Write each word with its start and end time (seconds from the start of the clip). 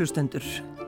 Kærulustendur, 0.00 0.44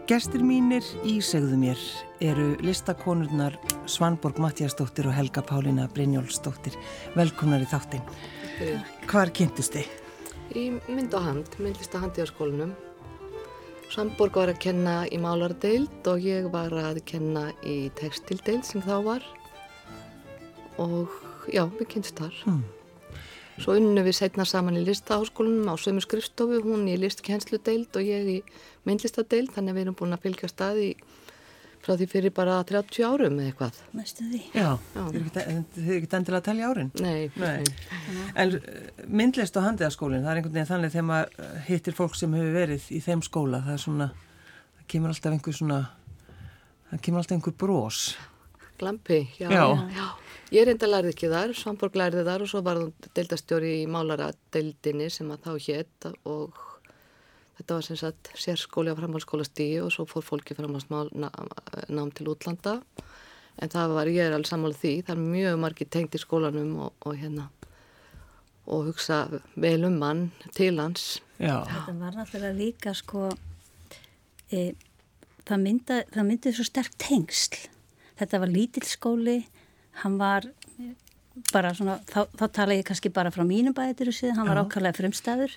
gestir 0.09 0.41
mínir 0.41 0.87
í 1.05 1.19
segðu 1.21 1.59
mér 1.61 1.81
eru 2.25 2.47
listakonurnar 2.65 3.59
Svanborg 3.85 4.41
Mattiasdóttir 4.41 5.05
og 5.11 5.13
Helga 5.13 5.43
Pálina 5.45 5.85
Brynjólfsdóttir. 5.93 6.79
Velkomnar 7.13 7.61
í 7.61 7.69
þáttin. 7.69 8.01
Hvar 9.11 9.35
kynntust 9.37 9.77
þið? 9.77 9.93
Í 10.57 10.65
mynd 10.89 11.13
og 11.13 11.29
hand, 11.29 11.61
myndlista 11.61 12.01
handíðarskólanum. 12.01 12.73
Svanborg 13.93 14.41
var 14.41 14.55
að 14.55 14.63
kenna 14.65 14.99
í 15.13 15.21
málardeild 15.21 16.09
og 16.09 16.25
ég 16.25 16.49
var 16.55 16.73
að 16.73 17.05
kenna 17.05 17.51
í 17.61 17.91
textildeild 18.01 18.65
sem 18.65 18.81
þá 18.81 18.95
var. 19.11 19.33
Og 20.81 21.13
já, 21.53 21.67
við 21.77 21.99
kynnst 21.99 22.17
þar. 22.17 22.47
Mm. 22.49 22.65
Svo 23.63 23.77
unnum 23.79 24.03
við 24.03 24.17
setna 24.19 24.43
saman 24.49 24.75
í 24.75 24.81
listaháskólanum 24.83 25.69
á 25.71 25.79
sömu 25.79 26.03
skrifstofu, 26.03 26.57
hún 26.65 26.89
í 26.91 26.97
listkennsludeild 26.99 27.95
og 27.95 28.03
ég 28.03 28.31
í 28.33 28.39
myndlistadeild, 28.89 29.53
þannig 29.55 29.71
að 29.71 29.77
við 29.77 29.85
erum 29.85 29.97
búin 30.01 30.17
að 30.17 30.25
fylgja 30.25 30.49
staði 30.51 30.89
frá 31.83 31.95
því 31.99 32.09
fyrir 32.11 32.33
bara 32.35 32.57
30 32.67 33.07
árum 33.07 33.39
eða 33.39 33.53
eitthvað. 33.53 33.79
Mestu 33.95 34.27
því. 34.33 34.41
Já, 34.55 34.67
þið 34.95 35.39
er 35.43 35.93
ekkert 35.97 36.17
endilega 36.19 36.41
að 36.41 36.49
telja 36.49 36.71
árin. 36.73 36.91
Nei. 37.03 37.31
Nei. 37.39 37.63
En 38.39 38.57
uh, 38.59 38.91
myndlist 39.07 39.59
og 39.59 39.67
handiðaskólinn, 39.69 40.27
það 40.27 40.33
er 40.33 40.41
einhvern 40.41 40.57
veginn 40.59 40.71
þannig 40.73 40.95
þegar 40.97 41.09
maður 41.13 41.47
uh, 41.47 41.55
hittir 41.69 41.99
fólk 41.99 42.19
sem 42.19 42.35
hefur 42.39 42.59
verið 42.59 42.91
í 42.91 43.01
þeim 43.07 43.23
skóla, 43.27 43.63
það 43.67 43.77
er 43.77 43.85
svona, 43.85 44.11
það 44.81 44.91
kemur 44.95 45.15
alltaf 45.15 45.37
einhver 45.37 45.59
svona, 45.59 45.81
það 46.91 47.07
kemur 47.07 47.23
alltaf 47.23 47.39
einhver 47.39 47.59
brós. 47.63 48.03
Glampi, 48.83 49.23
já. 49.39 49.51
Já. 49.51 49.65
já. 49.95 50.07
Ég 50.53 50.67
reynda 50.69 50.89
lærið 50.91 51.15
ekki 51.15 51.31
þar, 51.33 51.55
Svanborg 51.57 51.95
lærið 51.97 52.27
þar 52.29 52.43
og 52.45 52.51
svo 52.51 52.61
var 52.67 52.77
hún 52.77 52.91
deildastjóri 53.17 53.71
í 53.81 53.89
málaradeildinni 53.89 55.07
sem 55.13 55.31
að 55.33 55.47
þá 55.47 55.53
hétt 55.67 56.09
og 56.29 56.59
þetta 57.57 57.79
var 57.79 57.87
sem 57.87 57.99
sagt 58.01 58.29
sérskóli 58.37 58.93
á 58.93 58.99
framhalskólastígi 58.99 59.81
og 59.81 59.89
svo 59.95 60.05
fór 60.11 60.27
fólki 60.27 60.57
framhalsnám 60.59 62.13
til 62.13 62.29
útlanda 62.35 62.83
en 63.57 63.73
það 63.73 63.97
var, 63.97 64.11
ég 64.13 64.27
er 64.27 64.37
alveg 64.37 64.51
sammála 64.51 64.77
því, 64.77 64.93
það 65.07 65.15
er 65.17 65.25
mjög 65.39 65.59
margi 65.65 65.89
tengt 65.89 66.17
í 66.17 66.21
skólanum 66.21 66.77
og, 66.85 66.93
og 67.07 67.17
hérna 67.17 67.49
og 68.67 68.87
hugsa 68.91 69.25
vel 69.59 69.87
um 69.89 69.97
mann 69.99 70.27
til 70.55 70.79
hans. 70.79 71.23
Já. 71.41 71.65
Þetta 71.67 71.97
var 71.99 72.19
náttúrulega 72.19 72.59
líka 72.59 72.95
sko, 72.95 73.31
e, 74.53 74.71
það, 75.49 75.65
myndið 76.29 76.55
svo 76.59 76.67
sterk 76.69 76.95
tengsl. 77.03 77.59
Þetta 78.21 78.43
var 78.45 78.53
lítill 78.53 78.87
skóli, 78.87 79.41
hann 80.01 80.19
var 80.21 80.49
bara 81.53 81.73
svona, 81.77 81.99
þá, 82.09 82.25
þá 82.39 82.47
tala 82.53 82.77
ég 82.77 82.87
kannski 82.89 83.13
bara 83.13 83.33
frá 83.33 83.45
mínum 83.49 83.75
bæðir 83.77 84.11
og 84.13 84.17
síðan, 84.17 84.41
hann 84.41 84.51
var 84.53 84.63
ákallega 84.65 84.99
frumstæður. 85.01 85.55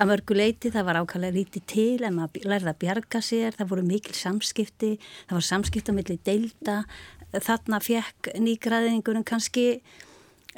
Að 0.00 0.08
mörgu 0.08 0.36
leiti, 0.36 0.70
það 0.72 0.86
var 0.88 0.98
ákallega 1.02 1.36
lítið 1.36 1.64
til 1.68 2.04
en 2.06 2.16
maður 2.16 2.46
lærði 2.48 2.70
að 2.72 2.78
bjarga 2.84 3.20
sér 3.24 3.56
það 3.58 3.72
voru 3.72 3.86
mikil 3.88 4.14
samskipti, 4.16 4.92
það 5.28 5.36
var 5.36 5.48
samskipti 5.50 5.92
á 5.92 5.98
milli 5.98 6.16
deilda, 6.24 6.76
þarna 7.36 7.82
fekk 7.84 8.30
nýgraðingurinn 8.40 9.26
kannski 9.28 9.66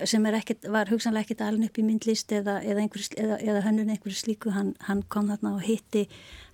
sem 0.08 0.24
ekkit, 0.26 0.66
var 0.72 0.88
hugsanlega 0.88 1.26
ekkit 1.26 1.42
alveg 1.44 1.68
upp 1.68 1.78
í 1.78 1.84
myndlist 1.84 2.32
eða, 2.32 2.58
eða, 2.64 2.86
eða, 3.20 3.38
eða 3.44 3.62
hönnun 3.66 3.92
einhverju 3.92 4.16
slíku, 4.16 4.52
hann, 4.56 4.72
hann 4.88 5.02
kom 5.12 5.28
þarna 5.28 5.54
og 5.58 5.64
hitti, 5.66 6.06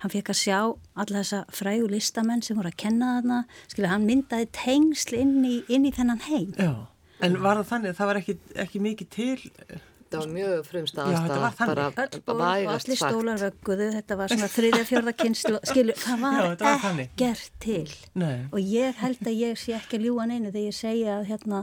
hann 0.03 0.11
fekk 0.11 0.33
að 0.33 0.39
sjá 0.41 0.57
alla 0.59 1.21
þessa 1.21 1.43
frægu 1.55 1.87
listamenn 1.91 2.43
sem 2.45 2.59
voru 2.59 2.71
að 2.71 2.79
kenna 2.83 3.13
þarna, 3.19 3.41
skilja, 3.71 3.91
hann 3.93 4.07
myndaði 4.09 4.49
tengsl 4.59 5.19
inn 5.21 5.37
í, 5.47 5.59
inn 5.71 5.87
í 5.87 5.93
þennan 5.95 6.25
heim 6.27 6.51
Já, 6.59 6.73
en 7.23 7.39
var 7.43 7.61
það 7.61 7.69
þannig, 7.73 7.95
það 7.99 8.11
var 8.11 8.23
ekki, 8.23 8.39
ekki 8.65 8.83
mikið 8.89 9.15
til 9.15 9.37
Það 10.09 10.23
var 10.23 10.31
mjög 10.33 10.61
frumstað 10.65 11.09
Já, 11.13 11.17
þetta 11.21 11.41
var 11.43 11.51
þannig. 11.53 12.21
bara 12.25 12.37
vægast 12.39 12.87
allir 12.87 12.97
sagt. 12.97 13.11
stólar 13.13 13.41
vögguðu, 13.43 13.89
þetta 13.93 14.15
var 14.17 14.31
svona 14.31 14.47
þriðja 14.49 14.85
fjörða 14.89 15.13
kynslu, 15.19 15.59
skilju, 15.69 15.95
það 16.01 16.23
var, 16.23 16.37
Já, 16.39 16.47
þetta 16.47 16.65
var 16.65 16.79
þannig. 16.81 17.11
ekkert 17.13 17.59
til 17.61 17.91
Nei. 18.17 18.39
og 18.49 18.71
ég 18.73 19.03
held 19.03 19.21
að 19.29 19.37
ég 19.37 19.61
sé 19.61 19.75
ekki 19.77 19.99
að 19.99 20.07
ljúa 20.07 20.25
neinu 20.31 20.49
þegar 20.49 20.65
ég 20.65 20.77
segja 20.79 21.19
að 21.19 21.29
hérna 21.29 21.61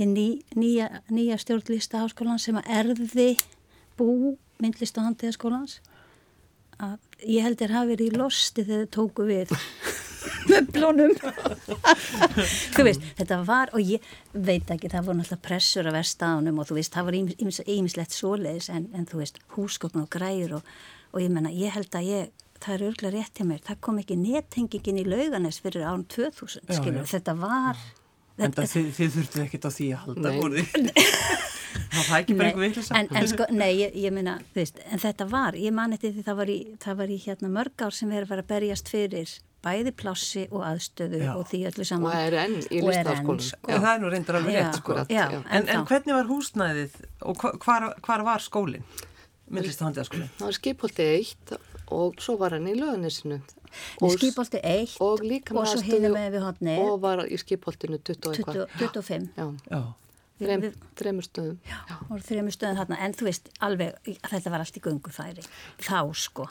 hinn 0.00 0.16
ný, 0.16 0.26
nýja, 0.56 0.88
nýja 1.12 1.38
stjórnlista 1.40 2.00
háskólan 2.00 2.40
sem 2.40 2.56
að 2.56 2.70
erði 2.80 3.30
bú 3.98 4.36
myndlist 4.60 4.98
og 5.00 5.10
handíðaskólans 5.10 5.78
að 6.80 6.96
ég 7.28 7.44
held 7.44 7.60
þér 7.60 7.74
hafi 7.76 7.92
verið 7.94 8.06
í 8.14 8.20
losti 8.20 8.64
þegar 8.64 8.86
þau 8.86 8.94
tóku 8.96 9.26
við 9.28 9.52
möblunum 10.50 11.14
þú 12.74 12.86
veist, 12.86 13.04
þetta 13.20 13.40
var 13.44 13.72
og 13.76 13.84
ég 13.84 14.04
veit 14.32 14.72
ekki, 14.72 14.88
það 14.88 15.10
voru 15.10 15.20
náttúrulega 15.20 15.46
pressur 15.48 15.88
að 15.90 15.98
versta 16.00 16.32
ánum 16.36 16.60
og 16.60 16.70
þú 16.70 16.80
veist, 16.80 16.96
það 16.96 17.10
var 17.10 17.18
ímislegt 17.76 18.16
svoleiðis 18.16 18.70
en, 18.72 18.88
en 18.96 19.08
þú 19.08 19.20
veist, 19.20 19.40
húsgögn 19.56 20.04
og 20.04 20.10
græur 20.12 20.60
og, 20.60 20.74
og 21.12 21.24
ég 21.24 21.32
menna, 21.32 21.52
ég 21.52 21.76
held 21.76 21.92
að 22.00 22.08
ég 22.08 22.36
það 22.60 22.74
er 22.74 22.86
örglega 22.90 23.14
rétt 23.16 23.40
hjá 23.40 23.46
mér, 23.48 23.62
það 23.64 23.80
kom 23.84 24.00
ekki 24.02 24.16
nettengingin 24.20 25.00
í 25.00 25.06
lauganes 25.08 25.60
fyrir 25.64 25.86
án 25.88 26.04
2000 26.12 26.68
Já, 26.68 26.76
skilur, 26.76 27.04
já. 27.04 27.12
þetta 27.16 27.36
var 27.40 27.80
En 28.46 28.52
það 28.56 28.70
þið, 28.74 28.88
þið 28.98 29.10
þurftu 29.16 29.42
ekkert 29.44 29.66
á 29.66 29.70
því 29.76 29.88
að 29.94 30.02
halda 30.06 30.30
Nei. 30.30 30.40
voru 30.40 30.64
þið 30.64 30.90
Það 31.90 32.06
var 32.10 32.20
ekki 32.22 32.34
bara 32.38 32.48
einhver 32.50 32.62
vitlis 32.64 32.88
en, 32.94 33.08
en 33.18 33.26
sko, 33.30 33.46
nei, 33.54 33.70
ég, 33.80 33.94
ég 33.98 34.12
meina, 34.14 34.36
þú 34.54 34.58
veist, 34.60 34.78
en 34.90 35.00
þetta 35.02 35.26
var, 35.30 35.56
ég 35.58 35.72
man 35.74 35.92
eftir 35.94 36.12
því 36.14 36.22
það 36.26 36.36
var 36.40 36.50
í, 36.50 36.56
það 36.82 36.98
var 37.00 37.12
í 37.14 37.18
hérna 37.24 37.50
mörg 37.52 37.84
ár 37.86 37.94
sem 37.96 38.10
verið 38.14 38.32
að 38.36 38.42
berjast 38.50 38.90
fyrir 38.90 39.32
bæði 39.64 39.92
plássi 40.00 40.44
og 40.54 40.62
aðstöðu 40.70 41.20
Já. 41.20 41.30
og 41.36 41.44
því 41.50 41.60
öllu 41.70 41.84
og 41.84 41.88
saman. 41.90 42.14
er 42.16 42.36
enn 42.44 42.54
í 42.62 42.62
Og 42.62 42.70
er 42.72 42.78
enn, 42.80 42.86
listaháskólanum. 42.88 43.46
sko. 43.50 43.70
En 43.74 43.82
það 43.84 43.90
er 43.92 44.02
nú 44.04 44.12
reyndar 44.14 44.38
alveg 44.40 44.56
rétt 44.56 44.78
sko 44.80 44.96
já, 45.00 45.04
já. 45.34 45.40
En, 45.50 45.66
en 45.66 45.68
þá. 45.68 45.84
hvernig 45.90 46.16
var 46.16 46.30
húsnæðið 46.30 46.96
og 47.30 47.42
hva- 47.44 47.52
hvar, 47.66 47.88
hvar 48.06 48.24
var 48.30 48.46
skólinn? 48.46 48.86
Myndlist 49.50 49.82
og 49.82 49.90
handiðaskólinn 49.90 50.30
Það 50.38 50.46
var 50.48 50.56
skipholti 50.60 51.08
eitt 51.18 51.54
og 51.58 51.69
svo 52.22 52.36
var 52.40 52.54
hann 52.56 52.68
í 52.70 52.74
löðanesinu. 52.78 53.40
Við 54.00 54.14
skipolti 54.18 54.60
eitt 54.66 54.96
og 55.04 55.22
líka 55.22 55.54
og 55.54 55.66
svo 55.70 55.80
hinum 55.86 56.14
með 56.16 56.32
við 56.36 56.42
hodni 56.46 56.76
og 56.82 57.00
var 57.04 57.22
í 57.26 57.38
skipholtinu 57.38 58.00
20 58.02 58.30
og 58.30 58.38
eitthvað. 58.38 58.78
25. 58.80 59.28
Já, 59.36 59.46
Já, 59.70 59.80
þrem, 60.40 60.64
Við- 60.64 60.78
þremur 60.98 61.26
stöðum. 61.28 61.58
Já, 61.70 61.78
voru 62.08 62.24
þrjum 62.26 62.48
stöðum 62.56 62.80
þarna, 62.80 62.98
en 63.06 63.14
þú 63.14 63.28
veist, 63.28 63.50
alveg, 63.60 64.00
þetta 64.26 64.50
var 64.56 64.64
allt 64.64 64.78
í 64.80 64.82
gungufæri. 64.86 65.44
Þá, 65.78 65.98
sko. 66.14 66.48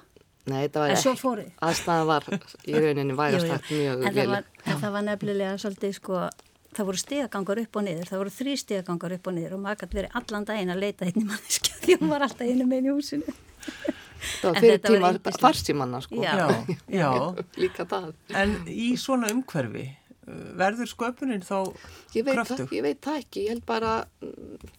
Nei, 0.50 0.62
þetta 0.68 0.80
var 0.80 0.90
En 0.90 0.96
ekki. 0.96 1.04
fóru. 1.20 1.44
Aðstæða 1.62 2.06
var 2.10 2.24
í 2.66 2.74
rauninni 2.80 3.16
jú. 3.46 3.52
hægt 3.52 3.74
mjög 3.76 4.06
en, 4.08 4.14
vel. 4.16 4.28
var, 4.32 4.44
en 4.66 4.80
það 4.82 4.92
var 4.96 5.04
nefnilega 5.10 5.58
svolítið 5.62 5.94
sko, 6.00 6.22
það 6.74 6.86
voru 6.90 6.98
stegagangar 7.04 7.60
upp 7.66 7.76
og 7.76 7.84
niður, 7.86 8.08
það 8.10 8.22
voru 8.24 8.34
þrý 8.40 8.56
stegagangar 8.64 9.14
upp 9.18 9.28
og 9.28 9.34
niður 9.36 9.54
og 9.58 9.62
maður 9.66 9.82
gæti 9.84 10.00
verið 10.00 10.16
allan 10.22 10.46
daginn 10.48 10.74
að 10.74 10.82
leita 10.86 11.06
einn 11.06 11.20
í 11.22 11.26
manneskja 11.28 11.76
því 11.84 12.00
hún 12.00 12.10
var 12.16 12.22
alltaf 12.26 12.48
einu 12.48 12.66
með 12.70 12.88
í 12.90 12.96
húsinu. 12.96 13.38
Það 14.20 14.50
var 14.50 14.60
fyrir 14.64 14.82
tíma 14.84 15.14
farsímanna 15.40 16.02
sko. 16.04 16.20
Já. 16.24 16.34
já, 16.38 16.76
já. 17.00 17.12
Líka 17.64 17.86
það. 17.90 18.12
En 18.42 18.58
í 18.72 18.90
svona 19.00 19.32
umhverfi 19.34 19.86
uh, 19.90 20.44
verður 20.60 20.92
sköpunin 20.92 21.46
þá 21.46 21.58
Ég 22.18 22.28
veit, 22.28 22.44
það, 22.50 22.66
ég 22.76 22.86
veit 22.86 23.02
það 23.06 23.24
ekki, 23.24 23.46
ég 23.46 23.56
held 23.56 23.66
bara 23.70 23.94
mm, 24.24 24.76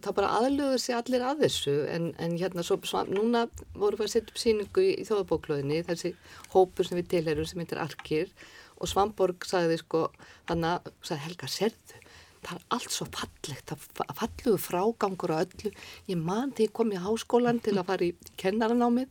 það 0.00 0.16
bara 0.18 0.32
aðlöður 0.40 0.82
sig 0.82 0.96
allir 0.96 1.24
að 1.24 1.44
þessu 1.44 1.74
en, 1.92 2.10
en 2.22 2.36
hérna 2.40 2.64
svo, 2.66 2.78
svo 2.86 3.04
núna 3.08 3.46
vorum 3.76 4.00
við 4.00 4.08
að 4.08 4.12
setja 4.14 4.32
upp 4.32 4.40
síningu 4.42 4.84
í, 4.84 4.92
í 5.00 5.06
þjóðabóklöðinni 5.08 5.82
þessi 5.86 6.14
hópur 6.54 6.88
sem 6.88 6.98
við 7.00 7.10
tilherum 7.14 7.48
sem 7.48 7.62
heitir 7.62 7.82
Arkir 7.82 8.32
og 8.80 8.90
Svamborg 8.90 9.46
sagði 9.46 9.78
sko 9.80 10.08
þannig 10.48 10.72
að 10.72 10.90
sagði, 11.06 11.22
Helga, 11.28 11.50
serðu 11.52 12.03
það 12.44 12.58
er 12.60 12.64
allt 12.76 12.92
svo 12.94 13.06
fallegt, 13.14 13.64
það 13.70 13.84
fa- 13.98 14.06
fallegur 14.20 14.60
frágangur 14.62 15.32
á 15.34 15.38
öllu, 15.44 15.72
ég 16.10 16.18
man 16.20 16.52
þegar 16.52 16.68
ég 16.68 16.72
kom 16.76 16.92
í 16.94 17.00
háskólan 17.00 17.60
til 17.64 17.74
að 17.80 17.86
fara 17.90 18.06
í 18.08 18.12
kennaranámið 18.40 19.08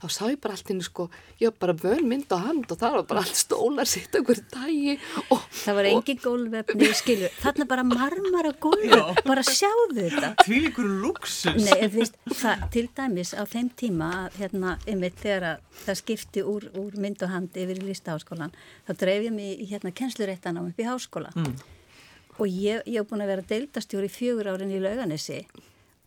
þá 0.00 0.06
sá 0.16 0.22
ég 0.30 0.40
bara 0.40 0.56
allt 0.56 0.70
inn 0.74 0.80
sko, 0.84 1.08
ég 1.40 1.50
var 1.52 1.58
bara 1.66 1.76
vön 1.84 2.06
mynd 2.08 2.32
á 2.32 2.38
hand 2.40 2.66
og 2.72 2.80
það 2.80 2.96
var 2.98 3.06
bara 3.12 3.24
allt 3.24 3.36
stólar 3.40 3.88
sitt 3.90 4.14
okkur 4.20 4.40
dagi 4.54 4.96
og 5.30 5.44
Það 5.60 5.76
var 5.76 5.88
engin 5.90 6.20
gólvefni, 6.22 6.90
skilju, 6.96 7.28
þarna 7.42 7.66
bara 7.70 7.84
marmara 7.86 8.52
gólvef, 8.62 9.20
bara 9.26 9.42
sjáðu 9.44 10.06
þetta. 10.08 10.30
Tvílíkur 10.44 10.88
luxus 11.04 11.58
Nei, 11.60 11.88
veist, 11.92 12.16
það, 12.32 12.64
til 12.74 12.86
dæmis 12.96 13.34
á 13.36 13.44
þeim 13.50 13.68
tíma, 13.76 14.08
að, 14.24 14.38
hérna, 14.40 14.76
einmitt 14.88 15.18
þegar 15.20 15.46
að 15.50 15.82
það 15.84 16.00
skipti 16.00 16.44
úr, 16.46 16.66
úr 16.80 16.96
mynd 17.00 17.22
og 17.26 17.32
hand 17.34 17.58
yfir 17.60 17.82
í 17.82 17.88
listaháskólan, 17.90 18.54
þá 18.88 18.94
dreif 19.04 19.26
ég 19.28 19.36
mig 19.36 19.60
í 19.60 19.68
hérna 19.70 19.92
kennsluréttan 19.92 20.58
á 20.58 20.62
upp 20.64 20.80
í 20.80 20.88
háskóla. 20.88 21.30
Mm. 21.36 21.54
Og 22.40 22.48
ég, 22.48 22.84
hef 22.88 23.08
búin 23.10 23.24
að 23.24 23.32
vera 23.34 23.48
deildastjóri 23.50 24.08
í 24.08 24.14
fjögur 24.14 24.48
árin 24.54 24.72
í 24.72 24.80
lauganesi 24.82 25.42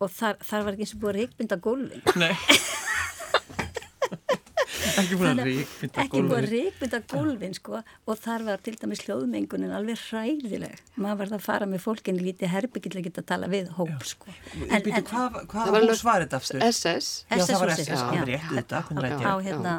og 0.02 0.10
þar, 0.10 0.40
þar 0.42 0.64
var 0.66 0.74
ekki 0.74 0.86
eins 0.88 0.94
og 0.96 1.02
búið 1.04 1.12
að 1.12 1.20
reikbynda 1.20 1.60
gólfin. 1.62 2.02
Nei 2.18 2.34
Ekki 4.94 5.16
búin 5.18 5.40
að 5.40 5.48
ríkmynda 5.48 6.02
ekki 6.04 6.20
búið 6.22 6.36
að 6.36 6.46
reikbynda 6.52 7.00
gólfin 7.10 7.56
sko 7.56 7.80
og 7.80 8.20
þar 8.20 8.44
var 8.46 8.60
til 8.64 8.74
dæmis 8.78 9.02
hljóðmengunin 9.06 9.72
alveg 9.74 9.98
hræðileg. 10.08 10.82
Maður 11.00 11.20
var 11.22 11.32
að 11.38 11.44
fara 11.46 11.68
með 11.70 11.82
fólkinni 11.84 12.22
lítið 12.22 12.52
herbyggill 12.52 12.94
að 13.00 13.08
geta 13.08 13.24
að 13.24 13.28
tala 13.32 13.50
við 13.50 13.72
hóp 13.78 14.06
sko. 14.06 14.34
En, 14.68 14.84
Býtu, 14.84 15.02
hvað, 15.08 15.40
Það 15.40 15.48
hvað 15.54 15.72
var 15.74 15.88
hús 15.88 16.04
var 16.06 16.26
þetta 16.26 16.40
aftur? 16.42 16.66
SS 16.68 17.10
Já, 17.24 17.42
það 17.42 17.64
var 17.64 17.74
SS, 17.74 17.90
já. 17.90 18.40
þetta, 18.52 18.84
hvernig 18.90 19.08
læt 19.08 19.26
á 19.26 19.34
hérna 19.48 19.74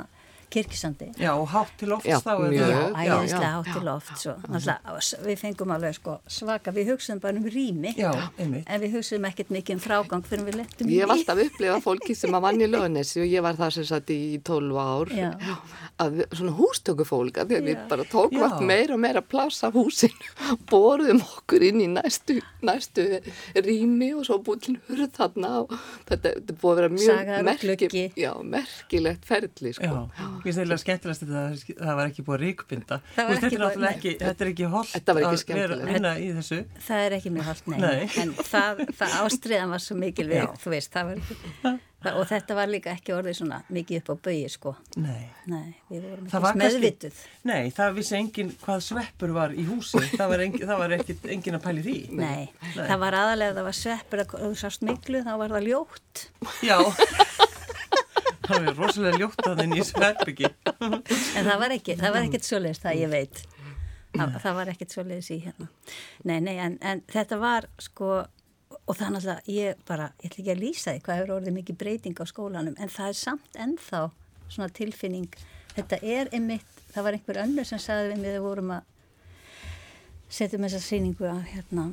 kirkisandi 0.56 1.12
Já, 1.20 1.32
og 1.36 1.48
hátt 1.52 1.74
til 1.80 1.92
lofts 1.94 2.10
Já, 2.10 2.18
er 2.20 2.56
Já, 2.56 2.66
já, 2.66 2.82
æðislega 2.96 3.50
já, 3.50 3.54
hátt 3.56 4.10
til 4.10 4.22
svo. 4.24 4.36
Náttúrulega, 4.46 5.22
við 5.28 5.40
fengum 5.42 5.74
alveg 5.76 5.98
sko 6.00 6.18
svaka, 6.38 6.74
við 6.76 6.92
hugsaðum 6.94 7.22
bara 7.24 7.42
um 7.42 7.50
rými 7.56 7.94
Já, 8.00 8.12
en 8.40 8.82
við 8.84 8.98
hugsaðum 8.98 9.30
ekkert 9.30 9.54
mikið 9.56 9.78
um 9.78 9.84
frágang 9.86 10.26
fyrir 10.26 10.48
við 10.50 10.60
lettum 10.62 10.92
Ég 10.94 11.06
hef 11.06 11.16
alltaf 11.16 11.44
upplifað 11.46 11.86
fólki 11.86 12.18
sem 12.18 12.38
að 12.38 12.46
vann 12.48 12.64
í 12.64 12.70
lögnessi 12.72 13.22
og 13.24 13.30
ég 13.30 13.46
var 13.46 13.60
það 13.60 13.76
sem 13.78 13.88
satt 13.92 14.14
í 14.16 14.20
12 14.46 14.82
ár 14.82 15.14
Já. 15.16 15.32
að 16.06 16.22
svona 16.32 16.56
hústökufólk 16.60 17.42
að 17.44 17.56
við 17.56 17.72
Já. 17.76 17.82
bara 17.92 18.08
tókum 18.10 18.40
Já. 18.40 18.48
allt 18.50 18.66
meira 18.66 18.96
og 18.96 19.02
meira 19.04 19.24
pláss 19.26 19.64
af 19.66 19.76
húsinu 19.76 20.32
borðum 20.72 21.22
okkur 21.24 21.66
inn 21.70 21.84
í 21.84 21.90
næstu, 21.92 22.40
næstu 22.66 23.08
rými 23.56 24.12
og 24.16 24.26
svo 24.28 24.40
til 24.62 24.78
hurð 24.88 25.12
þarna 25.16 25.52
og 25.64 25.74
þetta, 26.08 26.36
þetta 26.36 26.58
búið 26.62 26.72
að 26.72 26.80
vera 26.80 26.90
mjög 26.96 27.16
já, 28.16 28.32
merkilegt 28.44 29.26
ferli 29.28 29.72
Já, 29.74 29.78
sko. 29.80 30.02
mér 30.44 30.45
finnst 30.46 30.62
eiginlega 30.62 30.82
skemmtilegast 30.84 31.24
þetta 31.26 31.42
að 31.42 31.64
það 31.82 31.98
var 32.00 32.12
ekki 32.12 32.26
búið 32.28 32.46
að 32.46 32.48
ekki 32.52 32.80
Þetta 33.16 33.26
er 33.26 33.90
ekki, 33.90 34.14
þetta 34.22 34.46
er 34.46 34.52
ekki 34.54 34.70
holdt 34.76 34.94
Þetta 34.96 35.16
var 35.18 35.26
ekki 35.32 35.56
að 35.56 35.60
vera 35.62 35.80
að 35.80 35.90
vinna 35.92 36.14
í 36.22 36.30
þessu. 36.38 36.62
Það 36.86 37.04
er 37.08 37.18
ekki 37.20 37.34
mjög 37.36 37.50
haldt, 37.50 37.68
nei. 37.74 37.80
Nei. 37.86 38.06
En 38.22 38.32
það, 38.40 38.86
það 39.02 39.18
ástriðan 39.24 39.76
var 39.76 39.84
svo 39.86 39.98
mikil 40.00 40.30
við, 40.30 40.42
Já. 40.44 40.48
þú 40.64 40.74
veist, 40.76 40.94
það 40.96 41.12
var, 41.12 41.80
og 42.16 42.28
þetta 42.30 42.56
var 42.60 42.70
líka 42.70 42.92
ekki 42.94 43.14
orðið 43.16 43.38
svona 43.40 43.60
mikið 43.74 44.02
upp 44.04 44.12
á 44.14 44.16
bögi, 44.28 44.50
sko. 44.54 44.76
Nei. 45.02 45.24
Nei, 45.50 45.72
við 45.90 46.04
vorum 46.06 46.28
Það 46.30 46.44
var 46.46 46.52
ekki 46.52 46.62
kannski- 46.62 46.82
meðvituð. 46.84 47.22
Nei, 47.50 47.72
það 47.80 47.96
vissi 47.98 48.18
engin 48.20 48.52
hvað 48.62 48.84
sveppur 48.90 49.34
var 49.40 49.56
í 49.58 49.66
húsi. 49.66 50.04
Það 50.14 50.30
var, 50.34 50.46
engin, 50.46 50.68
það 50.70 50.84
var 50.84 50.96
ekki, 51.00 51.18
engin 51.38 51.58
að 51.58 51.66
pæli 51.66 51.86
því. 51.88 51.98
Nei. 52.22 52.46
það 52.76 53.02
var 53.08 53.20
aðalega 53.24 53.56
að 53.56 53.60
það 53.62 53.70
var 53.72 53.80
sveppur 53.82 54.24
að 54.26 54.38
þú 54.46 54.54
sást 54.62 54.86
miklu, 54.86 55.24
þá 55.26 55.34
var 55.42 55.58
það 55.58 55.70
ljótt. 55.72 56.26
Já. 56.66 56.78
það 58.46 58.68
var 58.68 58.80
rosalega 58.80 59.20
ljótt 59.22 59.48
að 59.48 59.60
þenni 59.62 59.82
í 59.82 59.86
sveppbyggi. 59.90 60.52
En 60.86 61.48
það 61.48 61.60
var 61.62 61.76
ekki, 61.76 61.98
það 62.00 62.16
var 62.16 62.28
ekkert 62.28 62.48
svoleiðis 62.48 62.82
það 62.84 63.02
ég 63.02 63.12
veit. 63.14 63.44
Það, 64.16 64.38
það 64.46 64.58
var 64.60 64.72
ekkert 64.72 64.96
svoleiðis 64.96 65.32
í 65.34 65.38
hérna. 65.44 65.68
Nei, 66.24 66.38
nei, 66.46 66.56
en, 66.64 66.78
en 66.82 67.04
þetta 67.12 67.40
var 67.42 67.68
sko, 67.84 68.12
og 68.76 68.96
er 68.96 69.12
náttúrulega, 69.12 69.44
ég 69.52 69.84
bara, 69.88 70.12
ég 70.22 70.32
ætla 70.32 70.44
ekki 70.44 70.54
að 70.54 70.64
lýsa 70.64 70.94
því 70.94 71.04
hvað 71.06 71.20
hefur 71.20 71.36
orðið 71.40 71.58
mikið 71.60 71.80
breyting 71.82 72.22
á 72.22 72.26
skólanum, 72.32 72.78
en 72.80 72.94
það 72.94 73.12
er 73.12 73.20
samt 73.20 73.60
ennþá 73.66 74.02
svona 74.46 74.72
tilfinning, 74.78 75.40
þetta 75.76 76.00
er 76.02 76.32
einmitt, 76.36 76.82
það 76.94 77.08
var 77.08 77.18
einhver 77.18 77.42
önnur 77.44 77.68
sem 77.68 77.82
sagði 77.82 78.14
við 78.14 78.22
mig 78.22 78.32
þegar 78.32 78.46
vorum 78.46 78.76
að 78.78 78.92
setjum 80.36 80.66
þessa 80.66 80.82
sýningu 80.84 81.28
að 81.30 81.42
hérna, 81.52 81.90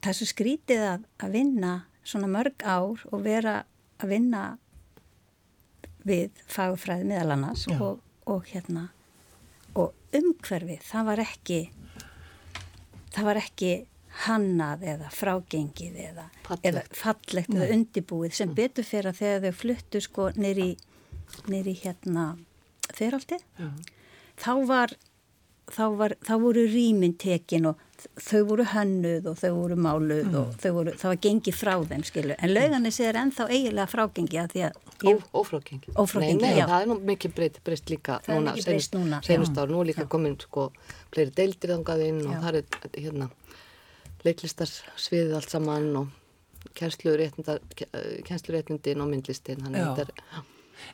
það 0.00 0.10
er 0.10 0.18
svo 0.18 0.28
skrítið 0.30 0.84
að, 0.86 1.06
að 1.22 1.38
vinna 1.38 1.72
svona 2.06 2.28
mörg 2.30 2.62
ár 2.62 3.02
og 3.10 3.24
vera 3.24 3.60
að 4.02 4.12
vinna 4.12 4.44
við 6.06 6.30
fagfræði 6.50 7.08
meðal 7.08 7.34
annars 7.34 7.66
og, 7.74 8.00
og 8.30 8.46
hérna 8.52 8.88
og 9.76 9.92
umhverfið, 10.16 10.80
það 10.86 11.08
var 11.10 11.22
ekki 11.24 11.60
það 13.16 13.28
var 13.30 13.40
ekki 13.40 13.72
hannað 14.26 14.84
eða 14.94 15.10
frágengið 15.12 15.96
eða 16.00 16.28
Fallegt. 16.46 16.68
eða 16.70 16.82
fallegt 16.96 17.52
eða 17.52 17.68
undibúið 17.74 18.36
sem 18.38 18.54
betur 18.56 18.86
fyrir 18.86 19.10
að 19.10 19.20
þegar 19.20 19.42
þau 19.44 19.58
fluttu 19.60 20.02
sko 20.04 20.28
nýri 20.36 20.70
nýri 21.50 21.74
hérna 21.82 22.26
feraldi 22.94 23.38
þá 24.40 24.52
var 24.68 24.94
þá, 25.72 25.84
var, 25.98 26.14
þá 26.22 26.34
voru 26.40 26.64
rýmin 26.70 27.16
tekin 27.18 27.72
og 27.72 27.82
þau 28.20 28.40
voru 28.48 28.64
hönnuð 28.72 29.26
og 29.30 29.36
þau 29.40 29.50
voru 29.56 29.76
máluð 29.76 30.34
og 30.40 30.54
þau 30.62 30.72
voru, 30.76 30.92
það 31.00 31.08
var 31.12 31.20
gengið 31.26 31.54
frá 31.56 31.72
þeim 31.90 32.04
skilu, 32.08 32.34
en 32.38 32.52
lauganis 32.54 32.98
er 33.00 33.14
ennþá 33.22 33.46
eiginlega 33.48 33.86
frágengi 33.92 34.38
að 34.42 34.50
því 34.52 34.60
að 34.66 34.72
ég, 35.06 35.16
Ó- 35.20 35.40
Ófrágengi. 35.42 35.94
Ófrágengi, 35.96 36.40
Nei, 36.42 36.50
nei, 36.50 36.58
já. 36.60 36.66
það 36.70 36.80
er 36.82 36.86
nú 36.92 36.96
mikið 37.12 37.34
breyst, 37.36 37.60
breyst 37.64 37.90
líka 37.92 38.18
Það 38.24 38.34
er 38.34 38.40
núna. 38.40 38.52
mikið 38.56 38.68
breyst 38.70 38.92
núna, 38.96 39.16
já. 39.20 39.26
Senust 39.32 39.58
ár, 39.58 39.68
nú 39.72 39.80
er 39.80 39.86
líka 39.92 40.06
komin 40.08 40.36
sko 40.40 40.68
fleiri 41.12 41.32
deildir 41.36 41.70
þangað 41.76 42.04
inn 42.08 42.20
og 42.26 42.32
Já. 42.34 42.40
það 42.44 42.54
er 42.54 42.64
hérna 43.06 43.30
leiklistarsviðið 44.24 45.34
allt 45.36 45.50
saman 45.50 45.90
og 45.96 46.06
kennsluréttindin 48.26 49.00
og 49.02 49.08
myndlistin. 49.10 49.60
Þannig 49.64 49.80
Já. 49.82 49.88
að 49.90 49.96
þetta 50.00 50.12
er, 50.12 50.44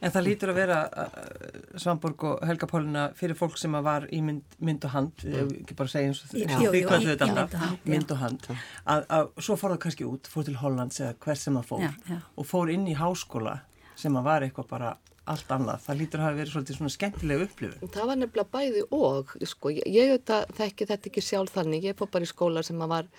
En 0.01 0.13
það 0.15 0.27
lítur 0.29 0.53
að 0.53 0.59
vera 0.61 0.79
uh, 0.89 1.77
Svanborg 1.83 2.25
og 2.29 2.43
Helga 2.47 2.69
Pálina 2.71 3.05
fyrir 3.19 3.39
fólk 3.39 3.59
sem 3.61 3.75
að 3.79 3.87
var 3.89 4.07
í 4.15 4.21
mynd, 4.25 4.57
mynd 4.63 4.87
og 4.89 4.95
hand, 4.95 5.25
mm. 5.27 5.53
ekki 5.63 5.77
bara 5.79 5.93
segja 5.93 6.11
eins 6.13 6.23
og 6.25 6.35
Jú, 6.37 6.47
þið 6.47 6.65
jú, 6.67 6.73
þið 6.77 6.89
kölluðu 6.91 7.15
í- 7.15 7.21
þetta 7.23 7.71
mynd 7.95 8.15
og 8.17 8.23
hand, 8.23 8.49
að, 8.85 9.07
að 9.19 9.31
svo 9.47 9.57
fór 9.61 9.75
það 9.75 9.83
kannski 9.87 10.09
út, 10.09 10.31
fór 10.33 10.47
til 10.49 10.59
Hollands 10.63 11.01
eða 11.03 11.15
hver 11.27 11.41
sem 11.43 11.59
að 11.61 11.69
fór 11.73 11.87
Já, 11.87 11.93
já. 12.13 12.19
og 12.39 12.49
fór 12.53 12.73
inn 12.75 12.87
í 12.91 12.97
háskóla 12.99 13.59
sem 13.99 14.17
að 14.19 14.29
var 14.31 14.47
eitthvað 14.47 14.71
bara 14.71 14.95
allt 15.31 15.53
annað. 15.55 15.79
Það 15.85 15.99
lítur 16.01 16.19
að 16.19 16.25
hafa 16.27 16.39
verið 16.41 16.53
svolítið 16.57 16.77
svona 16.81 16.91
skemmtilega 16.97 17.45
upplifun. 17.47 17.91
það 17.95 18.09
var 18.11 18.19
nefnilega 18.19 18.51
bæði 18.57 18.81
og, 18.97 19.35
sko, 19.47 19.71
ég, 19.71 19.85
ég 19.87 20.11
auðvitað 20.11 20.57
þekki 20.59 20.89
þetta 20.91 21.11
ekki 21.13 21.23
sjálf 21.23 21.53
þannig, 21.55 21.85
ég 21.87 21.99
fór 22.01 22.11
bara 22.11 22.27
í 22.27 22.31
skóla 22.33 22.65
sem 22.67 22.83
að 22.83 22.91
var 22.97 23.11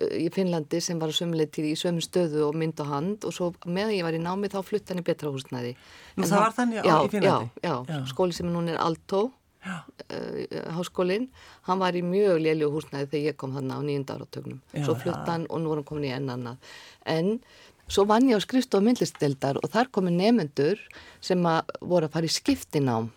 í 0.00 0.26
Finnlandi 0.34 0.80
sem 0.82 0.98
var 0.98 1.12
sömuleitir 1.14 1.66
í 1.68 1.74
sömu 1.78 2.02
stöðu 2.02 2.48
og 2.48 2.56
mynd 2.58 2.80
og 2.82 2.88
hand 2.90 3.24
og 3.28 3.34
svo 3.36 3.52
meðan 3.66 3.94
ég 3.94 4.02
var 4.06 4.16
í 4.16 4.20
námi 4.22 4.50
þá 4.50 4.58
flutt 4.66 4.88
hann 4.90 4.98
í 5.02 5.06
betra 5.06 5.30
húsnaði. 5.30 5.74
Nú, 6.16 6.24
En 6.24 6.30
það 6.30 6.42
var 6.44 6.54
þannig 6.58 6.80
já, 6.80 6.94
í 6.96 7.10
Finnlandi? 7.12 7.50
Já, 7.62 7.70
já, 7.70 7.76
Já. 7.94 7.98
skóli 8.10 8.34
sem 8.34 8.48
núna 8.50 8.74
er 8.74 8.80
Alto, 8.82 9.20
Já. 9.64 9.76
uh, 10.10 10.72
háskólinn, 10.76 11.28
hann 11.68 11.78
var 11.80 11.92
í 11.96 12.02
mjög 12.04 12.40
lélu 12.42 12.70
húsnaði 12.74 13.06
þegar 13.12 13.28
ég 13.30 13.36
kom 13.40 13.54
þannig 13.54 13.78
á 13.78 13.80
nýjunda 13.86 14.16
áratögnum. 14.18 14.58
Svo 14.84 14.96
flutt 14.98 15.30
hann 15.30 15.46
og 15.48 15.62
nú 15.62 15.70
var 15.72 15.80
hann 15.80 15.88
komin 15.88 16.08
í 16.10 16.12
enn 16.16 16.28
annað. 16.34 16.58
En 17.06 17.38
svo 17.88 18.04
vann 18.08 18.28
ég 18.28 18.36
á 18.36 18.44
skrifstof 18.44 18.82
myndlisteldar 18.84 19.56
og 19.62 19.70
þar 19.72 19.88
komi 19.94 20.10
nefendur 20.10 20.80
sem 21.20 21.38
að 21.48 21.70
voru 21.80 22.08
að 22.10 22.12
fara 22.18 22.28
í 22.28 22.34
skiptinám 22.34 23.08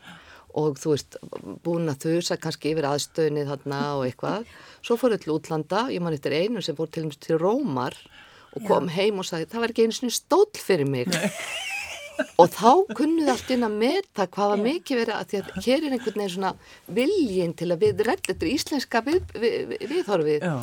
og 0.58 0.80
þú 0.82 0.94
veist, 0.94 1.18
búin 1.66 1.92
að 1.92 2.08
þusa 2.08 2.40
kannski 2.42 2.74
yfir 2.74 2.88
aðstöðinni 2.90 3.46
þarna 3.48 3.82
og 4.00 4.06
eitthvað. 4.08 4.48
Svo 4.82 4.98
fóru 5.00 5.20
til 5.22 5.36
útlanda, 5.36 5.88
ég 5.94 6.04
man 6.04 6.16
eftir 6.18 6.36
einu 6.38 6.64
sem 6.66 6.78
fór 6.78 6.90
til 6.92 7.10
til 7.14 7.40
Rómar 7.42 7.98
og 8.56 8.66
kom 8.66 8.90
heim 8.90 9.22
og 9.22 9.28
sagði, 9.28 9.52
það 9.52 9.64
var 9.64 9.74
ekki 9.74 9.86
einu 9.86 9.98
svona 9.98 10.18
stóll 10.18 10.64
fyrir 10.68 10.90
mig. 10.90 11.12
Og 12.38 12.50
þá 12.54 12.72
kunnuð 12.98 13.30
allt 13.34 13.52
inn 13.54 13.66
að 13.68 13.76
meta 13.82 14.26
hvað 14.28 14.52
var 14.54 14.64
mikið 14.64 15.00
verið 15.02 15.16
að 15.16 15.28
því 15.32 15.40
að 15.42 15.52
hér 15.68 15.84
er 15.88 15.96
einhvern 15.98 16.22
veginn 16.22 16.34
svona 16.36 16.52
viljinn 17.00 17.54
til 17.58 17.68
að 17.74 17.84
við 17.86 18.04
redd, 18.08 18.24
þetta 18.30 18.50
íslenska 18.52 19.02
við, 19.06 19.20
við, 19.34 19.58
við, 19.72 19.84
viðhorfið, 19.92 20.48
Já. 20.48 20.56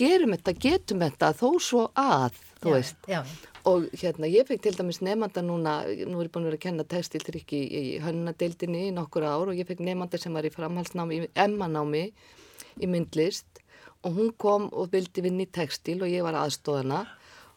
gerum 0.00 0.34
þetta, 0.36 0.54
getum 0.66 1.04
þetta, 1.06 1.30
þó 1.38 1.48
svo 1.62 1.84
að, 1.98 2.40
þú 2.62 2.74
veist. 2.76 2.98
já, 3.10 3.22
Og 3.68 3.84
hérna, 4.00 4.28
ég 4.30 4.46
fekk 4.48 4.62
til 4.64 4.74
dæmis 4.78 5.02
nefnda 5.04 5.42
núna, 5.44 5.82
nú 6.08 6.22
er 6.22 6.28
ég 6.28 6.32
búin 6.32 6.46
að 6.46 6.52
vera 6.52 6.56
að 6.56 6.62
kenna 6.62 6.86
textiltrykki 6.88 7.58
í, 7.58 7.80
í 7.80 7.98
hönnadeildinni 8.00 8.86
í 8.88 8.94
nokkur 8.96 9.26
ár 9.28 9.50
og 9.50 9.58
ég 9.58 9.68
fekk 9.68 9.82
nefnda 9.84 10.20
sem 10.22 10.32
var 10.32 10.46
í 10.48 10.52
framhalsnámi, 10.54 11.18
í 11.26 11.30
emmanámi 11.36 12.04
í 12.78 12.88
myndlist 12.88 13.60
og 14.06 14.14
hún 14.16 14.30
kom 14.40 14.68
og 14.72 14.92
vildi 14.94 15.24
vinna 15.26 15.44
í 15.44 15.50
textil 15.52 15.98
og 16.00 16.08
ég 16.08 16.24
var 16.24 16.38
aðstóðana 16.38 17.02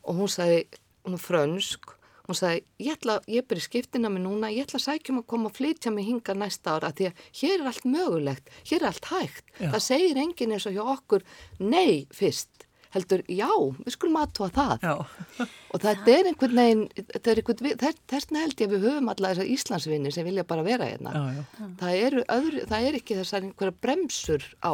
og 0.01 0.17
hún 0.17 0.31
sagði, 0.33 0.65
hún 1.05 1.21
frönsk, 1.21 1.93
hún 2.31 2.39
sagði, 2.39 2.63
ég 2.87 2.95
ætla, 2.97 3.17
ég 3.27 3.43
er 3.51 3.61
í 3.61 3.65
skiptina 3.67 4.09
mig 4.13 4.23
núna, 4.23 4.49
ég 4.53 4.65
ætla 4.65 4.79
að 4.81 4.87
sækjum 4.87 5.21
að 5.21 5.27
koma 5.35 5.51
að 5.51 5.59
flytja 5.59 5.91
mig 5.93 6.07
hinga 6.09 6.35
næsta 6.41 6.77
ára 6.79 6.89
því 6.95 7.11
að 7.11 7.21
hér 7.43 7.55
er 7.59 7.69
allt 7.71 7.85
mögulegt, 7.91 8.49
hér 8.71 8.81
er 8.81 8.89
allt 8.93 9.11
hægt, 9.11 9.45
Já. 9.59 9.69
það 9.75 9.85
segir 9.91 10.19
enginn 10.25 10.55
eins 10.57 10.67
og 10.71 10.75
hjá 10.79 10.83
okkur, 10.95 11.25
nei 11.59 12.05
fyrst, 12.15 12.65
heldur, 12.91 13.21
já, 13.31 13.47
við 13.85 13.93
skulum 13.95 14.17
aðtóa 14.19 14.49
það. 14.51 14.81
Já, 14.83 15.45
Og 15.71 15.79
þetta 15.79 16.11
er 16.11 16.27
einhvern 16.27 16.57
veginn, 16.59 16.81
er 16.99 17.93
þessna 18.11 18.41
held 18.43 18.59
ég 18.59 18.67
að 18.67 18.73
við 18.75 18.81
höfum 18.89 19.11
alla 19.13 19.29
þessar 19.31 19.51
Íslandsvinni 19.53 20.11
sem 20.11 20.27
vilja 20.27 20.43
bara 20.43 20.65
vera 20.67 20.89
hérna. 20.89 21.13
já, 21.15 21.37
já. 21.39 21.69
Það, 21.79 21.93
eru 22.09 22.23
öðru, 22.35 22.65
það 22.67 22.87
er 22.89 22.97
ekki 22.99 23.15
þessar 23.21 23.47
einhverja 23.47 23.77
bremsur 23.85 24.43
á, 24.59 24.73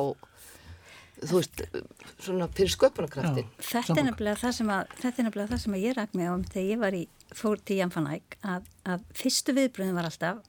þú 1.28 1.40
veist, 1.40 1.62
svona 2.26 2.48
fyrir 2.58 2.74
sköpunarkraftin. 2.74 3.48
Þetta 3.58 3.78
er 3.84 3.88
Sambúk. 3.92 4.04
nefnilega 4.10 4.42
það 4.42 4.58
sem 4.60 4.74
að, 4.74 4.92
þetta 5.02 5.22
er 5.22 5.28
nefnilega 5.30 5.52
það 5.54 5.62
sem 5.68 5.78
að 5.78 5.86
ég 5.86 5.96
ræk 5.98 6.18
mig 6.18 6.26
á 6.30 6.34
um 6.34 6.44
þegar 6.50 6.68
ég 6.74 6.82
var 6.88 6.98
í, 6.98 7.04
fór 7.36 7.60
til 7.66 7.78
Jan 7.82 7.92
van 7.96 8.08
Eyck 8.14 8.38
að, 8.44 8.68
að 8.88 9.04
fyrstu 9.18 9.56
viðbröðin 9.58 9.98
var 9.98 10.08
alltaf, 10.10 10.44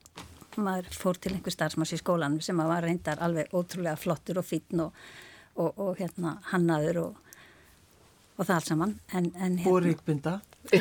maður 0.59 0.91
fór 0.99 1.19
til 1.23 1.33
einhver 1.37 1.55
starfsmanns 1.55 1.95
í 1.95 2.01
skólanum 2.01 2.41
sem 2.43 2.59
var 2.59 2.83
reyndar 2.83 3.21
alveg 3.23 3.53
ótrúlega 3.55 3.97
flottur 3.99 4.41
og 4.41 4.47
fítn 4.47 4.83
og, 4.89 4.95
og, 5.57 5.73
og 5.79 5.99
hérna 6.01 6.37
hannaður 6.51 7.01
og, 7.05 7.21
og 8.39 8.47
það 8.47 8.55
allt 8.57 8.71
saman. 8.73 8.95
En, 9.13 9.31
en, 9.37 9.59
Og 9.63 9.79
hérna, 9.79 9.85
ríkbinda. 9.89 10.35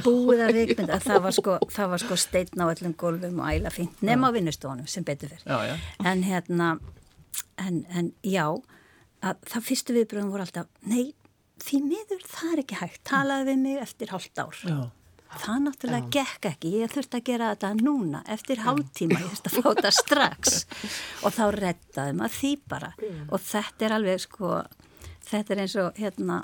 búið 0.06 0.42
að 0.48 0.54
reikmynda, 0.58 0.98
það 1.06 1.22
var 1.28 1.36
sko, 1.38 1.58
það 1.74 1.92
var 1.94 2.04
sko 2.04 2.18
steitn 2.20 2.62
á 2.62 2.66
öllum 2.74 2.96
gólfum 2.98 3.40
og 3.44 3.52
æla 3.54 3.72
fínt, 3.74 4.02
nema 4.06 4.30
á 4.30 4.36
vinnustofunum 4.36 4.90
sem 4.90 5.06
betur 5.08 5.30
fyrir. 5.32 5.46
Já, 5.46 5.70
já. 5.70 5.78
En 6.10 6.26
hérna, 6.26 6.72
en, 7.62 7.84
en 7.94 8.12
já, 8.26 8.48
að 9.22 9.46
það 9.54 9.68
fyrstu 9.70 9.96
viðbröðum 9.98 10.34
voru 10.34 10.46
alltaf, 10.48 10.68
nei, 10.90 11.14
því 11.64 11.82
miður 11.86 12.26
það 12.26 12.52
er 12.54 12.64
ekki 12.66 12.82
hægt, 12.82 13.02
talaði 13.08 13.48
við 13.52 13.62
mig 13.64 13.82
eftir 13.86 14.12
hálft 14.14 14.42
ár. 14.42 14.60
Já. 14.66 14.80
Það 15.28 15.64
náttúrulega 15.66 16.12
gekk 16.16 16.50
ekki, 16.52 16.74
ég 16.82 16.92
þurfti 16.94 17.20
að 17.20 17.26
gera 17.28 17.54
þetta 17.54 17.72
núna, 17.82 18.22
eftir 18.32 18.62
hálftíma, 18.64 19.20
ég 19.20 19.32
þurfti 19.34 19.52
að 19.52 19.58
fá 19.58 19.70
þetta 19.70 19.94
strax. 19.98 20.60
Og 21.28 21.36
þá 21.36 21.44
rettaði 21.58 22.18
maður 22.18 22.38
því 22.38 22.52
bara. 22.72 22.92
Og 23.28 23.44
þetta 23.44 23.88
er 23.88 23.98
alveg 23.98 24.24
sko, 24.24 24.54
þetta 25.28 25.56
er 25.56 25.64
eins 25.66 25.76
og 25.84 26.00
hérna, 26.00 26.40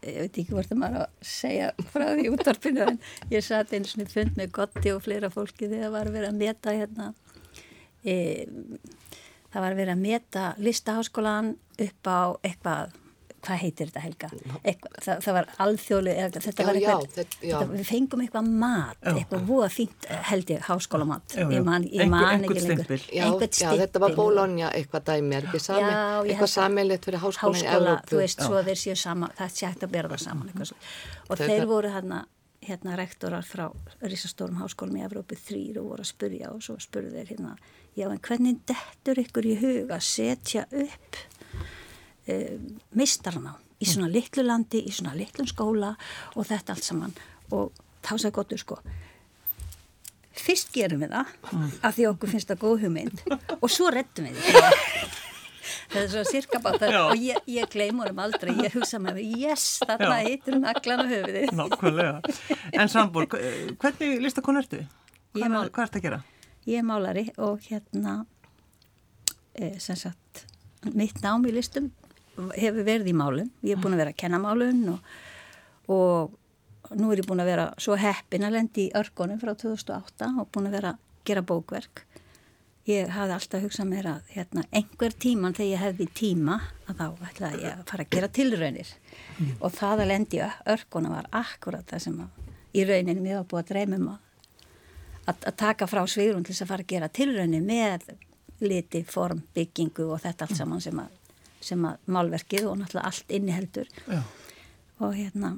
ég 0.00 0.20
veit 0.24 0.38
ekki 0.40 0.54
hvort 0.54 0.70
það 0.70 0.80
maður 0.80 1.02
að 1.04 1.26
segja 1.30 1.70
frá 1.92 2.06
því 2.08 2.28
útvarpinu 2.32 2.86
en 2.86 2.98
ég 3.32 3.44
satt 3.44 3.74
einu 3.74 3.90
svona 3.90 4.08
fund 4.08 4.38
með 4.38 4.54
Gotti 4.56 4.94
og 4.94 5.02
fleira 5.04 5.30
fólki 5.32 5.68
þegar 5.68 5.92
var 5.92 6.12
verið 6.14 6.30
að 6.30 6.40
meta 6.40 6.74
hérna 6.76 7.10
e, 8.00 8.14
það 9.52 9.66
var 9.66 9.76
verið 9.76 9.92
að 9.94 10.04
meta 10.06 10.46
listaháskólan 10.62 11.52
upp 11.84 12.10
á 12.10 12.20
eitthvað 12.46 12.96
hvað 13.46 13.58
heitir 13.62 13.88
þetta 13.90 14.00
Helga? 14.04 14.28
Eitthvað, 14.64 14.94
það, 15.04 15.20
það 15.24 15.36
var 15.36 15.46
alþjóðli, 15.64 16.14
þetta 16.34 16.40
Já, 16.62 16.66
var 16.66 16.74
já, 16.80 16.88
eitthvað, 16.90 17.14
þetta- 17.16 17.40
já. 17.48 17.54
þetta, 17.60 17.68
við 17.80 17.86
fengum 17.90 18.20
eitthvað 18.24 18.48
mat, 18.64 18.96
Já. 19.04 19.12
eitthvað 19.14 19.44
voða 19.50 19.68
fínt 19.74 20.08
held 20.30 20.50
ég, 20.54 20.60
háskólamat, 20.68 21.36
Já, 21.36 21.40
já. 21.40 21.48
ég 21.56 21.64
man, 21.64 21.84
ég 21.88 22.08
man 22.10 22.24
einhvern 22.34 22.56
ekki 22.56 22.66
lengur. 22.68 22.84
stimpil. 22.84 23.16
Já, 23.16 23.24
Einhvern 23.24 23.54
já, 23.60 23.70
þetta 23.84 24.00
var. 24.04 24.10
Bólónja 24.20 24.72
eitthvað 24.74 25.04
dæmi, 25.10 25.34
er 25.36 25.42
Já, 25.42 25.52
eitthvað 25.52 26.42
að- 26.42 26.54
sammeilegt 26.56 27.04
fyrir 27.08 27.18
háskólan 27.24 27.56
í 27.56 27.64
háskóla, 27.64 27.94
Evrópu. 27.96 28.10
þú 28.10 28.16
veist, 28.24 28.40
svo 28.44 28.62
þeir 28.68 28.78
séu 28.84 28.96
sama, 28.96 29.30
það 29.38 29.48
sé 29.56 29.66
hægt 29.66 29.82
að 29.88 29.90
bera 29.90 30.08
það 30.08 30.20
saman 30.26 30.48
eitthvað 30.50 30.66
svo. 30.72 30.76
Og 31.30 31.38
Þeir- 31.38 31.66
voru 31.66 31.88
hérna, 31.94 32.24
hérna 32.60 32.96
rektorar 32.98 33.42
frá 33.42 33.72
risastórum 34.02 34.58
háskólum 34.60 34.96
í 34.98 35.04
Evrópu 35.08 35.34
þrýr 35.34 35.78
og 35.80 35.86
voru 35.94 36.02
að 36.04 36.12
spurja 36.12 36.50
og 36.52 36.60
svo 36.60 36.76
spurðu 36.76 37.14
þeir 37.16 37.28
hérna, 37.32 37.56
já 37.96 38.04
en 38.10 38.18
hvernig 38.18 38.58
dettur 38.68 39.16
ykkur 39.16 39.46
í 39.48 39.54
hug 39.60 39.88
að 39.88 40.02
setja 40.04 40.66
upp 40.70 41.16
uh, 42.28 42.56
mistarná 42.98 43.56
í 43.80 43.88
svona 43.88 44.10
litlu 44.12 44.44
landi, 44.44 44.82
í 44.84 44.92
svona 44.92 45.14
litlum 45.16 45.48
skóla 45.48 45.94
og 46.36 46.44
þetta 46.46 46.74
allt 46.76 46.84
saman 46.84 47.14
og 47.50 47.72
þá 48.04 48.12
sagði 48.16 48.34
gottur 48.36 48.60
sko 48.60 48.80
fyrst 50.40 50.70
gerum 50.74 51.02
við 51.04 51.14
það 51.14 51.80
af 51.84 51.96
því 51.96 52.06
okkur 52.12 52.30
finnst 52.34 52.50
það 52.52 52.60
góð 52.62 52.84
hugmynd 52.84 53.24
og 53.62 53.72
svo 53.72 53.90
reddum 53.92 54.28
við 54.28 54.38
því 54.44 54.52
það 55.90 56.00
er 56.02 56.10
svo 56.12 56.22
cirka 56.28 56.60
bát 56.62 56.84
Já. 56.86 57.00
og 57.10 57.16
ég, 57.18 57.40
ég 57.50 57.70
gleym 57.72 57.98
honum 58.02 58.20
aldrei, 58.22 58.52
ég 58.62 58.74
hugsa 58.76 59.00
með 59.02 59.18
mig 59.20 59.40
yes, 59.42 59.64
þarna 59.82 60.20
heitir 60.22 60.58
naglan 60.60 61.02
á 61.02 61.06
höfuðið 61.10 61.54
Nákvæmlega. 61.58 62.34
En 62.78 62.90
Svanborg, 62.92 63.34
hvernig 63.82 64.20
listakonu 64.22 64.62
ertu? 64.62 64.84
Hvað, 65.34 65.50
mál- 65.52 65.72
hvað 65.72 65.88
ertu 65.88 66.00
að 66.00 66.06
gera? 66.06 66.20
ég 66.68 66.78
er 66.82 66.86
málari 66.86 67.26
og 67.40 67.64
hérna 67.66 68.14
e, 69.56 69.72
sem 69.82 69.98
sagt 69.98 70.44
mitt 70.94 71.18
nám 71.24 71.44
í 71.48 71.52
listum 71.56 71.90
hefur 72.56 72.86
verið 72.86 73.10
í 73.12 73.16
málun 73.16 73.50
ég 73.66 73.76
er 73.76 73.82
búin 73.82 73.96
að 73.96 74.04
vera 74.04 74.14
að 74.14 74.20
kenna 74.22 74.40
málun 74.42 74.84
og, 74.94 75.10
og 75.90 76.94
nú 76.96 77.10
er 77.12 77.22
ég 77.22 77.28
búin 77.28 77.42
að 77.42 77.50
vera 77.52 77.66
svo 77.80 77.98
heppin 78.00 78.46
að 78.46 78.56
lendi 78.58 78.86
í 78.88 78.94
örgonum 78.98 79.40
frá 79.42 79.52
2008 79.54 80.30
og 80.40 80.48
búin 80.54 80.70
að 80.70 80.78
vera 80.78 80.94
að 80.94 81.02
gera 81.28 81.44
bókverk. 81.46 82.06
Ég 82.88 83.10
hafði 83.12 83.34
alltaf 83.36 83.62
hugsað 83.62 83.90
mér 83.90 84.06
að 84.08 84.30
hérna, 84.34 84.64
einhver 84.74 85.12
tíman 85.22 85.54
þegar 85.54 85.70
ég 85.70 85.82
hefði 85.84 86.06
tíma 86.16 86.56
að 86.88 87.02
þá 87.02 87.26
ætlaði 87.28 87.60
ég 87.60 87.74
að 87.76 87.84
fara 87.92 88.06
að 88.06 88.16
gera 88.16 88.30
tilraunir. 88.38 88.94
Og 89.60 89.74
það 89.76 90.02
að 90.02 90.10
lendi 90.10 90.40
í 90.40 90.48
örgonum 90.74 91.14
var 91.14 91.28
akkurat 91.42 91.86
það 91.92 92.02
sem 92.06 92.16
að, 92.24 92.48
í 92.72 92.86
rauninni 92.88 93.22
mér 93.22 93.42
var 93.42 93.48
búið 93.52 93.62
að 93.62 93.70
dreyma 93.74 94.00
um 94.00 94.08
að 94.14 94.26
að, 95.30 95.46
að 95.46 95.56
taka 95.60 95.88
frá 95.90 96.02
svigrun 96.08 96.44
til 96.44 96.54
þess 96.54 96.64
að 96.64 96.72
fara 96.72 96.86
að 96.86 96.92
gera 96.94 97.10
tilraunir 97.20 97.64
með 97.64 98.10
liti, 98.64 99.02
form, 99.08 99.42
byggingu 99.56 100.10
og 100.12 100.22
þetta 100.24 100.46
allt 100.46 100.58
saman 100.58 100.82
sem 100.84 101.00
að, 101.00 101.12
sem 101.64 101.82
að 101.88 101.98
málverkið 102.16 102.68
og 102.70 102.78
náttúrulega 102.80 103.10
allt 103.10 103.34
inniheldur 103.36 103.90
Já. 104.06 104.22
og 105.00 105.16
hérna 105.16 105.56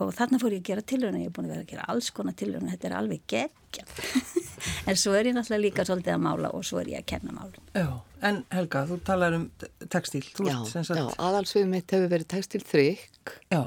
og 0.00 0.14
þarna 0.16 0.38
fór 0.40 0.54
ég 0.54 0.62
að 0.62 0.68
gera 0.70 0.84
tilraunir, 0.88 1.24
ég 1.26 1.28
er 1.30 1.34
búin 1.36 1.48
að 1.48 1.54
vera 1.54 1.64
að 1.64 1.72
gera 1.74 1.88
alls 1.92 2.06
konar 2.16 2.36
tilraunir, 2.40 2.70
þetta 2.72 2.88
er 2.88 2.94
alveg 2.96 3.24
geggjað 3.28 3.90
en 4.88 4.96
svo 5.00 5.12
er 5.16 5.28
ég 5.28 5.36
náttúrulega 5.36 5.64
líka 5.66 5.84
svolítið 5.88 6.14
að 6.14 6.22
mála 6.24 6.52
og 6.56 6.64
svo 6.66 6.80
er 6.80 6.92
ég 6.94 7.02
að 7.02 7.10
kenna 7.12 7.34
málum 7.36 7.74
Já. 7.76 7.90
En 8.20 8.42
Helga, 8.52 8.82
þú 8.84 8.98
talar 9.00 9.32
um 9.32 9.46
te- 9.56 9.70
textíl. 9.88 10.20
Þú 10.36 10.44
Já, 10.44 10.54
ert 10.58 10.68
sem 10.68 10.82
já, 10.84 10.88
sagt... 10.90 11.20
aðalsvið 11.24 11.70
mitt 11.70 11.92
hefur 11.94 12.10
verið 12.12 12.28
textil 12.28 12.60
þrygg 12.68 13.30
Já. 13.54 13.62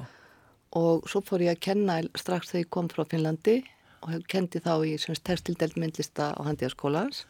og 0.78 1.08
svo 1.10 1.24
fór 1.26 1.46
ég 1.48 1.56
að 1.56 1.64
kenna 1.70 1.96
strax 2.22 2.52
þegar 2.52 2.66
ég 2.66 2.74
kom 2.78 2.90
frá 2.94 3.02
Finnlandi 3.10 3.56
og 4.04 4.12
hef 4.14 4.28
kendi 4.30 4.62
þá 4.62 4.74
í 4.86 4.94
textildelt 5.26 5.80
myndlista 5.80 6.34
á 6.38 6.40
handíðaskólans 6.46 7.24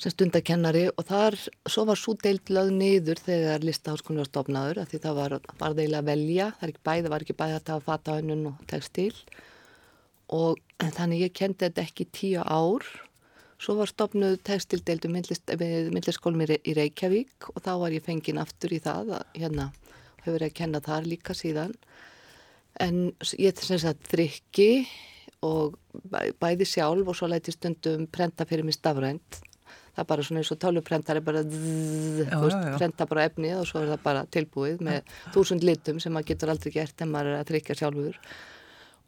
sem 0.00 0.10
stundakennari 0.10 0.88
og 0.90 1.06
þar, 1.06 1.36
svo 1.70 1.84
var 1.86 1.98
svo 2.00 2.16
deild 2.18 2.50
lögð 2.50 2.72
niður 2.74 3.20
þegar 3.22 3.64
listaháskónu 3.66 4.22
var 4.24 4.30
stofnaður 4.30 4.80
af 4.82 4.90
því 4.90 5.00
það 5.04 5.18
var, 5.20 5.34
var 5.60 5.76
deila 5.78 6.00
að 6.02 6.08
velja, 6.10 6.48
það 6.56 6.66
er 6.66 6.72
ekki 6.72 6.84
bæði, 6.88 7.04
það 7.04 7.14
var 7.14 7.26
ekki 7.26 7.36
bæði 7.38 7.56
að 7.58 7.66
tafa 7.68 7.86
fatahönnun 7.92 8.48
og 8.50 8.64
textil 8.70 9.14
og 10.34 10.58
þannig 10.96 11.26
ég 11.28 11.34
kendi 11.36 11.66
þetta 11.66 11.84
ekki 11.84 12.08
tíu 12.16 12.42
ár. 12.42 12.86
Svo 13.62 13.76
var 13.78 13.88
stofnuð 13.88 14.40
textildeildu 14.44 15.08
myndlistskólum 15.14 16.42
í 16.42 16.58
í 16.58 16.74
Reykjavík 16.74 17.48
og 17.52 17.62
þá 17.62 17.72
var 17.84 17.94
ég 17.94 18.04
fenginn 18.04 18.40
aftur 18.42 18.74
í 18.74 18.80
það 18.82 19.14
að, 19.20 19.26
hérna, 19.38 19.68
hefur 20.24 20.34
verið 20.34 20.50
að 20.50 20.58
kenna 20.58 20.82
þar 20.84 21.06
líka 21.08 21.36
síðan. 21.38 21.72
En 22.82 23.12
ég 23.38 23.62
sem 23.62 23.78
sagt 23.78 24.10
þrykki 24.10 24.88
og 25.46 25.78
bæ- 26.10 26.34
bæði 26.42 26.66
sjálf 26.66 27.08
og 27.08 27.16
svo 27.16 27.30
læti 27.30 27.54
stundum 27.54 28.08
prenta 28.10 28.44
fyrir 28.48 28.66
mig 28.66 28.74
stafrænt 28.74 29.44
það 29.94 30.02
er 30.02 30.08
bara 30.10 30.24
svona 30.26 30.42
eins 30.42 30.50
og 30.50 30.60
tölvuprentari 30.62 31.22
bara 31.24 31.42
zzz, 31.44 32.24
Já, 32.24 32.38
veist, 32.42 32.64
já, 32.66 32.74
prenta 32.78 33.06
bara 33.10 33.26
efnið 33.28 33.60
og 33.60 33.68
svo 33.68 33.82
er 33.82 33.92
það 33.92 34.02
bara 34.06 34.24
tilbúið 34.36 34.82
með 34.88 35.12
þúsund 35.34 35.66
litum 35.66 36.00
sem 36.02 36.14
maður 36.14 36.32
getur 36.32 36.52
aldrei 36.54 36.74
gert 36.74 37.04
en 37.04 37.12
maður 37.12 37.30
er 37.32 37.42
að 37.42 37.52
þrykja 37.52 37.78
sjálfur. 37.80 38.18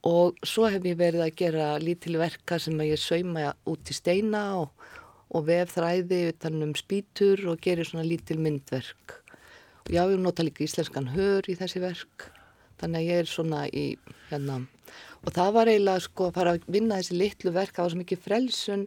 Og 0.07 0.39
svo 0.47 0.69
hef 0.71 0.87
ég 0.87 1.01
verið 1.01 1.25
að 1.25 1.35
gera 1.41 1.67
lítil 1.83 2.15
verka 2.21 2.61
sem 2.63 2.79
ég 2.87 3.03
sauma 3.03 3.51
út 3.67 3.91
í 3.91 3.97
steina 3.97 4.45
og, 4.61 4.87
og 5.35 5.49
vef 5.49 5.75
þræði 5.75 6.23
utan 6.31 6.63
um 6.69 6.77
spýtur 6.79 7.43
og 7.51 7.61
gerir 7.65 7.89
svona 7.89 8.07
lítil 8.07 8.39
myndverk. 8.39 9.19
Og 9.87 9.93
já, 9.95 10.05
ég 10.07 10.23
nota 10.23 10.47
líka 10.47 10.67
íslenskan 10.67 11.11
hör 11.17 11.51
í 11.51 11.59
þessi 11.59 11.83
verk. 11.83 12.31
Þannig 12.79 13.03
að 13.03 13.11
ég 13.11 13.23
er 13.25 13.31
svona 13.31 13.67
í 13.73 13.87
hérna 14.31 14.63
og 15.27 15.35
það 15.35 15.53
var 15.57 15.71
eiginlega 15.71 16.03
sko 16.05 16.29
að 16.29 16.37
fara 16.37 16.55
að 16.55 16.67
vinna 16.71 16.99
þessi 17.01 17.17
litlu 17.19 17.53
verk, 17.55 17.75
það 17.75 17.85
var 17.85 17.93
svo 17.93 18.01
mikið 18.03 18.21
frelsun 18.23 18.85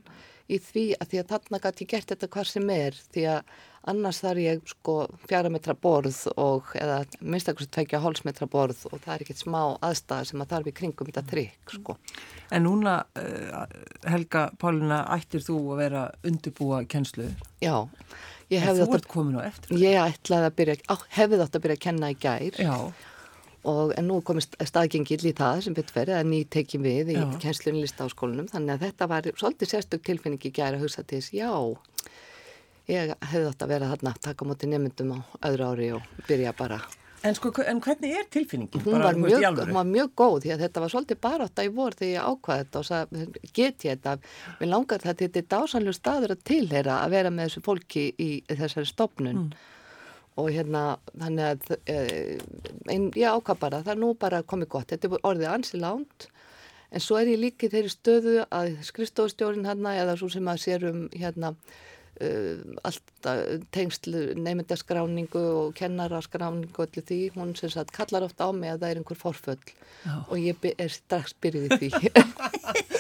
í 0.49 0.57
því 0.61 0.85
að 0.99 1.11
því 1.11 1.19
að 1.21 1.33
þarna 1.33 1.59
gæti 1.63 1.85
ég 1.85 1.91
gert 1.93 2.13
þetta 2.13 2.29
hvar 2.33 2.49
sem 2.49 2.71
er 2.73 2.97
því 3.13 3.25
að 3.35 3.51
annars 3.89 4.19
þarf 4.21 4.41
ég 4.43 4.63
sko 4.67 4.95
fjara 5.29 5.49
metra 5.53 5.73
borð 5.77 6.17
og 6.35 6.73
eða 6.77 6.97
minnstakosti 7.21 7.71
tvekja 7.77 8.01
hálsmetra 8.03 8.47
borð 8.51 8.81
og 8.89 8.97
það 9.05 9.13
er 9.15 9.23
ekkert 9.25 9.43
smá 9.43 9.59
aðstæða 9.87 10.27
sem 10.29 10.43
að 10.43 10.51
þarf 10.53 10.69
í 10.71 10.73
kringum 10.79 11.09
þetta 11.09 11.23
trygg 11.29 11.75
sko. 11.77 11.95
En 12.51 12.65
núna, 12.67 12.97
uh, 13.17 13.63
Helga 14.09 14.49
Pálina, 14.59 15.03
ættir 15.15 15.45
þú 15.45 15.59
að 15.75 15.81
vera 15.85 16.03
undirbúa 16.27 16.81
kennslu? 16.91 17.29
Já, 17.63 17.87
ég 18.51 18.65
En 18.67 18.75
þú 18.81 18.89
ert 18.99 19.07
komin 19.09 19.39
á 19.39 19.47
eftir. 19.47 19.77
ég 19.79 20.01
ætlaði 20.01 20.49
að 20.51 20.57
byrja, 20.59 20.99
hefði 21.15 21.41
átt 21.45 21.55
að 21.55 21.65
byrja 21.65 21.79
að 21.79 21.85
kenna 21.87 22.11
í 22.11 22.19
gær 22.19 22.59
Já, 22.59 22.75
og 23.67 23.91
en 23.99 24.07
nú 24.07 24.21
komið 24.25 24.53
staðgengill 24.69 25.23
í 25.27 25.35
það 25.35 25.65
sem 25.65 25.75
betur 25.75 25.97
verið 25.97 26.19
að 26.19 26.29
ný 26.31 26.39
tekjum 26.47 26.85
við 26.85 27.11
í 27.15 27.17
Já. 27.17 27.25
kennslunni 27.43 27.83
listaháskólanum. 27.83 28.47
Þannig 28.51 28.75
að 28.77 28.85
þetta 28.87 29.09
var 29.11 29.29
svolítið 29.33 29.73
sérstök 29.73 30.05
tilfinning 30.07 30.45
í 30.47 30.53
gæri 30.53 30.79
að 30.79 30.85
hugsa 30.85 31.03
til 31.03 31.19
þess, 31.19 31.33
já 31.35 31.51
ég 32.89 33.11
hefði 33.31 33.49
átt 33.51 33.65
að 33.65 33.73
vera 33.73 33.91
þarna 33.91 34.15
taka 34.23 34.45
á 34.45 34.49
móti 34.49 34.69
nefndum 34.69 35.13
á 35.13 35.19
öðru 35.49 35.69
ári 35.73 35.91
og 35.97 36.25
byrja 36.27 36.55
bara. 36.57 36.79
En 37.19 37.35
sko, 37.35 37.51
en 37.67 37.81
hvernig 37.83 38.13
er 38.15 38.27
tilfinningin? 38.31 38.81
hún 38.85 39.01
var, 39.03 39.17
mjög, 39.19 39.43
hún 39.59 39.75
var 39.75 39.87
mjög 39.87 40.11
góð 40.15 40.37
því 40.45 40.51
að 40.53 40.61
þetta 40.63 40.83
var 40.83 40.91
svolítið 40.93 41.17
barátta 41.25 41.65
í 41.67 41.71
vor 41.75 41.97
þegar 41.99 42.13
ég 42.13 42.29
ákvaði 42.29 42.63
þetta 42.63 42.79
og 42.79 42.87
sagði, 42.87 43.25
get 43.57 43.83
ég 43.83 43.97
þetta? 43.97 44.13
Mér 44.61 44.71
langar 44.71 45.03
þetta, 45.03 45.25
þetta 45.25 45.41
er 45.41 45.49
dásanlega 45.51 45.97
staður 45.97 46.33
að 46.35 46.45
tilheyra 46.47 47.01
að 47.03 47.17
vera 47.17 47.33
með 47.35 47.49
þessu 47.49 47.65
fólki 47.65 48.05
í 48.15 48.29
þessari 48.47 48.87
stopnun 48.87 49.43
og 50.39 50.49
hérna 50.55 50.83
þannig 51.11 51.45
að 51.45 51.71
eh, 51.91 52.39
ein, 52.89 53.09
ég 53.17 53.29
ákvað 53.29 53.61
bara, 53.63 53.81
það 53.85 53.93
er 53.95 54.01
nú 54.03 54.13
bara 54.19 54.43
komið 54.47 54.71
gott. 54.75 54.91
Þetta 54.93 55.11
er 55.11 55.27
orðið 55.31 55.51
ansi 55.53 55.81
lánt 55.81 56.29
en 56.89 57.03
svo 57.03 57.19
er 57.19 57.29
ég 57.33 57.43
líka 57.43 57.67
í 57.67 57.73
þeirri 57.73 57.93
stöðu 57.93 58.35
að 58.47 58.71
skrifstofustjórin 58.87 59.67
hérna 59.69 59.93
eða 59.99 60.17
svo 60.19 60.31
sem 60.33 60.47
að 60.49 60.63
sér 60.63 60.87
um 60.89 61.05
hérna 61.13 61.53
alltaf 62.19 63.67
tengsl 63.75 64.15
neymundaskráningu 64.39 65.43
og 65.63 65.75
kennaraskráningu 65.79 66.75
og 66.75 66.87
öllu 66.89 67.05
því, 67.05 67.19
hún 67.37 67.55
sem 67.59 67.71
sagt 67.73 67.95
kallar 67.95 68.27
ofta 68.27 68.47
á 68.47 68.51
mig 68.51 68.73
að 68.73 68.83
það 68.83 68.89
er 68.91 69.01
einhver 69.03 69.21
forföll. 69.21 69.61
Já. 69.99 70.13
og 70.31 70.37
ég 70.39 70.55
er 70.79 70.91
strax 70.93 71.33
byrjuð 71.43 71.73
í 71.75 71.89
því. 71.91 72.11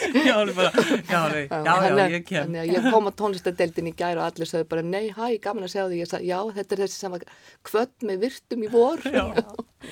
Já, 0.09 0.41
bara, 0.55 0.71
já, 1.05 1.19
nei, 1.29 1.43
já, 1.45 1.73
já, 1.85 2.05
ég 2.09 2.23
kem. 2.25 2.55
Ég 2.65 2.87
kom 2.89 3.05
á 3.05 3.13
tónlistadeildin 3.13 3.91
í 3.91 3.93
gær 3.93 4.17
og 4.17 4.25
allir 4.25 4.49
sagði 4.49 4.65
bara 4.71 4.81
nei, 4.81 5.11
hæ, 5.13 5.37
gaman 5.43 5.67
að 5.67 5.73
sjá 5.75 5.83
því 5.85 5.99
ég 5.99 6.09
sagði, 6.09 6.31
já, 6.31 6.39
þetta 6.55 6.75
er 6.75 6.81
þessi 6.81 6.97
sem 6.97 7.13
var 7.13 7.25
kvöld 7.69 8.07
með 8.09 8.23
virtum 8.25 8.65
í 8.65 8.71
vor. 8.73 9.05
Já, 9.05 9.25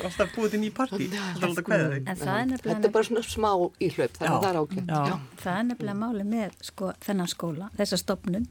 alltaf 0.01 0.34
búið 0.34 0.55
til 0.55 0.62
ný 0.63 0.72
partí, 0.74 1.10
alltaf 1.13 1.50
alltaf 1.51 1.67
kveða 1.69 1.89
þig. 1.93 2.10
En 2.10 2.22
það 2.24 2.34
er 2.34 2.50
nefnilega, 2.51 2.74
Þetta 2.74 2.89
er 2.89 2.96
bara 2.98 3.10
svona 3.12 3.25
smá 3.29 3.51
íhlaup, 3.88 4.17
þannig 4.17 4.34
að 4.34 4.48
það 4.48 4.57
er 4.57 5.03
já. 5.13 5.19
það 5.43 5.60
er 5.60 5.67
nefnilega 5.72 6.00
máli 6.01 6.29
með 6.34 6.57
sko, 6.72 6.93
þennan 7.05 7.36
skóla, 7.36 7.69
þessa 7.77 8.01
stopnun 8.01 8.50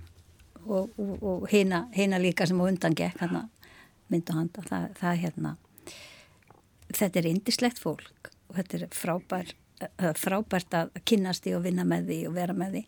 og, 0.66 0.96
og, 0.98 1.14
og 1.22 1.46
hina, 1.50 1.86
hina 1.94 2.18
líka 2.22 2.46
sem 2.46 2.60
á 2.60 2.64
undan 2.66 2.96
gekk 2.96 3.22
hana, 3.24 3.46
mynd 4.12 4.32
og 4.32 4.40
handa, 4.40 4.66
það, 4.66 4.88
það 5.00 5.12
er 5.12 5.22
hérna 5.24 5.56
þetta 6.94 7.20
er 7.20 7.30
indislegt 7.30 7.80
fólk 7.82 8.32
og 8.50 8.58
þetta 8.58 8.78
er 8.78 8.90
frábær, 8.94 9.54
það 9.82 10.10
er 10.10 10.20
frábært 10.20 10.76
að 10.78 10.98
kynnast 11.08 11.46
því 11.46 11.56
og 11.58 11.64
vinna 11.66 11.86
með 11.88 12.10
því 12.10 12.20
og 12.28 12.36
vera 12.36 12.56
með 12.56 12.76
því. 12.76 12.82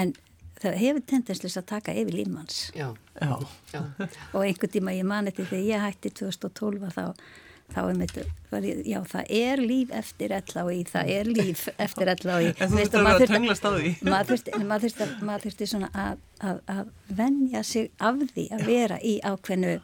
En 0.00 0.12
það 0.60 0.80
hefur 0.82 1.06
tendenslis 1.12 1.56
að 1.58 1.68
taka 1.70 1.94
yfir 1.96 2.18
lífmanns 2.18 2.58
Já, 2.76 2.90
Já, 3.16 3.30
já, 3.72 3.80
og 4.34 4.42
einhvern 4.44 4.74
tíma 4.74 4.94
ég 4.96 5.08
mani 5.08 5.32
til 5.34 5.46
þegar 5.48 5.68
ég 5.70 5.86
hætti 5.86 6.12
2012 6.20 6.84
að 6.88 6.98
þá, 6.98 7.04
þá 7.74 7.80
er 7.82 7.98
mitt, 7.98 8.16
já 8.88 8.98
það 9.10 9.34
er 9.40 9.62
líf 9.62 9.92
eftir 9.94 10.34
í, 10.34 10.78
það 10.90 11.12
er 11.16 11.30
líf 11.30 11.66
eftir 11.84 12.10
í. 12.10 12.50
En 12.50 12.72
þú 12.72 12.80
þurfti 12.80 13.02
að 13.02 13.26
tenglast 13.30 13.68
á 13.68 13.70
því. 13.74 13.92
Maður 14.10 15.44
þurfti, 15.44 15.68
svona 15.70 15.90
að, 15.94 16.24
að, 16.40 16.62
að 16.74 16.90
venja 17.20 17.62
sig 17.66 17.92
af 17.98 18.24
því 18.34 18.48
að 18.56 18.66
vera 18.70 18.98
í 19.02 19.14
ákveðnu, 19.26 19.76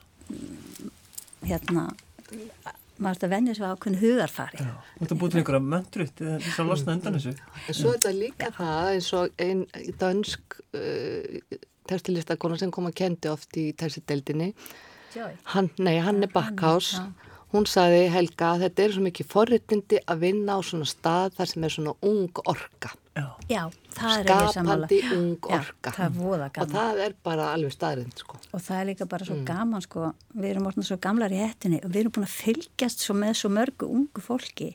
hérna, 1.47 1.87
maður 2.97 3.12
þurfti 3.12 3.28
að 3.28 3.37
venja 3.37 3.55
sig 3.59 3.69
af 3.69 3.76
ákveðnu 3.76 4.02
hugarfari. 4.02 4.64
Þú 4.64 4.99
þurfti 4.99 5.16
að 5.16 5.23
búið 5.23 5.37
til 5.37 5.40
einhverja 5.43 5.69
möndrutt 5.76 6.26
þess 6.26 6.59
að 6.62 6.73
losna 6.73 6.99
undan 6.99 7.21
þessu. 7.21 7.37
En 7.66 7.78
svo 7.81 7.93
er 7.95 8.00
þetta 8.00 8.16
líka 8.19 8.52
það 8.57 8.93
eins 8.95 9.14
og 9.16 9.47
einn 9.47 9.64
dansk 10.00 10.61
uh, 10.76 11.62
textilistakona 11.87 12.59
sem 12.61 12.73
kom 12.75 12.88
að 12.88 12.99
kendi 13.00 13.31
oft 13.31 13.57
í 13.61 13.69
textideldinni, 13.78 14.52
hann, 15.55 15.71
nei, 15.78 15.97
hann 16.02 16.23
er 16.25 16.33
Backhaus, 16.33 16.97
hún 17.55 17.67
saði 17.71 18.07
Helga 18.12 18.53
að 18.55 18.62
þetta 18.67 18.85
er 18.85 18.95
svo 18.95 19.03
mikið 19.07 19.29
forritindi 19.33 19.99
að 20.05 20.23
vinna 20.25 20.57
á 20.57 20.61
svona 20.67 20.87
stað 20.88 21.37
þar 21.38 21.50
sem 21.53 21.67
er 21.67 21.75
svona 21.75 21.95
ung 22.07 22.41
orka. 22.53 22.93
Já, 23.17 23.26
Já 23.49 23.61
það 23.97 24.15
er 24.15 24.31
ekki 24.31 24.55
samanlega 24.55 24.88
Skapandi 24.88 24.99
ung 25.17 25.50
orka. 25.57 25.93
Já, 25.93 25.99
það 25.99 26.65
og 26.65 26.73
það 26.75 27.03
er 27.07 27.15
bara 27.25 27.50
alveg 27.55 27.76
staðrind 27.76 28.25
sko. 28.25 28.41
og 28.53 28.65
það 28.67 28.81
er 28.81 28.88
líka 28.91 29.11
bara 29.12 29.29
svo 29.29 29.37
mm. 29.38 29.45
gaman 29.49 29.85
sko. 29.85 30.11
við 30.35 30.49
erum 30.50 30.67
orðin 30.69 30.88
svo 30.91 30.99
gamlar 31.00 31.33
í 31.33 31.38
hettinni 31.41 31.81
og 31.83 31.93
við 31.93 32.03
erum 32.03 32.17
búin 32.17 32.26
að 32.29 32.35
fylgjast 32.35 33.07
svo 33.07 33.17
með 33.17 33.38
svo 33.41 33.53
mörgu 33.55 33.88
ungu 33.88 34.25
fólki. 34.25 34.75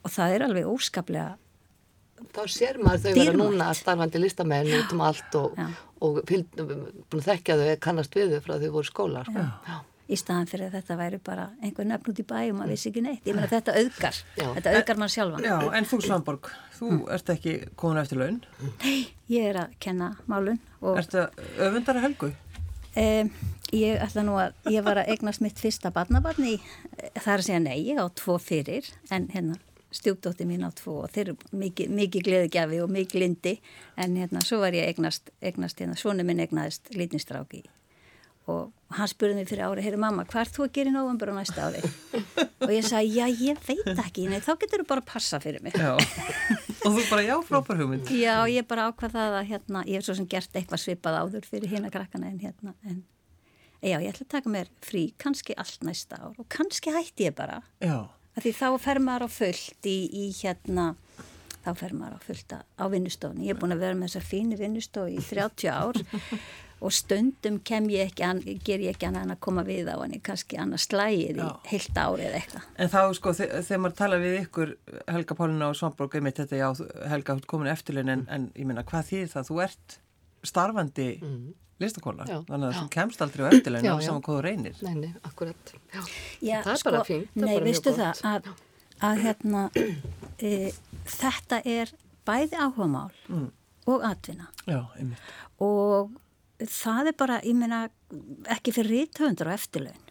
Og 0.00 0.12
það 0.12 0.34
er 0.34 0.46
alveg 0.48 0.68
óskaplega 0.68 1.36
þá 2.34 2.42
sér 2.52 2.76
maður 2.84 3.00
þau 3.06 3.14
vera 3.16 3.32
núna 3.32 3.70
starfandi 3.72 4.20
listamenn 4.20 4.68
út 4.76 4.90
um 4.92 5.00
allt 5.06 5.36
og, 5.40 5.54
og, 5.56 5.78
og 6.04 6.18
fylg, 6.28 6.50
búin 6.60 7.22
að 7.22 7.30
þekkja 7.30 7.56
þau 7.56 7.70
kannast 7.86 8.18
við 8.18 8.34
þau 8.34 8.42
frá 8.44 8.52
þau 8.60 8.72
voru 8.74 8.90
skólar 8.90 9.30
sko. 9.30 9.46
Já 9.64 9.78
í 10.10 10.18
staðan 10.18 10.48
fyrir 10.50 10.68
að 10.68 10.76
þetta 10.78 10.96
væri 10.98 11.20
bara 11.24 11.46
einhver 11.62 11.86
nefn 11.88 12.12
út 12.12 12.20
í 12.22 12.26
bæ 12.26 12.36
og 12.40 12.58
maður 12.58 12.74
vissi 12.74 12.90
ekki 12.90 13.04
neitt. 13.04 13.22
Ég 13.28 13.36
meina 13.36 13.50
þetta 13.50 13.76
auðgar, 13.78 14.18
já. 14.40 14.46
þetta 14.56 14.74
auðgar 14.74 15.00
mann 15.00 15.14
sjálfan. 15.14 15.46
Já, 15.46 15.56
en 15.78 15.88
þú 15.90 16.00
Svanborg, 16.06 16.50
þú 16.78 16.90
mm. 16.90 17.00
ert 17.16 17.32
ekki 17.36 17.54
komin 17.80 18.02
eftir 18.02 18.20
laun? 18.20 18.42
Nei, 18.82 18.98
ég 19.30 19.48
er 19.52 19.62
að 19.64 19.78
kenna 19.86 20.12
málun. 20.30 20.60
Ertu 20.96 21.24
öfundara 21.60 22.04
helgu? 22.04 22.32
Um, 22.98 23.30
ég 23.76 24.02
ætla 24.02 24.26
nú 24.26 24.36
að, 24.42 24.54
ég 24.74 24.82
var 24.86 24.98
að 24.98 25.12
eignast 25.14 25.44
mitt 25.44 25.60
fyrsta 25.62 25.92
barnabarni, 25.94 26.56
það 27.14 27.32
er 27.34 27.36
að 27.36 27.46
segja 27.46 27.60
nei, 27.62 27.76
ég 27.86 28.00
á 28.02 28.06
tvo 28.18 28.34
fyrir, 28.42 28.88
en 29.14 29.28
hérna 29.30 29.58
stjúpdótti 29.90 30.46
mín 30.46 30.66
á 30.66 30.70
tvo 30.74 31.00
og 31.04 31.10
þeir 31.14 31.32
eru 31.32 31.58
mikið, 31.62 31.90
mikið 31.98 32.26
gleðgjafi 32.28 32.78
og 32.82 32.92
mikið 32.94 33.22
lindi 33.24 33.56
en 33.98 34.14
hérna 34.18 34.42
svo 34.46 34.60
var 34.62 34.76
ég 34.76 34.86
eignast, 34.86 35.32
eignast 35.42 35.82
hérna, 35.82 35.98
svonu 35.98 36.26
minn 36.26 36.42
eignaðist 36.42 36.92
lítnistráki 36.94 37.64
og 38.50 38.96
hann 38.96 39.10
spurði 39.10 39.38
mig 39.38 39.46
fyrir 39.46 39.68
ári, 39.68 39.84
heyri 39.84 39.98
mamma, 40.00 40.24
hvað 40.26 40.42
er 40.42 40.50
þú 40.54 40.64
að 40.66 40.72
gera 40.76 40.90
í 40.90 40.94
nógambur 40.94 41.30
á 41.30 41.34
næsta 41.36 41.68
ári? 41.68 41.82
og 42.66 42.72
ég 42.74 42.86
sagði, 42.86 43.12
já, 43.20 43.26
ég 43.46 43.60
veit 43.68 44.02
ekki, 44.02 44.26
nei, 44.30 44.40
þá 44.42 44.50
getur 44.64 44.82
þú 44.82 44.88
bara 44.90 45.04
að 45.04 45.10
passa 45.12 45.40
fyrir 45.42 45.62
mig. 45.62 45.76
Já, 45.78 45.92
og 45.94 46.96
þú 46.96 47.04
bara, 47.06 47.24
já, 47.28 47.34
frábær 47.46 47.80
hugmynd. 47.80 48.10
Já, 48.24 48.34
ég 48.50 48.66
bara 48.70 48.88
ákvað 48.90 49.14
það 49.14 49.38
að, 49.38 49.48
hérna, 49.52 49.84
ég 49.86 50.00
hef 50.00 50.08
svo 50.08 50.16
sem 50.18 50.28
gert 50.30 50.58
eitthvað 50.58 50.82
svipað 50.82 51.18
áður 51.22 51.46
fyrir 51.46 51.70
hérna 51.70 51.92
krakkana 51.94 52.30
en 52.32 52.40
hérna, 52.42 52.74
en 52.90 53.02
já, 53.80 53.96
ég 53.96 54.10
ætla 54.10 54.26
að 54.26 54.32
taka 54.34 54.52
mér 54.52 54.72
frí, 54.84 55.04
kannski 55.22 55.54
allt 55.60 55.86
næsta 55.86 56.18
ár 56.18 56.34
og 56.40 56.48
kannski 56.52 56.94
hætti 56.94 57.30
ég 57.30 57.36
bara. 57.38 57.60
Já. 57.84 58.08
Því 58.40 58.52
þá 58.56 58.66
fer 58.80 59.00
maður 59.04 59.26
á 59.26 59.28
fullt 59.34 59.86
í, 59.90 59.98
í 60.10 60.26
hérna, 60.40 60.90
þá 61.64 61.70
fer 61.78 61.94
maður 61.96 62.18
á 62.18 62.20
fullt 62.24 62.56
á 62.58 62.84
vinnustofni. 62.90 63.46
Ég 63.48 63.54
er 63.54 63.60
búin 63.60 63.74
að 63.74 63.84
vera 63.84 63.98
með 63.98 64.12
þessa 64.14 64.28
fínu 64.30 64.58
vinnustofi 64.60 65.16
í 65.18 65.24
30 65.24 65.72
ár 65.72 66.02
og 66.80 66.92
stundum 66.96 67.58
kem 67.66 67.88
ég 67.92 68.08
ekki 68.08 68.24
an, 68.24 68.40
ger 68.64 68.80
ég 68.80 68.94
ekki 68.94 69.08
annað 69.10 69.34
að 69.34 69.40
koma 69.44 69.64
við 69.66 69.90
á 69.92 70.00
hann 70.00 70.14
kannski 70.24 70.58
annað 70.60 70.84
slægir 70.86 71.40
í 71.40 71.48
heilt 71.68 71.98
árið 71.98 72.26
eða 72.30 72.38
eitthvað. 72.40 72.68
En 72.80 72.92
þá 72.92 73.00
sko 73.18 73.32
þegar 73.36 73.82
maður 73.82 73.96
tala 73.98 74.20
við 74.22 74.36
ykkur 74.40 74.72
Helga 75.10 75.36
Pálina 75.36 75.68
og 75.68 75.76
Svamborg 75.76 76.16
einmitt 76.16 76.40
þetta 76.40 76.60
já 76.60 76.68
Helga 77.12 77.36
komin 77.50 77.72
eftirlun 77.72 78.12
en, 78.14 78.22
en 78.32 78.46
ég 78.56 78.68
minna 78.68 78.84
hvað 78.88 79.10
þýðir 79.10 79.32
það 79.34 79.50
þú 79.50 79.58
ert 79.66 79.98
starfandi 80.50 81.08
mm. 81.20 81.42
listakóla 81.84 82.28
þannig 82.30 82.70
að 82.70 82.72
já. 82.72 82.78
þú 82.80 82.86
kemst 82.96 83.26
aldrei 83.26 83.44
á 83.44 83.48
eftirlun 83.50 83.90
á 83.92 83.96
saman 84.00 84.24
hvað 84.24 84.40
þú 84.40 84.46
reynir. 84.48 84.80
Nei, 84.86 84.96
nei, 85.02 85.12
akkurat. 85.28 85.74
Já. 85.92 86.00
Já, 86.40 86.56
það 86.64 86.72
er 86.72 86.82
sko, 86.82 86.94
bara 86.96 87.04
fínt. 87.10 87.36
Nei, 87.36 87.54
veistu 87.66 87.94
það 87.98 88.24
að, 88.32 88.50
að 89.10 89.22
hérna 89.26 89.66
e, 90.48 90.72
þetta 91.18 91.60
er 91.68 91.92
bæði 92.24 92.56
áhugamál 92.56 93.12
mm. 93.28 93.46
og 93.92 94.08
atvinna. 94.08 94.48
Já, 94.64 94.80
einmitt. 94.96 95.30
Og 95.60 96.16
það 96.68 97.10
er 97.12 97.16
bara, 97.18 97.40
ég 97.46 97.56
meina, 97.56 97.84
ekki 98.52 98.74
fyrir 98.76 98.90
ríthöfundur 98.96 99.50
á 99.50 99.56
eftirlaun. 99.56 100.06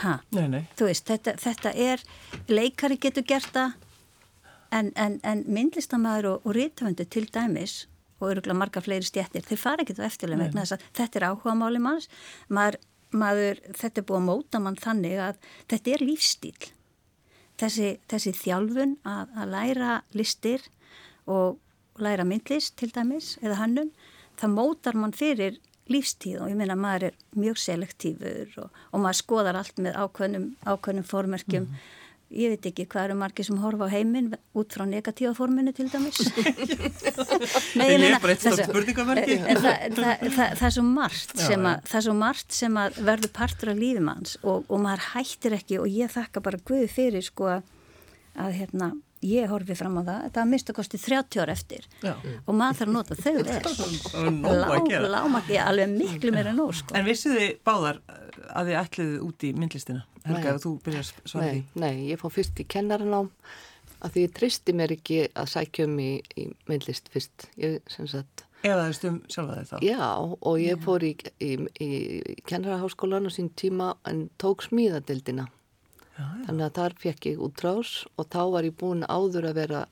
Hæ? 0.00 0.12
Nei, 0.34 0.46
nei. 0.48 0.62
Þú 0.78 0.88
veist, 0.88 1.06
þetta, 1.08 1.34
þetta 1.40 1.72
er, 1.76 2.04
leikari 2.48 2.98
getur 3.00 3.26
gert 3.28 3.50
það, 3.54 3.74
en, 4.74 4.92
en, 4.98 5.18
en 5.24 5.44
myndlistamæður 5.46 6.30
og, 6.32 6.46
og 6.48 6.56
ríthöfundur 6.56 7.08
til 7.10 7.26
dæmis, 7.32 7.84
og 8.20 8.30
öruglega 8.32 8.56
marga 8.56 8.82
fleiri 8.84 9.06
stjættir, 9.06 9.44
þeir 9.44 9.60
fara 9.60 9.84
ekki 9.84 9.96
á 10.00 10.08
eftirlaun 10.08 10.44
vegna 10.44 10.64
þess 10.64 10.76
að 10.76 10.86
þetta 10.98 11.20
er 11.20 11.26
áhuga 11.28 11.56
máli 11.58 11.82
manns, 11.82 12.08
maður, 12.48 12.78
maður, 13.12 13.60
þetta 13.74 14.00
er 14.00 14.06
búið 14.08 14.20
að 14.20 14.28
móta 14.28 14.62
mann 14.62 14.80
þannig 14.80 15.20
að 15.26 15.42
þetta 15.72 15.94
er 15.94 16.06
lífstíl. 16.08 16.70
Þessi, 17.60 17.90
þessi 18.10 18.32
þjálfun 18.34 18.96
að, 19.06 19.34
að 19.38 19.52
læra 19.52 19.90
listir 20.16 20.64
og 21.30 21.60
læra 22.02 22.26
myndlist 22.26 22.74
til 22.80 22.90
dæmis, 22.94 23.36
eða 23.42 23.60
hannum, 23.60 23.92
það 24.40 24.56
mótar 24.58 24.98
mann 24.98 25.16
fyrir 25.16 25.60
lífstíð 25.90 26.44
og 26.44 26.52
ég 26.52 26.56
meina 26.58 26.76
maður 26.78 27.10
er 27.10 27.18
mjög 27.36 27.60
selektífur 27.60 28.56
og, 28.62 28.80
og 28.92 29.04
maður 29.04 29.20
skoðar 29.20 29.60
allt 29.60 29.82
með 29.84 29.98
ákveðnum, 30.00 30.48
ákveðnum 30.64 31.06
formörkjum 31.08 31.66
mm. 31.66 31.82
ég 32.40 32.54
veit 32.54 32.68
ekki 32.70 32.86
hvað 32.88 33.10
eru 33.10 33.18
margir 33.20 33.48
sem 33.48 33.60
horfa 33.60 33.90
á 33.92 33.92
heiminn 33.92 34.30
út 34.56 34.72
frá 34.72 34.86
negatíva 34.88 35.34
forminu 35.36 35.74
til 35.76 35.90
dæmis? 35.92 36.22
Nei, 37.78 37.84
ég 37.92 38.00
meina 38.00 38.22
það, 39.60 39.84
það, 39.98 40.24
það, 40.24 40.56
það 40.56 40.66
er 40.70 40.76
svo 40.78 40.86
margt 40.88 41.36
sem 41.44 41.68
að, 41.68 41.86
það 41.90 42.00
er 42.00 42.08
svo 42.08 42.18
margt 42.24 42.58
sem 42.62 42.80
að 42.80 43.00
verður 43.10 43.34
partur 43.36 43.74
af 43.74 43.80
lífimanns 43.84 44.38
og, 44.42 44.64
og 44.64 44.84
maður 44.86 45.08
hættir 45.12 45.58
ekki 45.60 45.82
og 45.84 45.90
ég 45.92 46.16
þakka 46.16 46.44
bara 46.48 46.64
Guði 46.64 46.88
fyrir 46.96 47.28
sko 47.28 47.52
að 47.54 48.56
hérna 48.56 48.94
ég 49.24 49.50
horfi 49.50 49.76
fram 49.78 49.98
á 50.00 50.02
það, 50.04 50.24
það 50.36 50.50
mistu 50.52 50.76
kosti 50.76 51.00
30 51.00 51.42
ára 51.42 51.54
eftir. 51.54 51.86
Já. 52.04 52.14
og 52.44 52.56
maður 52.58 52.80
þarf 52.80 52.90
að 52.90 52.96
nota 52.96 53.18
þau 53.18 53.34
er 54.94 55.06
lámaki 55.10 55.60
alveg 55.60 55.92
miklu 55.94 56.34
meira 56.34 56.54
nú 56.56 56.70
sko. 56.76 56.96
En 56.98 57.06
vissu 57.08 57.34
þið 57.34 57.50
báðar 57.66 58.00
að 58.50 58.70
þið 58.70 58.80
ætliðu 58.82 59.20
út 59.28 59.46
í 59.46 59.52
myndlistina? 59.56 60.06
Helga, 60.24 60.56
þú 60.62 60.74
byrjar 60.84 61.12
svarði 61.28 61.60
Nei, 61.76 61.84
nei 61.84 62.08
ég 62.12 62.20
fór 62.20 62.32
fyrst 62.32 62.60
í 62.62 62.66
kennaranám 62.68 63.28
að 64.04 64.14
því 64.14 64.24
ég 64.24 64.34
tristi 64.36 64.74
mér 64.76 64.94
ekki 64.96 65.20
að 65.32 65.50
sækja 65.52 65.86
um 65.88 65.98
í, 66.00 66.10
í 66.40 66.48
myndlist 66.70 67.08
fyrst. 67.12 67.48
Ég, 67.60 67.80
Eða 68.64 68.86
þú 68.88 68.94
stum 68.96 69.16
sjálfa 69.28 69.58
þig 69.58 69.66
þá? 69.68 69.74
Já, 69.84 70.06
og 70.24 70.54
ég 70.62 70.80
fór 70.80 71.04
í, 71.04 71.10
í, 71.44 71.50
í 71.84 71.88
kennaraháskólan 72.48 73.28
á 73.28 73.30
sín 73.32 73.50
tíma 73.52 73.90
en 74.08 74.26
tók 74.40 74.64
smíðadildina 74.64 75.50
já, 76.14 76.22
já. 76.22 76.44
þannig 76.46 76.66
að 76.66 76.76
þar 76.78 76.96
fekk 77.04 77.28
ég 77.30 77.42
útrás 77.48 77.92
og 78.14 78.30
þá 78.32 78.42
var 78.56 78.68
ég 78.68 78.78
búin 78.80 79.06
áður 79.08 79.50
að 79.50 79.60
vera 79.62 79.82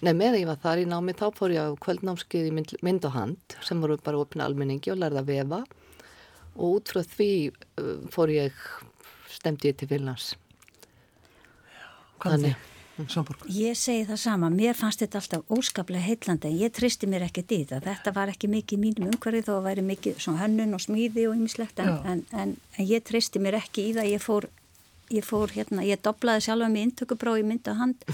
Nei, 0.00 0.14
með 0.16 0.38
ég 0.38 0.46
var 0.48 0.56
þar 0.62 0.80
í 0.80 0.84
námi, 0.88 1.12
þá 1.12 1.26
fór 1.36 1.52
ég 1.52 1.66
á 1.66 1.76
kvöldnámskið 1.84 2.46
í 2.48 2.52
mynd, 2.56 2.70
mynd 2.86 3.04
og 3.04 3.12
hand 3.12 3.56
sem 3.66 3.82
voru 3.82 3.98
bara 4.00 4.22
opna 4.22 4.46
almenningi 4.46 4.94
og 4.94 5.00
lærða 5.02 5.20
að 5.20 5.32
vefa 5.34 5.58
og 6.56 6.78
út 6.78 6.92
frá 6.94 7.02
því 7.04 7.32
uh, 7.50 8.06
fór 8.12 8.32
ég, 8.32 8.64
stemdi 9.28 9.68
ég 9.68 9.76
til 9.76 9.90
Vilnars. 9.90 10.32
Þannig. 12.20 12.56
Ég 13.48 13.76
segi 13.80 14.04
það 14.04 14.18
sama, 14.20 14.50
mér 14.52 14.76
fannst 14.76 15.00
þetta 15.00 15.20
alltaf 15.22 15.52
óskaplega 15.56 16.04
heitlandi 16.04 16.50
en 16.50 16.58
ég 16.60 16.72
tristi 16.76 17.08
mér 17.08 17.24
ekki 17.24 17.46
dýta. 17.48 17.78
Þetta 17.80 18.12
var 18.12 18.32
ekki 18.32 18.50
mikið 18.52 18.82
mínum 18.82 19.08
umhverfið 19.08 19.46
þó 19.46 19.52
að 19.54 19.68
væri 19.68 19.84
mikið 19.88 20.26
hönnun 20.40 20.76
og 20.76 20.82
smíði 20.84 21.24
og 21.30 21.38
ymmislegt 21.38 21.80
en, 21.80 21.94
en, 22.04 22.24
en, 22.36 22.52
en 22.76 22.88
ég 22.90 23.04
tristi 23.08 23.40
mér 23.40 23.56
ekki 23.62 23.86
í 23.88 23.94
það. 23.96 24.10
Ég 24.12 24.24
fór 24.24 24.48
ég 25.10 25.26
fór 25.26 25.52
hérna, 25.54 25.84
ég 25.86 26.00
doblaði 26.04 26.46
sjálfa 26.46 26.70
með 26.70 26.86
intökuprófi 26.88 27.44
mynda 27.46 27.74
hand 27.78 28.04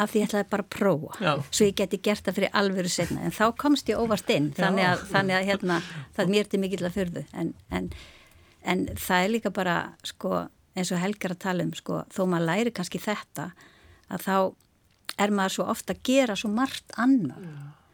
af 0.00 0.12
því 0.12 0.22
ég 0.22 0.30
ætlaði 0.30 0.48
bara 0.52 0.64
að 0.64 0.70
prófa. 0.76 1.18
Já. 1.20 1.32
svo 1.50 1.66
ég 1.68 1.76
geti 1.76 2.00
gert 2.00 2.24
það 2.24 2.38
fyrir 2.38 2.54
alvöru 2.60 2.92
setna 2.92 3.26
en 3.26 3.34
þá 3.36 3.44
komst 3.60 3.90
ég 3.90 4.00
óvart 4.00 4.32
inn 4.32 4.48
þannig 4.56 4.86
að, 4.88 5.04
þannig 5.10 5.36
að 5.36 5.50
hérna, 5.50 5.80
það 6.16 6.32
mér 6.36 6.48
til 6.48 6.62
mikill 6.62 6.86
að 6.88 6.96
fyrðu 6.96 7.24
en, 7.42 7.52
en, 7.68 7.90
en 8.62 8.86
það 8.96 9.26
er 9.26 9.34
líka 9.34 9.52
bara 9.54 9.76
sko, 10.08 10.46
eins 10.78 10.94
og 10.94 11.02
Helgar 11.02 11.36
að 11.36 11.42
tala 11.44 11.66
um 11.66 11.74
sko, 11.76 12.04
þó 12.08 12.22
maður 12.24 12.48
læri 12.48 12.74
kannski 12.76 13.02
þetta 13.02 13.50
að 14.10 14.24
þá 14.24 14.36
er 15.20 15.36
maður 15.36 15.56
svo 15.58 15.68
ofta 15.74 15.96
að 15.96 16.02
gera 16.08 16.38
svo 16.38 16.50
margt 16.54 16.96
annar 16.96 17.44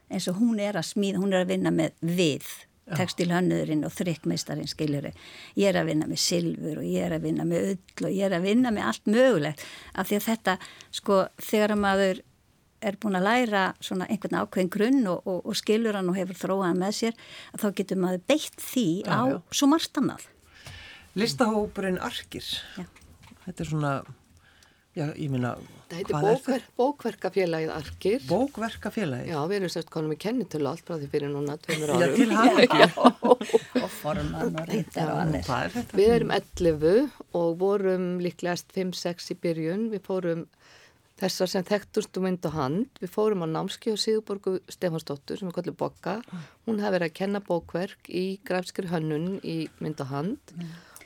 eins 0.06 0.28
og 0.30 0.38
hún 0.38 0.60
er 0.62 0.78
að 0.78 0.92
smíða, 0.92 1.18
hún 1.22 1.34
er 1.34 1.42
að 1.42 1.52
vinna 1.56 1.72
með 1.74 1.96
við 2.06 2.46
tekstilhönnurinn 2.94 3.82
og 3.86 3.90
þrykkmeistarinn 3.96 4.70
skiljuru 4.70 5.10
ég 5.58 5.70
er 5.70 5.80
að 5.80 5.90
vinna 5.90 6.06
með 6.06 6.20
silfur 6.22 6.80
og 6.82 6.86
ég 6.86 7.06
er 7.08 7.16
að 7.16 7.26
vinna 7.26 7.46
með 7.48 7.72
öll 7.72 8.06
og 8.06 8.14
ég 8.14 8.28
er 8.28 8.36
að 8.36 8.46
vinna 8.46 8.72
með 8.74 8.88
allt 8.92 9.10
mögulegt. 9.10 9.64
Af 9.94 10.10
því 10.10 10.18
að 10.20 10.26
þetta 10.28 10.56
sko 11.00 11.20
þegar 11.42 11.76
maður 11.82 12.22
er 12.86 12.98
búin 13.00 13.18
að 13.18 13.26
læra 13.26 13.64
svona 13.82 14.06
einhvern 14.12 14.38
ákveðin 14.42 14.70
grunn 14.72 15.00
og, 15.10 15.24
og, 15.26 15.40
og 15.48 15.58
skilur 15.58 15.96
hann 15.96 16.10
og 16.12 16.18
hefur 16.18 16.38
þróað 16.38 16.78
með 16.78 16.94
sér 17.00 17.16
að 17.54 17.64
þá 17.64 17.68
getur 17.80 18.02
maður 18.02 18.22
beitt 18.30 18.60
því 18.62 18.86
já, 19.00 19.10
á 19.10 19.20
já. 19.32 19.38
svo 19.50 19.70
margt 19.72 20.00
annað. 20.00 20.28
Listahópurinn 21.16 21.98
Arkir. 22.04 22.44
Já. 22.76 22.84
þetta 23.46 23.64
er 23.64 23.70
svona 23.72 23.92
Já, 24.96 25.10
ég 25.12 25.28
minna, 25.28 25.50
hvað 25.90 25.98
er 26.00 26.22
bókver, 26.24 26.62
bókverkafélagið 26.78 27.72
Arkir. 27.74 28.22
Bókverkafélagi? 28.30 29.28
Já, 29.28 29.36
við 29.44 29.58
erum 29.58 29.72
sérst 29.74 29.90
konum 29.92 30.14
með 30.14 30.22
kennitölu 30.24 30.70
allt 30.70 30.86
frá 30.88 30.96
því 30.96 31.08
fyrir 31.12 31.32
núna 31.34 31.58
tveimur 31.60 31.92
Já, 31.92 31.96
árum. 31.98 32.14
til 32.16 32.32
hann 32.32 32.60
ekki. 32.62 32.86
og 33.82 33.92
forman 33.98 34.56
og 34.56 34.70
reyndar 34.70 35.12
og 35.12 35.20
annir. 35.26 35.44
Það 35.44 35.66
er 35.66 35.74
þetta. 35.74 35.98
Við 36.00 36.14
erum 36.14 36.32
11 36.38 36.96
og 37.42 37.60
vorum 37.60 38.08
líklegast 38.24 38.72
5-6 38.72 39.28
í 39.34 39.38
byrjun. 39.44 39.84
Við 39.92 40.04
fórum 40.08 40.48
þessar 41.20 41.52
sem 41.52 41.68
þekktustu 41.74 42.24
mynd 42.24 42.48
og 42.48 42.56
hand. 42.56 43.04
Við 43.04 43.12
fórum 43.12 43.44
á 43.44 43.48
námski 43.52 43.92
og 43.92 44.00
Sigurborgu 44.00 44.56
Stefansdóttur 44.72 45.42
sem 45.42 45.52
er 45.52 45.60
kallið 45.60 45.76
Bokka. 45.84 46.22
Hún 46.64 46.80
hefði 46.80 46.96
verið 46.96 47.12
að 47.12 47.16
kenna 47.20 47.44
bókverk 47.44 48.08
í 48.08 48.26
grafskri 48.48 48.88
hönnun 48.88 49.42
í 49.44 49.66
mynd 49.84 50.00
og 50.08 50.14
hand 50.16 50.56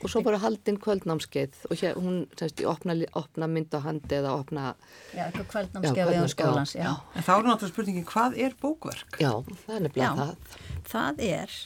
og 0.01 0.11
svo 0.11 0.21
bara 0.25 0.39
haldinn 0.41 0.79
kvöldnámskeið 0.81 1.65
og 1.69 1.81
hér, 1.81 1.99
hún 2.01 2.23
semst 2.39 2.61
í 2.61 2.67
opna, 2.69 2.95
opna 3.17 3.49
mynd 3.51 3.75
og 3.77 3.85
hand 3.85 4.13
eða 4.13 4.33
opna, 4.39 4.71
Já, 5.13 5.25
eitthvað 5.27 5.49
kvöldnámskeið 5.53 6.11
við 6.11 6.29
skólans, 6.33 6.75
já. 6.75 6.85
já. 6.87 6.93
En 7.15 7.27
þá 7.27 7.33
er 7.35 7.45
náttúrulega 7.47 7.73
spurningin, 7.73 8.07
hvað 8.09 8.39
er 8.47 8.57
bókverk? 8.61 9.19
já, 9.21 9.31
það 9.65 9.75
er 9.75 9.85
nefnilega 9.87 10.15
það. 10.21 10.57
Það 10.91 11.21
er, 11.27 11.59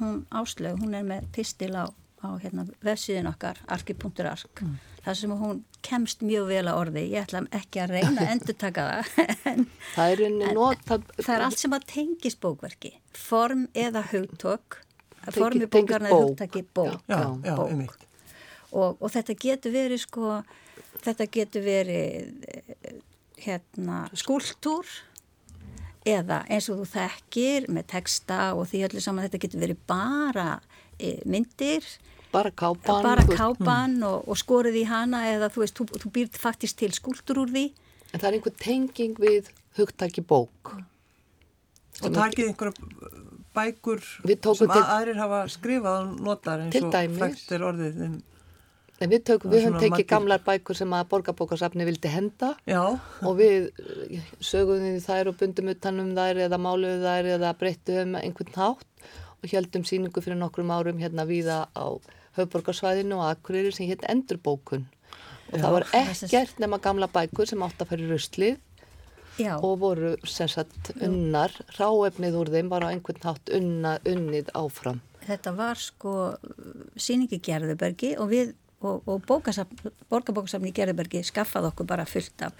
hún 0.00 0.20
Áslög, 0.42 0.82
hún 0.82 0.98
er 0.98 1.08
með 1.08 1.30
pistil 1.36 1.72
á, 1.76 1.86
á 2.24 2.28
hérna, 2.42 2.66
vefsíðin 2.84 3.30
okkar, 3.30 3.62
arki.ark, 3.66 4.64
mm. 4.64 4.76
þar 5.06 5.20
sem 5.22 5.36
hún 5.42 5.62
kemst 5.88 6.24
mjög 6.26 6.50
vel 6.50 6.64
að 6.66 6.80
orði. 6.82 7.04
Ég 7.14 7.28
ætla 7.28 7.44
ekki 7.54 7.82
að 7.84 7.94
reyna 7.96 8.24
að 8.24 8.34
endurtaka 8.34 8.88
það, 8.88 9.22
en 9.52 9.64
Það 9.94 10.12
er 10.12 10.24
unni 10.28 10.52
nota... 10.58 11.00
það 11.20 11.32
er 11.36 11.46
allt 11.46 11.62
sem 11.62 11.78
að 11.78 11.88
tengist 11.94 12.42
bókverki. 12.44 12.92
Form 13.16 13.66
eða 13.78 14.04
hugtök, 14.12 14.82
Tengi- 15.24 15.38
formi 15.38 15.66
bókarna 15.66 16.08
er 16.08 16.14
hugtaki 16.14 16.62
bók. 16.74 17.00
Já, 17.08 17.18
já, 17.44 17.54
bók. 17.56 17.70
um 17.72 17.80
eitt. 17.80 18.06
og, 18.72 18.96
og 19.02 19.10
þetta 19.10 19.34
getur 19.40 19.72
verið 19.72 20.00
sko, 20.04 20.42
þetta 21.04 21.26
getur 21.32 21.62
verið 21.62 22.32
hérna 23.44 24.08
skúltúr 24.18 24.86
eða 26.08 26.42
eins 26.48 26.68
og 26.72 26.80
þú 26.82 26.86
þekkir 26.94 27.66
með 27.74 27.86
texta 27.92 28.52
og 28.56 28.66
því 28.70 28.84
öllu 28.88 29.00
saman 29.04 29.26
þetta 29.28 29.40
getur 29.44 29.60
verið 29.64 29.80
bara 29.86 30.60
e, 30.98 31.18
myndir 31.28 31.84
Bara 32.32 32.50
kápan. 32.52 33.02
bara 33.02 33.24
kápan 33.24 33.94
og, 34.04 34.26
og 34.28 34.36
skorið 34.36 34.82
í 34.82 34.84
hana 34.88 35.22
eða 35.32 35.48
þú 35.48 35.62
veist, 35.64 35.78
þú, 35.78 35.86
þú 36.02 36.10
býrt 36.12 36.36
faktist 36.36 36.76
til 36.80 36.90
skúltúr 36.92 37.40
úr 37.44 37.52
því 37.54 37.66
En 38.12 38.20
það 38.20 38.28
er 38.28 38.36
einhver 38.38 38.54
tenging 38.56 39.18
við 39.20 39.48
hugtaki 39.76 40.22
bók. 40.24 40.70
Og 42.00 42.12
takið 42.14 42.46
einhverja 42.48 42.72
bækur 43.58 44.00
sem 44.06 44.72
til- 44.72 44.88
aðrir 44.96 45.20
hafa 45.22 45.42
skrifað 45.52 46.00
og 46.00 46.20
notar 46.30 46.64
eins 46.64 46.80
og 46.82 46.92
dæmis. 46.94 47.18
frækt 47.22 47.52
er 47.58 47.66
orðið. 47.72 48.02
Um, 48.08 48.18
En 49.00 49.10
við, 49.12 49.20
tök, 49.28 49.44
er 49.46 49.50
við 49.52 49.60
höfum 49.62 49.76
tekið 49.78 49.92
margir- 49.94 50.06
gamlar 50.10 50.40
bækur 50.42 50.74
sem 50.74 50.90
að 50.90 51.04
borgarbókarsafni 51.12 51.84
vildi 51.86 52.08
henda. 52.10 52.48
Já, 52.66 52.80
og 53.22 53.36
við 53.38 53.68
eh, 53.78 54.24
sögum 54.42 54.80
við 54.82 55.04
þær 55.04 55.28
og 55.30 55.36
bundum 55.38 55.68
utanum 55.70 56.08
þær 56.16 56.40
eða 56.48 56.58
máluðum 56.58 57.04
þær 57.06 57.28
eða 57.36 57.52
breyttum 57.60 58.16
einhvern 58.18 58.56
hátt. 58.58 58.84
Og 59.38 59.52
heldum 59.54 59.84
síningu 59.86 60.18
fyrir 60.20 60.34
nokkrum 60.40 60.72
árum 60.74 60.98
hérna 60.98 61.22
víða 61.30 61.68
á 61.78 61.86
höfborgarsvæðinu 62.36 63.20
og 63.20 63.28
Akureyri 63.36 63.70
sem 63.72 63.86
hétt 63.86 64.02
endurbókun. 64.10 64.88
Og 65.52 65.60
það 65.62 65.72
var 65.76 65.86
ekkert 65.94 66.58
nema 66.58 66.80
gamla 66.82 67.06
bækur 67.06 67.46
sem 67.46 67.62
átt 67.62 67.78
að 67.78 67.92
fara 67.92 68.02
í 68.02 68.10
ruslið 68.10 68.58
Já, 69.38 69.54
og 69.62 69.78
voru 69.82 70.14
sem 70.26 70.50
sagt 70.50 70.92
unnar, 70.98 71.52
ráefnið 71.78 72.38
úr 72.40 72.52
þeim 72.54 72.70
var 72.72 72.86
á 72.86 72.92
einhvern 72.92 73.22
hátt 73.22 73.52
unna, 73.54 73.98
unnið 74.08 74.50
áfram. 74.58 75.02
þetta 75.28 75.52
var 75.56 75.78
sko 75.78 76.14
síningi 76.96 77.38
Gerðubergi 77.44 78.14
og 78.18 78.30
við 78.32 78.54
og, 78.80 79.02
og 79.06 79.24
bókasafn, 79.26 79.90
borgarbókasafni 80.10 80.72
Gerðubergi 80.74 81.22
skaffaði 81.26 81.72
okkur 81.72 81.88
bara 81.88 82.06
fullt 82.08 82.46
af 82.46 82.52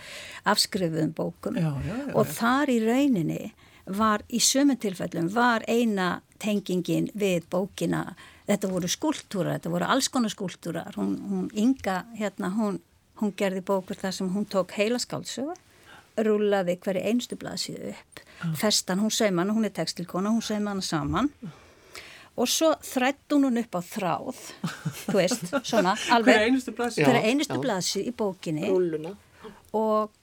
afskrifuðum 0.44 1.14
bókum. 1.14 1.56
Já, 1.56 1.70
já, 1.86 1.94
já, 1.94 2.14
og 2.14 2.26
já. 2.26 2.32
þar 2.40 2.72
í 2.74 2.78
rauninni 2.84 3.42
var 3.88 4.24
í 4.28 4.40
sömum 4.42 4.78
tilfellum 4.80 5.30
var 5.32 5.64
eina 5.68 6.18
tengingin 6.42 7.08
við 7.18 7.46
bókina 7.50 8.02
þetta 8.48 8.70
voru 8.70 8.90
skúltúrar, 8.90 9.56
þetta 9.58 9.72
voru 9.72 9.88
alls 9.88 10.10
konar 10.12 10.32
skúltúrar 10.32 10.98
hún, 10.98 11.16
hún 11.30 11.48
Inga 11.56 12.02
hérna 12.18 12.52
hún, 12.54 12.80
hún 13.20 13.32
gerði 13.36 13.64
bókur 13.64 13.98
þar 13.98 14.14
sem 14.14 14.28
hún 14.34 14.46
tók 14.48 14.76
heila 14.76 15.00
skáldsögu 15.00 15.56
rúlaði 16.26 16.76
hverju 16.82 17.04
einstu 17.10 17.38
blaðsíðu 17.40 17.92
upp. 17.92 18.22
Festan, 18.58 19.00
hún 19.02 19.12
sauman, 19.14 19.50
hún 19.54 19.66
er 19.68 19.74
textilkona 19.74 20.30
hún 20.34 20.44
sauman 20.44 20.82
saman. 20.82 21.30
Og 22.38 22.46
svo 22.46 22.70
þrætt 22.86 23.34
hún 23.34 23.48
hún 23.48 23.58
upp 23.64 23.74
á 23.74 23.80
þráð 23.82 24.42
þú 25.06 25.16
veist, 25.16 25.48
svona 25.70 25.96
alveg. 26.14 26.38
Hverja 26.98 27.24
einustu 27.26 27.58
blaðsíðu? 27.58 28.06
Í 28.06 28.14
bókinni. 28.14 28.70
Rúluna. 28.70 29.14
og, 29.74 30.14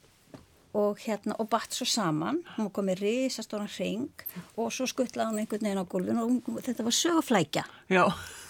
og 0.75 1.03
hérna 1.03 1.35
og 1.39 1.49
batt 1.51 1.75
svo 1.75 1.87
saman, 1.87 2.39
hún 2.55 2.71
kom 2.71 2.87
með 2.87 3.03
risastóran 3.03 3.69
hring 3.71 4.25
og 4.55 4.71
svo 4.71 4.87
skuttlaði 4.87 5.33
hún 5.33 5.43
einhvern 5.43 5.67
veginn 5.67 5.83
á 5.83 5.91
gólfinu 5.91 6.23
og 6.23 6.31
hún, 6.31 6.63
þetta 6.63 6.87
var 6.87 6.95
söguflækja. 7.01 7.65
Já, 7.91 8.05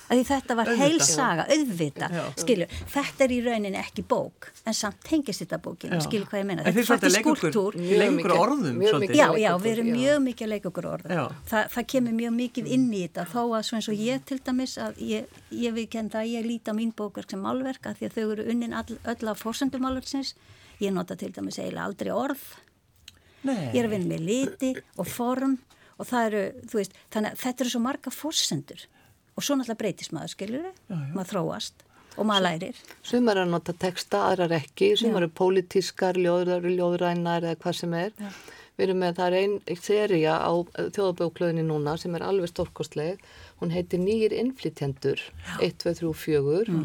því 0.10 0.24
þetta 0.30 0.56
var 0.60 0.70
heil 0.78 1.00
saga, 1.02 1.46
auðvita 1.50 2.08
skilju, 2.38 2.68
þetta 2.94 3.24
er 3.26 3.32
í 3.34 3.40
rauninni 3.46 3.80
ekki 3.82 4.04
bók 4.06 4.50
en 4.70 4.74
samt 4.78 5.00
tengist 5.08 5.42
þetta 5.42 5.58
bókinu, 5.66 5.98
skilju 6.06 6.28
hvað 6.30 6.42
ég 6.44 6.48
meina 6.50 6.66
þetta 6.68 6.82
er 6.84 6.90
faktisk 6.92 7.22
skúltúr 7.24 7.78
leikur 7.80 8.04
ykkur 8.06 8.16
mikið- 8.20 8.42
orðum 8.44 8.78
mjög 8.82 9.00
mikið 9.02 9.16
Já, 9.16 9.28
já, 9.42 9.50
við 9.64 9.72
erum 9.72 9.90
mjög 9.96 10.20
mikið 10.28 10.46
að 10.46 10.52
leika 10.54 10.70
okkur 10.70 10.88
orð. 10.92 11.10
Já. 11.16 11.24
Þa, 11.50 11.60
það 11.76 11.88
kemur 11.94 12.14
mjög 12.20 12.34
mikið 12.36 12.66
inn 12.76 12.86
í 12.94 13.02
þetta 13.08 13.26
þó 13.34 13.42
að 13.58 13.64
svo 13.70 13.76
eins 13.80 13.90
og 13.90 13.96
ég 14.06 14.26
til 14.26 14.40
dæmis 14.46 14.76
að 14.78 15.00
ég, 15.02 15.26
ég 15.52 15.74
við 15.80 15.90
kenn 15.96 16.10
það 16.14 16.22
að 16.22 16.34
ég 16.36 16.46
líti 16.50 16.70
á 16.70 16.74
mín 16.78 16.94
bókverk 16.96 17.30
sem 17.32 17.42
málverk 17.42 17.90
að 17.90 17.98
því 18.02 18.06
að 18.10 18.16
þau 18.20 18.32
eru 18.36 18.46
unnin 18.54 18.74
all, 18.74 18.98
öll 19.06 19.30
af 19.34 19.42
fórsendum 19.42 19.82
málverksins. 19.82 20.36
Ég 20.84 20.92
nota 20.94 21.16
til 21.16 21.32
dæmis 21.32 21.58
eiginlega 21.58 21.86
aldrei 21.88 22.12
orð. 22.12 22.44
nei. 23.46 23.72
Ég 23.74 23.80
er 23.82 23.88
að 23.88 23.94
vinna 23.96 24.10
með 24.16 24.26
liti 24.26 24.72
og 24.98 25.08
form 25.08 25.58
og 25.98 26.06
það 26.10 26.26
eru, 26.28 26.44
þú 26.68 26.80
veist, 26.82 26.92
þannig 27.14 27.32
að 27.32 27.42
þetta 27.46 27.62
eru 27.64 27.70
svo 27.72 27.80
marga 27.86 28.12
fórsendur 28.12 28.82
og 29.36 29.44
svo 29.44 29.58
náttúrulega 29.60 29.82
breytist 29.82 30.16
maður, 30.16 30.34
skiljur 30.34 30.68
maður 30.90 31.32
þróast 31.34 31.86
og 32.16 32.28
maður 32.30 32.46
lærir. 32.46 32.84
Sumar 33.04 33.40
er 33.40 33.46
að 33.46 33.56
nota 33.56 33.74
texta, 33.76 34.22
aðrar 34.30 34.54
ekki, 34.56 34.94
sumar 35.00 35.26
Já. 35.26 35.28
er 35.28 35.34
pólitískar, 35.40 36.20
ljóður, 36.20 36.70
ljóðrænar 36.72 37.50
eða 37.50 37.60
hvað 37.64 37.80
sem 37.82 37.98
er. 38.00 38.14
Við 38.76 38.90
erum 38.90 39.02
með, 39.04 39.18
það 39.18 39.28
er 39.28 39.38
einn 39.40 39.82
seria 39.84 40.38
á 40.40 40.52
þjóðabóklöðinni 40.76 41.64
núna 41.68 41.96
sem 42.00 42.16
er 42.18 42.26
alveg 42.28 42.52
stórkostleg. 42.52 43.22
Hún 43.62 43.72
heitir 43.72 44.02
Nýjir 44.04 44.36
innflytjendur, 44.36 45.22
1, 45.64 45.78
2, 45.84 45.94
3, 46.02 46.14
4 46.24 46.80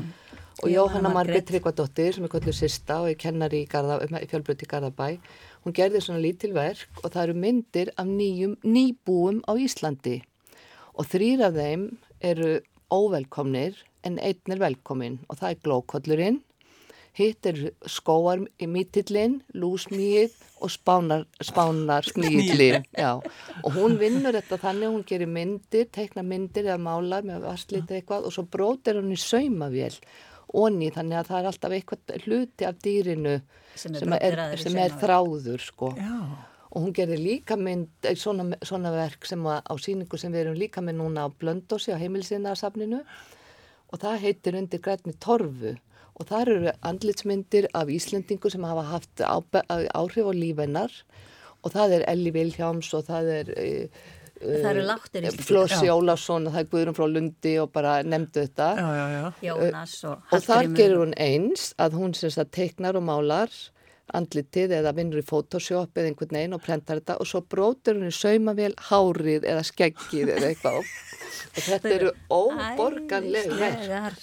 og 0.61 0.69
Jóhanna 0.71 1.11
Margrét. 1.15 1.47
Tryggvadóttir 1.49 2.15
sem 2.15 2.27
er 2.27 2.31
kvöldur 2.31 2.55
sista 2.55 3.01
og 3.03 3.11
er 3.11 3.19
kennari 3.19 3.65
í, 3.65 3.67
í 3.67 4.29
fjálbröti 4.31 4.67
í 4.67 4.71
Garðabæ. 4.71 5.09
Hún 5.65 5.77
gerði 5.77 6.03
svona 6.05 6.23
lítil 6.23 6.53
verk 6.57 7.03
og 7.03 7.11
það 7.11 7.23
eru 7.25 7.39
myndir 7.47 7.91
af 7.97 8.07
nýjum, 8.09 8.59
nýbúum 8.63 9.43
á 9.51 9.53
Íslandi 9.59 10.21
og 10.95 11.09
þrýr 11.09 11.47
af 11.49 11.57
þeim 11.57 11.89
eru 12.21 12.61
óvelkomnir 12.91 13.77
en 14.07 14.19
einn 14.19 14.55
er 14.55 14.63
velkomin 14.63 15.21
og 15.29 15.41
það 15.41 15.51
er 15.51 15.61
glókollurinn, 15.67 16.39
hitt 17.17 17.47
er 17.47 17.59
skóar 17.91 18.45
í 18.63 18.69
mítillinn, 18.71 19.41
lúsmíð 19.53 20.35
og 20.63 20.73
spánar, 20.73 21.27
spánar 21.43 22.07
smíðlinn. 22.07 22.87
Og 23.65 23.71
hún 23.75 23.97
vinnur 24.01 24.37
þetta 24.39 24.61
þannig, 24.63 24.95
hún 24.95 25.07
gerir 25.09 25.31
myndir, 25.31 25.89
teiknar 25.93 26.27
myndir 26.27 26.69
eða 26.69 26.81
málar 26.81 27.27
með 27.27 27.47
vastlítið 27.49 28.01
eitthvað 28.01 28.29
og 28.29 28.37
svo 28.37 28.47
brótir 28.49 29.01
hún 29.01 29.15
í 29.15 29.21
saumavél 29.21 29.97
onni 30.51 30.91
þannig 30.91 31.21
að 31.21 31.29
það 31.29 31.41
er 31.41 31.49
alltaf 31.51 31.75
eitthvað 31.77 32.25
hluti 32.25 32.67
af 32.67 32.79
dýrinu 32.83 33.35
Sem 33.79 33.95
er 33.95 34.03
sem 34.03 34.15
er, 34.17 34.57
sem 34.59 34.79
er 34.83 34.95
þráður 34.99 35.63
sko. 35.63 35.93
Já, 35.99 36.17
Og 36.71 36.85
hún 36.85 36.93
gerði 36.95 37.17
líka 37.19 37.57
mynd, 37.59 37.89
eh, 38.07 38.15
svona, 38.15 38.45
svona 38.63 38.93
verk 38.95 39.27
sem 39.27 39.43
að, 39.43 39.63
á 39.67 39.75
síningu 39.83 40.19
sem 40.19 40.33
við 40.33 40.45
erum 40.45 40.59
líka 40.61 40.81
með 40.81 41.01
núna 41.01 41.27
á 41.27 41.29
Blöndósi 41.35 41.91
á 41.91 41.99
heimilsinnarsafninu 41.99 43.01
og 43.91 43.99
það 43.99 44.21
heitir 44.23 44.55
undir 44.61 44.79
grætni 44.85 45.17
torfu. 45.19 45.77
Og 46.21 46.27
það 46.29 46.41
eru 46.47 46.73
andlitsmyndir 46.85 47.67
af 47.75 47.89
Íslendingu 47.91 48.51
sem 48.53 48.63
hafa 48.63 48.83
haft 48.87 49.17
ábe- 49.25 49.65
áhrif 49.97 50.27
á 50.29 50.33
lífennar 50.37 50.93
og 51.65 51.73
það 51.73 51.93
er 51.99 52.05
Elli 52.13 52.31
Vilhjáms 52.31 52.93
og 52.95 53.05
það 53.09 53.31
er 53.41 53.51
uh, 53.57 54.07
Það 54.41 54.71
eru 54.71 54.85
láttir 54.89 55.25
Íslendingar. 55.27 55.45
Flossi 55.49 55.89
Ólafsson 55.93 56.47
og 56.47 56.55
það 56.55 56.61
er 56.63 56.69
Guðrún 56.73 56.97
frá 56.97 57.07
Lundi 57.13 57.59
og 57.61 57.73
bara 57.73 57.97
nefndu 58.03 58.45
þetta. 58.47 58.69
Já, 58.79 58.89
já, 59.01 59.07
já. 59.17 59.33
Jónas 59.49 59.97
og 60.09 60.23
og 60.33 60.45
þar 60.47 60.71
gerur 60.79 61.03
hún 61.07 61.13
eins 61.21 61.75
að 61.77 61.99
hún 61.99 62.15
sem 62.17 62.31
sagt 62.31 62.53
teiknar 62.57 62.97
og 62.97 63.05
málar 63.05 63.51
andlitið 64.17 64.75
eða 64.81 64.93
vinnur 64.97 65.21
í 65.21 65.27
Photoshop 65.27 65.99
eða 65.99 66.11
einhvern 66.11 66.37
veginn 66.37 66.57
og 66.57 66.63
prentar 66.65 67.01
þetta 67.01 67.17
og 67.23 67.29
svo 67.31 67.41
brótur 67.55 68.01
í 68.05 68.11
saumavél 68.15 68.73
hárið 68.91 69.47
eða 69.51 69.65
skeggið 69.69 70.33
eða 70.37 70.51
eitthvað. 70.51 70.81
Og 71.51 71.63
þetta 71.67 71.93
eru 71.95 72.11
óborganlega 72.31 73.71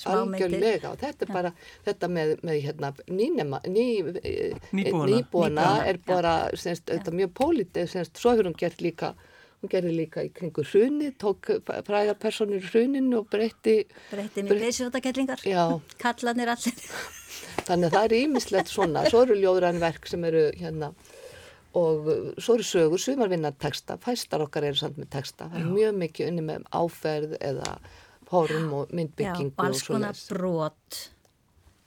algjörlega. 0.08 0.92
Og 0.92 1.00
þetta 1.02 1.26
er 1.26 1.34
bara 1.34 1.54
þetta 1.88 2.12
með, 2.12 2.36
með 2.48 2.60
hérna 2.68 2.92
nýnema, 3.08 3.62
ný, 3.68 3.88
eh, 4.24 4.54
Nýbúana. 4.72 5.08
nýbúana 5.12 5.70
er 5.88 6.00
bara 6.06 6.36
semst, 6.56 6.88
þetta 6.92 7.16
mjög 7.16 7.34
pólitið, 7.42 7.90
semst, 7.96 8.20
svo 8.20 8.36
hefur 8.36 8.52
hún 8.52 8.60
gert 8.60 8.84
líka 8.84 9.14
hún 9.62 9.72
gerði 9.72 9.94
líka 9.96 10.24
í 10.26 10.32
kringu 10.34 10.64
hruni 10.68 11.12
tók 11.18 11.50
í 11.50 12.60
hruninu 12.70 13.22
og 13.22 13.30
breytti 13.32 13.78
breytti 14.12 14.46
mér 14.46 14.62
leysjótakellingar 14.62 15.42
Já. 15.48 15.80
kallanir 16.02 16.54
allir. 16.54 16.84
Þannig 17.68 17.90
að 17.90 17.96
það 17.96 18.04
er 18.06 18.18
ímislegt 18.22 18.72
svona, 18.72 19.06
svo 19.10 19.24
eru 19.26 19.38
ljóðrænverk 19.42 20.08
sem 20.08 20.24
eru 20.30 20.48
hérna. 20.58 20.94
Og 21.78 22.08
svo 22.42 22.56
eru 22.56 22.66
sögur, 22.66 23.02
sumar 23.02 23.30
vinna 23.30 23.52
texta, 23.52 23.98
fæstar 24.02 24.46
okkar 24.46 24.70
eru 24.70 24.80
samt 24.80 24.98
með 24.98 25.12
texta, 25.18 25.50
það 25.52 25.60
er 25.60 25.74
mjög 25.74 26.00
mikið 26.04 26.32
unni 26.32 26.46
með 26.48 26.70
áferð 26.80 27.36
eða 27.44 27.76
form 28.28 28.74
og 28.78 28.96
myndbyggingu 28.96 29.52
Já, 29.52 29.60
og 29.60 29.66
alls 29.66 29.84
konar 29.88 30.22
brot. 30.32 31.02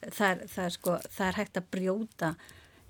Það 0.01 0.29
er, 0.29 0.45
það, 0.49 0.65
er 0.65 0.75
sko, 0.77 0.97
það 1.17 1.27
er 1.27 1.39
hægt 1.41 1.61
að 1.61 1.71
brjóta 1.75 2.31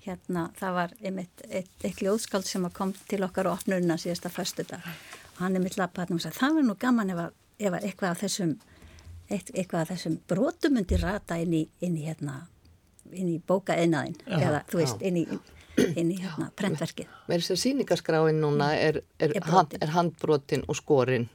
hérna, 0.05 0.47
það 0.57 0.77
var 0.77 0.93
einmitt 1.01 1.43
eitt, 1.49 1.73
eitt 1.83 2.01
ljóðskald 2.01 2.47
sem 2.49 2.65
að 2.65 2.75
kom 2.79 2.93
til 3.09 3.21
okkar 3.25 3.49
og 3.49 3.59
opnurna 3.59 3.97
síðasta 4.01 4.31
föstu 4.33 4.65
dag 4.67 4.85
og 4.85 5.43
hann 5.43 5.55
er 5.55 5.63
mitt 5.63 5.77
lappaðnum 5.79 6.19
og 6.19 6.25
sagði, 6.25 6.39
það 6.39 6.57
var 6.57 6.67
nú 6.67 6.77
gaman 6.81 7.13
ef, 7.13 7.21
að, 7.25 7.35
ef 7.59 7.75
að 7.77 7.87
eitthvað 7.89 8.15
af 8.15 8.23
þessum 8.23 8.55
eitt, 9.29 9.51
eitthvað 9.53 9.81
af 9.83 9.91
þessum 9.93 10.17
brotum 10.29 10.77
myndi 10.77 10.99
rata 11.01 11.37
inn 11.41 11.53
í, 11.53 11.65
inn 11.85 11.97
í 11.97 12.05
hérna 12.07 12.41
inn 13.11 13.31
í 13.33 13.39
bókaeinaðin 13.47 14.17
eða 14.27 14.63
þú 14.69 14.81
veist, 14.81 15.03
inn 15.05 15.19
í, 15.21 15.25
inn 15.99 16.11
í 16.13 16.17
hérna 16.21 16.49
prentverkið. 16.57 17.11
Með 17.27 17.43
þess 17.43 17.55
að 17.55 17.61
síningaskráin 17.65 18.41
núna 18.43 18.71
er, 18.77 19.01
er, 19.19 19.35
Er 19.35 19.47
hand, 19.51 19.75
er 19.81 19.93
handbrotin 19.95 20.65
og 20.67 20.79
skorin. 20.79 21.27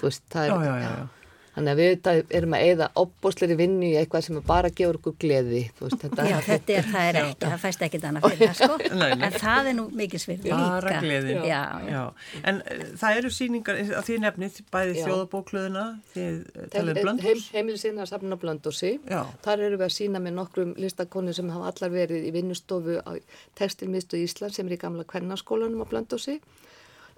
Þú 0.00 0.08
veist, 0.08 0.24
það 0.32 0.46
er 0.46 0.50
Já, 0.50 0.58
já, 0.64 0.74
já, 0.80 0.92
já. 0.96 1.19
Þannig 1.54 1.72
að 1.72 1.80
við 1.80 2.34
erum 2.38 2.54
að 2.56 2.64
eða 2.70 2.86
opbósleiri 3.00 3.56
vinnu 3.58 3.88
í 3.88 3.96
eitthvað 3.98 4.26
sem 4.26 4.38
bara 4.46 4.70
gefur 4.70 4.98
okkur 5.00 5.16
gleði 5.20 5.62
þú 5.78 5.88
veist, 5.88 6.04
þetta 6.04 6.26
Já, 6.30 6.36
þetta 6.46 6.76
er, 6.76 6.88
það 6.90 7.08
er 7.08 7.18
ekki, 7.20 7.38
það 7.44 7.56
fæst 7.64 7.84
ekki 7.86 8.00
þannig 8.04 8.26
fyrir 8.26 8.52
það, 8.52 8.60
sko. 8.60 9.00
En 9.10 9.36
það 9.36 9.70
er 9.70 9.76
nú 9.78 9.86
mikil 10.00 10.20
svirð 10.22 10.46
líka. 10.46 10.60
Bara 10.60 11.00
gleðin. 11.04 11.42
Já, 11.48 11.62
já. 11.90 12.02
En 12.50 12.62
uh, 12.62 12.84
það 13.02 13.20
eru 13.20 13.32
síningar 13.34 13.82
að 13.82 14.06
því 14.06 14.18
nefnið, 14.24 14.60
bæði 14.74 14.94
Já. 14.94 15.02
þjóðabókluðuna, 15.08 15.84
þið 16.14 16.38
uh, 16.38 16.68
talaðu 16.74 16.96
heim, 16.96 17.08
blöndus. 17.08 17.48
heimilisinn 17.56 18.00
að 18.00 18.10
safna 18.12 18.40
blöndósi 18.40 18.94
Já. 19.10 19.20
þar 19.44 19.66
eru 19.66 19.80
við 19.80 19.86
að 19.88 19.94
sína 19.96 20.22
með 20.22 20.36
nokkrum 20.38 20.74
listakonu 20.80 21.34
sem 21.36 21.50
hafa 21.52 21.74
allar 21.74 21.94
verið 21.94 22.30
í 22.30 22.34
vinnustofu 22.36 23.00
á 23.02 23.10
Tekstilmiðstu 23.58 24.20
Ísland 24.22 24.56
sem 24.56 24.70
er 24.70 24.78
í 24.78 24.80
gamla 24.80 25.06
kvennaskólanum 25.08 25.82
á 25.82 25.90
blöndósi 25.90 26.38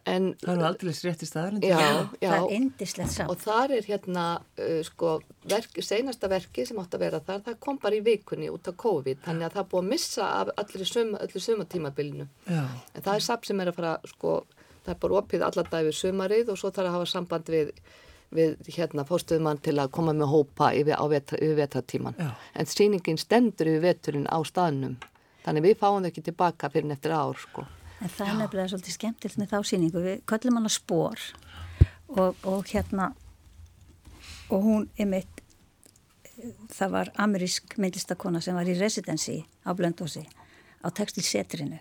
en 0.06 0.32
Það 0.40 0.52
eru 0.56 0.64
aldrei 0.66 0.92
rétti 0.92 1.26
staðar. 1.28 1.58
já, 1.62 1.78
já, 2.20 2.30
Það 2.32 2.46
er 2.46 2.54
indislegt 2.56 3.12
samt. 3.14 3.30
og 3.30 3.38
þar 3.38 3.74
er 3.76 3.84
hérna 3.86 4.24
uh, 4.58 4.80
sko, 4.82 5.12
verk, 5.48 5.78
seinasta 5.82 6.28
verki 6.32 6.64
sem 6.66 6.80
átt 6.82 6.96
að 6.96 7.04
vera 7.04 7.20
þar, 7.22 7.42
það 7.46 7.58
kom 7.62 7.78
bara 7.82 7.94
í 7.94 8.02
vikunni 8.02 8.50
út 8.50 8.66
af 8.68 8.76
COVID, 8.82 9.20
þannig 9.26 9.46
að 9.46 9.52
það 9.54 9.62
er 9.62 9.68
búið 9.70 9.82
að 9.84 9.90
missa 9.92 10.28
af 10.40 10.50
allir 10.56 10.86
sum, 10.90 11.14
öllu 11.22 11.40
sumatímabilinu 11.46 12.26
Já. 12.50 12.64
en 12.94 13.02
það 13.02 13.14
er 13.14 13.26
safn 13.28 13.46
sem 13.52 13.60
er 13.62 13.70
að 13.70 13.78
fara 13.78 13.92
sko, 14.10 14.34
það 14.84 14.94
er 14.94 15.00
bara 15.06 15.18
opið 15.22 15.46
allar 15.46 15.68
dag 15.70 15.86
við 15.86 15.98
sumarið 16.00 16.50
og 16.50 16.58
svo 16.58 16.70
þarf 16.74 16.88
að 16.90 16.96
hafa 16.98 17.12
samband 17.14 17.52
við 17.54 17.70
við 18.32 18.56
hérna 18.78 19.04
fórstuðumann 19.04 19.58
til 19.60 19.74
að 19.76 19.90
koma 19.92 20.14
með 20.16 20.30
hópa 20.32 20.70
yfir, 20.72 20.96
á 20.96 21.04
vetra, 21.04 21.36
yfir 21.36 21.58
vetratíman 21.58 22.14
Já. 22.16 22.30
en 22.56 22.66
sýningin 22.66 23.18
stendur 23.20 23.68
yfir 23.68 23.82
veturinn 23.84 24.24
á 24.26 24.40
staðnum 24.48 24.94
þannig 25.44 25.66
við 25.66 25.76
fáum 25.82 26.00
þau 26.00 26.08
ekki 26.08 26.22
tilbaka 26.30 26.70
fyrir 26.72 26.94
eftir 26.94 27.12
ár 27.12 27.36
sko. 27.36 27.66
En 28.02 28.10
það 28.10 28.28
er 28.32 28.38
nefnilega 28.40 28.68
svolítið 28.72 28.96
skemmtilt 28.96 29.38
með 29.38 29.52
þá 29.52 29.58
síningu. 29.70 30.02
Við 30.02 30.22
köllum 30.32 30.56
hana 30.58 30.70
spór 30.72 31.20
og, 32.08 32.36
og 32.44 32.66
hérna 32.72 33.12
og 34.52 34.64
hún 34.66 34.88
er 35.00 35.06
mitt 35.08 35.40
það 36.74 36.90
var 36.96 37.10
amerísk 37.22 37.76
myndlistakona 37.78 38.40
sem 38.42 38.56
var 38.56 38.66
í 38.68 38.74
residency 38.78 39.42
á 39.62 39.70
Blöndósi 39.78 40.24
á 40.82 40.88
textilsetrinu 40.90 41.78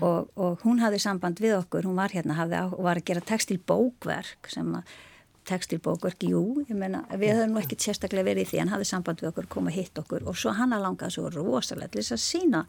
og, 0.00 0.30
og 0.40 0.62
hún 0.64 0.80
hafði 0.80 1.00
samband 1.04 1.42
við 1.42 1.58
okkur, 1.58 1.84
hún 1.84 1.98
var 2.00 2.14
hérna 2.14 2.38
hafði, 2.38 2.56
á- 2.64 2.78
var 2.80 2.96
að 2.96 3.04
gera 3.10 3.20
textilbókverk 3.28 4.48
sem 4.48 4.70
að 4.78 4.94
textilbókverk, 5.50 6.22
jú, 6.30 6.62
ég 6.64 6.78
meina 6.78 7.02
við 7.10 7.34
höfum 7.36 7.52
nú 7.56 7.60
ekkert 7.60 7.82
sérstaklega 7.84 8.24
verið 8.30 8.46
í 8.46 8.50
því 8.52 8.60
en 8.62 8.72
hafði 8.72 8.88
samband 8.88 9.20
við 9.20 9.32
okkur, 9.32 9.48
koma 9.50 9.72
hitt 9.74 9.98
okkur. 9.98 10.22
Og 10.30 10.36
svo 10.38 10.52
hann 10.54 10.72
að 10.72 10.84
langaði 10.86 11.16
svo 11.16 11.28
rosalega 11.34 11.90
til 11.92 12.00
þess 12.04 12.14
að 12.16 12.22
sína 12.22 12.60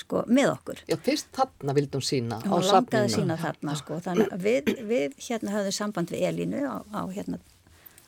sko 0.00 0.22
með 0.28 0.52
okkur. 0.52 0.82
Já, 0.90 0.96
fyrst 1.08 1.28
þarna 1.36 1.74
vildum 1.76 2.04
sína 2.04 2.38
á 2.40 2.48
hún 2.48 2.64
langaði 2.64 2.70
að 2.70 3.10
safninu. 3.10 3.16
sína 3.16 3.36
þarna 3.40 3.76
sko 3.80 3.98
þannig 4.04 4.32
að 4.36 4.46
við, 4.46 4.72
við 4.88 5.18
hérna 5.28 5.54
höfðum 5.56 5.76
samband 5.78 6.14
við 6.14 6.24
Elínu 6.30 6.62
á, 6.68 6.76
á 6.92 7.02
hérna 7.12 7.40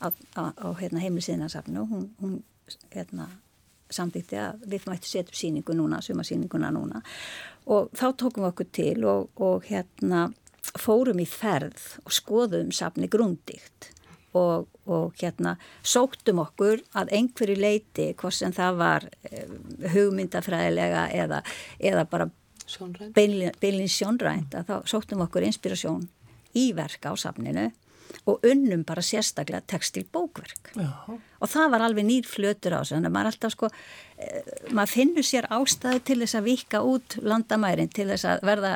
á, 0.00 0.08
á, 0.36 0.68
hérna 0.80 1.02
heimilsýðinarsafnu 1.04 1.84
hún, 1.90 2.08
hún 2.22 2.40
hérna 2.94 3.28
samþýtti 3.90 4.40
að 4.40 4.66
við 4.68 4.88
mættum 4.88 5.08
setja 5.08 5.30
upp 5.30 5.38
síningu 5.38 5.76
núna 5.76 6.02
sumarsýninguna 6.04 6.72
núna. 6.74 7.00
Og 7.72 7.88
þá 7.96 8.06
tókum 8.20 8.44
við 8.44 8.50
okkur 8.52 8.70
til 8.76 8.98
og, 9.08 9.30
og 9.40 9.64
hérna 9.68 10.28
fórum 10.76 11.22
í 11.22 11.26
ferð 11.28 11.94
og 12.04 12.12
skoðum 12.12 12.72
safni 12.74 13.08
grundíkt 13.08 13.92
og, 14.36 14.68
og 14.86 15.14
hérna 15.20 15.56
sóttum 15.82 16.42
okkur 16.42 16.82
að 16.98 17.12
einhverju 17.18 17.56
leiti 17.58 18.10
hvort 18.18 18.36
sem 18.36 18.52
það 18.52 18.80
var 18.82 19.08
eh, 19.30 19.48
hugmyndafræðilega 19.94 21.08
eða, 21.16 21.42
eða 21.78 22.04
bara 22.10 22.28
beinlinn 23.16 23.88
sjónrænt 23.88 24.56
að 24.58 24.68
þá 24.68 24.74
sóttum 24.92 25.24
okkur 25.24 25.46
inspirasjón 25.48 26.08
í 26.58 26.70
verka 26.76 27.12
á 27.12 27.14
safninu 27.16 27.70
og 28.28 28.44
unnum 28.46 28.84
bara 28.88 29.04
sérstaklega 29.04 29.64
textil 29.68 30.04
bókverk 30.12 30.72
Já. 30.76 30.90
og 31.08 31.48
það 31.48 31.72
var 31.74 31.84
alveg 31.84 32.06
nýr 32.08 32.28
flötur 32.28 32.76
á 32.76 32.80
þannig 32.80 33.10
að 33.10 33.14
maður 33.16 33.30
alltaf 33.32 33.54
sko 33.54 33.70
eh, 33.70 34.52
maður 34.72 34.94
finnur 34.94 35.28
sér 35.28 35.48
ástæðu 35.52 36.02
til 36.04 36.18
þess 36.22 36.38
að 36.38 36.48
vika 36.48 36.82
út 36.84 37.18
landamærin 37.24 37.92
til 37.92 38.08
þess 38.10 38.28
að 38.28 38.44
verða 38.48 38.72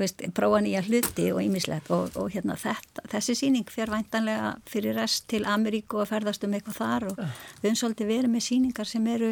veist, 0.00 0.22
prófa 0.36 0.60
nýja 0.64 0.82
hluti 0.86 1.28
og 1.34 1.42
ýmislegt. 1.44 1.90
Og, 1.94 2.16
og 2.20 2.32
hérna 2.34 2.56
þetta, 2.60 3.04
þessi 3.12 3.36
síning 3.42 3.70
fer 3.70 3.92
væntanlega 3.92 4.54
fyrir 4.70 4.96
rest 4.98 5.28
til 5.30 5.44
Ameríku 5.48 6.00
og 6.02 6.10
ferðast 6.10 6.44
um 6.46 6.56
eitthvað 6.56 6.80
þar 6.80 7.08
og 7.10 7.20
við 7.20 7.68
höfum 7.68 7.80
svolítið 7.82 8.12
verið 8.14 8.34
með 8.34 8.46
síningar 8.48 8.90
sem 8.90 9.06
eru 9.12 9.30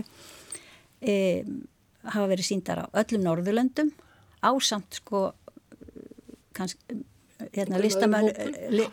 e, 1.00 1.16
hafa 2.06 2.30
verið 2.30 2.50
síndar 2.50 2.84
á 2.84 2.86
öllum 3.02 3.26
Norðurlöndum 3.26 3.92
ásamt 4.44 5.00
sko 5.00 5.28
kannski 6.54 7.02
hérna, 7.54 7.78
listamönnum, 7.78 8.34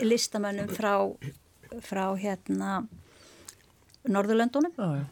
listamönnum 0.02 0.70
frá, 0.74 0.94
frá 1.82 2.06
hérna 2.18 2.86
Norðurlöndunum. 4.06 4.74
Já. 4.78 5.06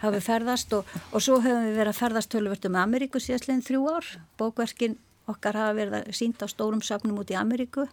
hafa 0.00 0.20
ferðast 0.22 0.72
og, 0.76 0.86
og 1.10 1.22
svo 1.24 1.40
höfum 1.42 1.66
við 1.66 1.80
verið 1.80 1.90
að 1.90 1.98
ferðast 1.98 2.30
tölvört 2.30 2.68
um 2.68 2.78
Ameríku 2.78 3.20
síðastlegin 3.22 3.64
þrjú 3.66 3.88
ár. 3.90 4.10
Bókverkin 4.38 4.94
okkar 5.30 5.58
hafa 5.58 5.76
verið 5.78 6.10
sínd 6.16 6.42
á 6.42 6.46
stórum 6.50 6.82
safnum 6.86 7.18
út 7.22 7.30
í 7.32 7.38
Ameríku 7.38 7.84
uh, 7.86 7.90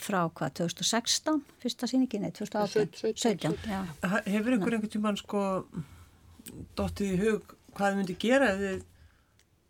frá 0.00 0.20
hvað 0.30 0.56
2016 0.62 1.42
fyrsta 1.62 1.90
síningin, 1.90 2.22
nei 2.26 2.32
2018 2.34 3.14
17, 3.18 3.18
17, 3.18 3.68
já 3.70 3.80
Hefur 4.30 4.58
ykkur 4.58 4.78
einhvern 4.78 4.92
tímann 4.94 5.20
sko 5.20 5.44
dottið 6.78 7.14
í 7.14 7.20
hug 7.24 7.54
hvað 7.74 7.92
þið 7.92 8.00
myndi 8.00 8.18
gera 8.22 8.50
þið 8.60 8.82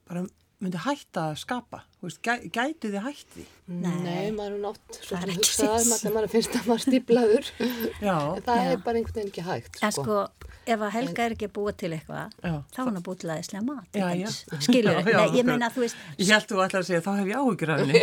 bara 0.08 0.26
myndi 0.64 0.80
hætta 0.80 1.28
að 1.30 1.38
skapa? 1.42 1.82
Þú 1.98 2.08
Veist, 2.08 2.20
gæ, 2.24 2.32
gætu 2.52 2.90
þið 2.92 3.04
hætt 3.04 3.34
því? 3.34 3.44
Nei. 3.68 3.96
Nei, 4.04 4.26
maður 4.36 4.56
er 4.56 4.62
nátt 4.64 4.98
svo 5.00 5.16
Það 5.16 5.24
er 5.24 5.32
ekki 5.32 5.40
hugsaði 5.40 5.68
séns. 5.68 5.88
maður 5.90 6.02
þegar 6.02 6.14
maður 6.16 6.32
finnst 6.34 6.58
að 6.58 6.68
maður 6.70 6.84
en 6.84 8.44
það 8.44 8.60
Já. 8.60 8.68
er 8.72 8.84
bara 8.84 9.00
einhvern 9.00 9.16
veginn 9.18 9.32
ekki 9.32 9.44
hægt 9.48 9.80
En 9.84 9.94
sko, 9.96 10.18
ef 10.66 10.80
að 10.86 10.92
Helga 10.94 11.24
er 11.24 11.34
ekki 11.36 11.48
að 11.48 11.52
búa 11.58 11.72
til 11.76 11.90
eitthvað, 11.96 12.34
Já. 12.40 12.54
þá 12.74 12.78
er 12.80 12.88
hann 12.88 12.98
að 13.00 13.04
búa 13.08 13.20
til 13.20 13.30
aðeinslega 13.34 13.64
mat. 13.66 13.98
Já, 14.00 14.06
já. 14.18 14.30
Skilur, 14.64 15.00
nei, 15.04 15.26
ég 15.38 15.48
meina, 15.48 15.70
þú 15.74 15.84
veist, 15.84 16.02
Ég 16.18 16.32
held 16.32 16.48
þú 16.50 16.60
ætlar 16.64 16.84
að 16.84 16.88
segja 16.90 17.04
þá 17.04 17.12
hef 17.18 17.30
ég 17.30 17.40
áhugir 17.42 17.72
af 17.74 17.82
henni. 17.84 18.02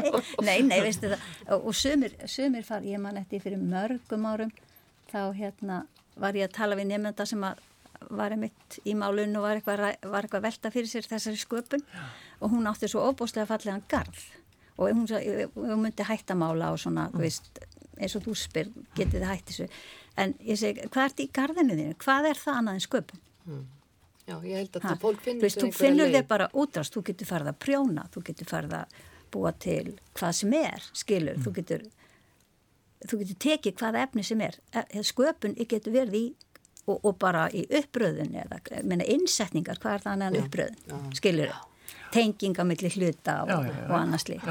nei, 0.48 0.58
nei, 0.66 0.78
veistu 0.86 1.12
það, 1.12 1.28
og, 1.48 1.68
og 1.70 1.78
sumir, 1.78 2.16
sumir 2.30 2.66
far, 2.68 2.86
ég 2.88 3.02
man 3.02 3.20
eftir 3.20 3.44
fyrir 3.44 3.60
mörgum 3.62 4.28
árum, 4.30 4.52
þá 5.12 5.20
hérna 5.36 5.82
var 6.18 6.38
ég 6.38 6.48
að 6.48 6.56
tala 6.58 6.78
við 6.78 6.90
nefnda 6.92 7.28
sem 7.28 7.44
að 7.46 7.64
var 8.14 8.32
einmitt 8.34 8.78
í 8.86 8.94
málun 8.96 9.36
og 9.38 9.44
var 9.44 9.58
eitthvað, 9.58 9.80
var 10.06 10.26
eitthvað 10.26 10.38
að 10.38 10.46
velta 10.46 10.70
fyrir 10.72 10.90
sér 10.90 11.08
þessari 11.10 11.40
sköpun 11.40 11.82
og 12.38 12.52
hún 12.52 12.68
átti 12.70 12.88
svo 12.90 13.02
óbúslega 13.10 13.48
fallegan 13.50 13.82
garð 13.90 14.20
og 14.78 14.92
hún, 14.94 15.08
hún 15.56 15.82
myndi 15.82 16.06
hætta 16.06 16.36
mála 16.38 16.70
og 16.72 16.78
svona, 16.78 17.08
þú 17.10 17.24
veist, 17.24 17.58
eins 18.00 18.16
og 18.18 18.24
þú 18.26 18.36
spyr, 18.38 18.70
getið 18.96 19.18
þið 19.18 19.26
hætt 19.28 19.50
þessu. 19.50 19.68
En 20.18 20.34
ég 20.44 20.60
segi, 20.60 20.86
hvað 20.88 21.10
ert 21.10 21.20
í 21.22 21.28
garðinu 21.38 21.76
þínu? 21.78 21.98
Hvað 22.04 22.30
er 22.30 22.40
það 22.42 22.60
annað 22.60 22.78
en 22.78 22.86
sköpun? 22.86 23.22
Já, 24.28 24.34
ég 24.44 24.58
held 24.60 24.74
að 24.76 24.82
það 24.84 24.98
fólk 25.04 25.20
þú 25.20 25.24
finnur 25.24 25.46
veist, 25.46 25.62
þú 25.62 25.68
finnur 25.72 26.10
þig 26.12 26.26
bara 26.28 26.48
útrast, 26.52 26.96
þú 26.96 27.04
getur 27.08 27.30
farið 27.30 27.52
að 27.52 27.60
prjóna, 27.64 28.02
þú 28.12 28.24
getur 28.26 28.50
farið 28.50 28.74
að 28.76 28.98
búa 29.32 29.52
til 29.60 29.94
hvað 30.18 30.34
sem 30.36 30.56
er, 30.58 30.90
skilur, 30.96 31.40
þú 31.44 31.54
getur 31.60 31.86
þú 33.06 33.20
getur 33.22 33.38
tekið 33.44 33.78
hvaða 33.78 34.02
efni 34.08 34.24
sem 34.26 34.42
er. 34.44 34.58
E- 34.74 35.04
sköpun 35.06 35.56
getur 35.70 35.94
verið 35.94 36.18
í 36.18 36.26
og, 36.88 36.98
og 37.04 37.16
bara 37.20 37.46
í 37.54 37.64
uppröðun 37.78 38.36
eða 38.42 38.60
menna, 38.82 39.06
innsetningar, 39.08 39.80
hvað 39.80 39.98
er 39.98 40.04
það 40.04 40.14
annað 40.14 40.28
en 40.28 40.44
uppröðun? 40.44 41.10
skilur, 41.16 41.52
tenginga 42.14 42.64
millir 42.64 42.94
hluta 42.98 43.40
og, 43.44 43.70
og 43.88 43.94
annars 43.98 44.28
líkt 44.28 44.48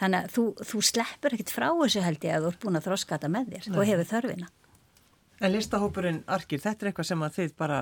þannig 0.00 0.18
að 0.20 0.30
þú, 0.36 0.44
þú 0.70 0.84
sleppur 0.90 1.36
ekkit 1.36 1.54
frá 1.54 1.68
þessu 1.72 2.04
held 2.04 2.28
ég 2.28 2.36
að 2.36 2.46
þú 2.46 2.52
ert 2.52 2.62
búin 2.66 2.80
að 2.80 2.86
þroska 2.90 3.16
þetta 3.18 3.32
með 3.32 3.52
þér 3.54 3.68
og 3.76 3.90
hefur 3.90 4.10
þörfina. 4.12 4.52
En 5.36 5.52
listahópurinn 5.52 6.22
Arkir, 6.32 6.60
þetta 6.62 6.86
er 6.86 6.88
eitthvað 6.88 7.06
sem 7.10 7.24
að 7.26 7.34
þið 7.34 7.50
bara, 7.60 7.78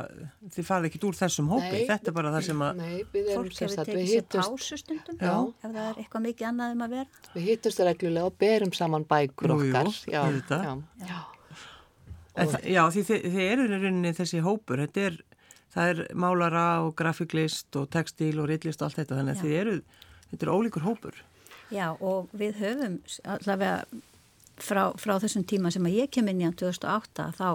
þið 0.56 0.66
farið 0.66 0.88
ekkit 0.88 1.04
úr 1.06 1.18
þessum 1.20 1.50
hópi. 1.52 1.68
Nei. 1.70 1.84
Þetta 1.86 2.10
er 2.10 2.16
bara 2.16 2.32
það 2.34 2.46
sem 2.48 2.64
að, 2.66 2.80
Nei, 2.80 2.96
fólk 3.28 3.60
hefur 3.60 3.76
tekið 3.78 4.00
við 4.00 4.08
sér 4.10 4.24
pásu 4.32 4.78
stundum. 4.80 5.20
Já. 5.20 5.36
ef 5.60 5.68
það 5.68 5.78
er 5.84 6.00
eitthvað 6.02 6.24
mikið 6.24 6.48
annað 6.48 6.74
um 6.74 6.82
að 6.82 6.96
vera. 6.96 7.22
Við 7.36 7.46
hittust 7.52 7.84
reglulega 7.86 8.32
og 8.32 8.40
berum 8.42 8.74
saman 8.74 9.06
bækur 9.12 9.54
Jú, 9.54 9.60
jú, 9.60 9.70
okkar. 9.70 9.92
já, 10.10 10.24
já, 10.50 10.74
já. 11.12 11.20
Og... 12.34 12.58
Já, 12.66 12.82
því 12.90 13.06
þið, 13.12 13.28
þið 13.36 13.46
eru 13.52 13.68
í 13.68 13.72
rauninni 13.76 14.14
þessi 14.18 14.42
hópur, 14.42 14.82
þetta 14.82 15.06
er, 15.12 15.20
það 15.74 15.92
er 15.92 16.02
málara 16.14 16.66
og 16.84 16.94
grafiklist 16.98 17.76
og 17.78 17.88
textil 17.92 18.38
og 18.40 18.48
rillist 18.50 18.82
og 18.82 18.88
allt 18.88 19.00
þetta, 19.02 19.18
þannig 19.18 19.36
að 19.36 19.44
þið 19.44 19.56
eru, 19.60 19.76
þetta 20.30 20.46
er 20.46 20.52
ólíkur 20.54 20.86
hópur. 20.86 21.22
Já, 21.72 21.88
og 21.98 22.30
við 22.36 22.60
höfum 22.60 22.98
allavega 23.24 24.02
frá, 24.60 24.84
frá 25.00 25.16
þessum 25.22 25.44
tíma 25.48 25.72
sem 25.74 25.86
að 25.86 25.98
ég 26.02 26.14
kem 26.14 26.28
inn 26.30 26.42
í 26.42 26.48
án 26.48 26.56
2008, 26.60 27.28
þá, 27.38 27.48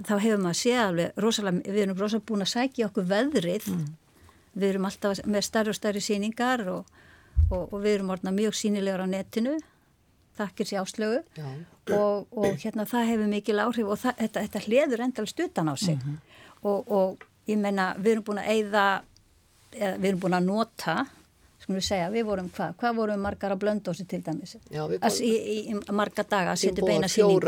þá 0.00 0.14
hefur 0.14 0.42
maður 0.42 0.60
séð 0.62 0.82
alveg 0.84 1.22
rosalega, 1.24 1.62
við 1.66 1.84
erum 1.84 2.00
rosalega 2.00 2.28
búin 2.30 2.46
að 2.46 2.52
sækja 2.54 2.90
okkur 2.90 3.08
veðrið, 3.12 3.70
mm. 3.74 3.86
við 4.56 4.68
erum 4.72 4.88
alltaf 4.88 5.24
með 5.26 5.48
stærri 5.50 5.72
og 5.72 5.78
stærri 5.80 6.04
síningar 6.04 6.66
og, 6.72 6.92
og, 7.50 7.62
og 7.64 7.80
við 7.82 7.98
erum 7.98 8.14
orðna 8.16 8.34
mjög 8.36 8.56
sínilegar 8.62 9.04
á 9.04 9.08
netinu, 9.10 9.58
þakkir 10.36 10.68
sér 10.68 10.84
áslögu. 10.84 11.20
Og, 11.96 12.26
og 12.34 12.56
hérna 12.60 12.84
það 12.88 13.12
hefur 13.12 13.28
mikil 13.30 13.60
áhrif 13.62 13.92
og 13.92 14.00
það, 14.00 14.16
þetta, 14.24 14.42
þetta 14.46 14.64
hliður 14.66 15.04
endal 15.06 15.28
stutan 15.30 15.70
á 15.72 15.74
sig. 15.78 15.96
Mm 15.96 16.16
-hmm. 16.16 16.34
Og 16.64 17.26
ég 17.46 17.60
menna 17.60 17.92
við 17.98 18.16
erum 18.16 18.26
búin 18.26 18.42
að 18.42 18.50
eigða, 18.54 18.86
við 19.76 20.08
erum 20.10 20.24
búin 20.24 20.38
að 20.38 20.48
nota 20.48 20.96
skulum 21.66 21.80
við 21.80 21.86
segja, 21.88 22.10
við 22.14 22.26
vorum 22.28 22.48
hvað, 22.54 22.74
hvað 22.78 22.98
vorum 23.00 23.22
margar 23.26 23.52
að 23.54 23.60
blöndósi 23.64 24.04
til 24.06 24.20
dæmis? 24.22 24.52
Já, 24.70 24.84
vorum, 24.84 25.02
í, 25.26 25.30
í, 25.34 25.56
í 25.72 25.94
marga 25.98 26.22
daga 26.22 26.52
að 26.52 26.60
setja 26.62 26.84
upp 26.84 26.92
eina 26.92 27.08
síningu 27.10 27.40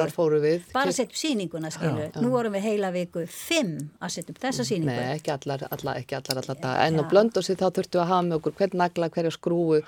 bara 0.72 0.90
að 0.90 0.96
setja 0.96 1.06
upp 1.06 1.20
síninguna 1.20 1.70
skilur, 1.70 2.08
já, 2.08 2.18
nú 2.24 2.32
vorum 2.32 2.56
við 2.56 2.66
heila 2.66 2.90
viku 2.94 3.22
fimm 3.30 3.76
að 4.02 4.14
setja 4.16 4.34
upp 4.34 4.42
þessa 4.42 4.66
síningu 4.66 4.90
Nei, 4.90 5.14
ekki 5.20 5.34
allar, 5.36 5.62
allar, 5.70 6.02
ekki 6.02 6.18
allar, 6.18 6.42
allar 6.42 6.58
daga. 6.58 6.88
En 6.88 6.98
á 6.98 7.04
blöndósi 7.12 7.54
þá 7.54 7.66
þurftu 7.78 8.02
að 8.02 8.10
hafa 8.10 8.26
með 8.26 8.38
okkur 8.40 8.58
hvern 8.58 8.82
nagla, 8.82 9.10
hverja 9.14 9.34
skrúu 9.38 9.80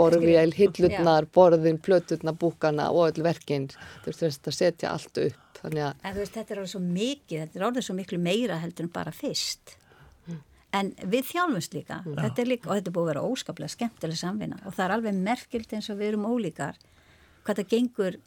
borðvél, 0.00 0.48
hillutnar, 0.56 1.28
borðin, 1.36 1.80
plötutna 1.82 2.32
búkana 2.32 2.88
og 2.94 3.10
öll 3.10 3.26
verkinn 3.28 3.68
þurftu 4.06 4.32
að 4.32 4.60
setja 4.62 4.96
allt 4.96 5.26
upp 5.26 5.51
En 6.02 6.16
þú 6.16 6.24
veist, 6.24 6.34
þetta 6.34 6.54
er 6.54 6.62
alveg 6.62 6.72
svo 6.72 6.82
mikið, 6.82 7.38
þetta 7.44 7.58
er 7.58 7.64
alveg 7.68 7.86
svo 7.86 7.94
miklu 7.94 8.18
meira 8.18 8.58
heldur 8.62 8.88
en 8.88 8.94
bara 8.94 9.14
fyrst 9.14 9.76
en 10.76 10.90
við 11.12 11.28
þjálfumst 11.32 11.76
líka, 11.76 12.00
mm. 12.00 12.18
þetta 12.18 12.44
líka 12.48 12.70
og 12.70 12.76
þetta 12.78 12.90
er 12.90 12.96
búið 12.96 13.04
að 13.04 13.10
vera 13.12 13.24
óskaplega 13.28 13.74
skemmtileg 13.74 14.18
samvinna 14.18 14.58
og 14.64 14.74
það 14.74 14.84
er 14.86 14.94
alveg 14.96 15.22
merkilt 15.28 15.74
eins 15.76 15.88
og 15.92 15.98
við 16.00 16.12
erum 16.12 16.28
ólíkar 16.28 16.78
hvað 17.44 17.60
það 17.60 17.72
gengur, 17.74 18.18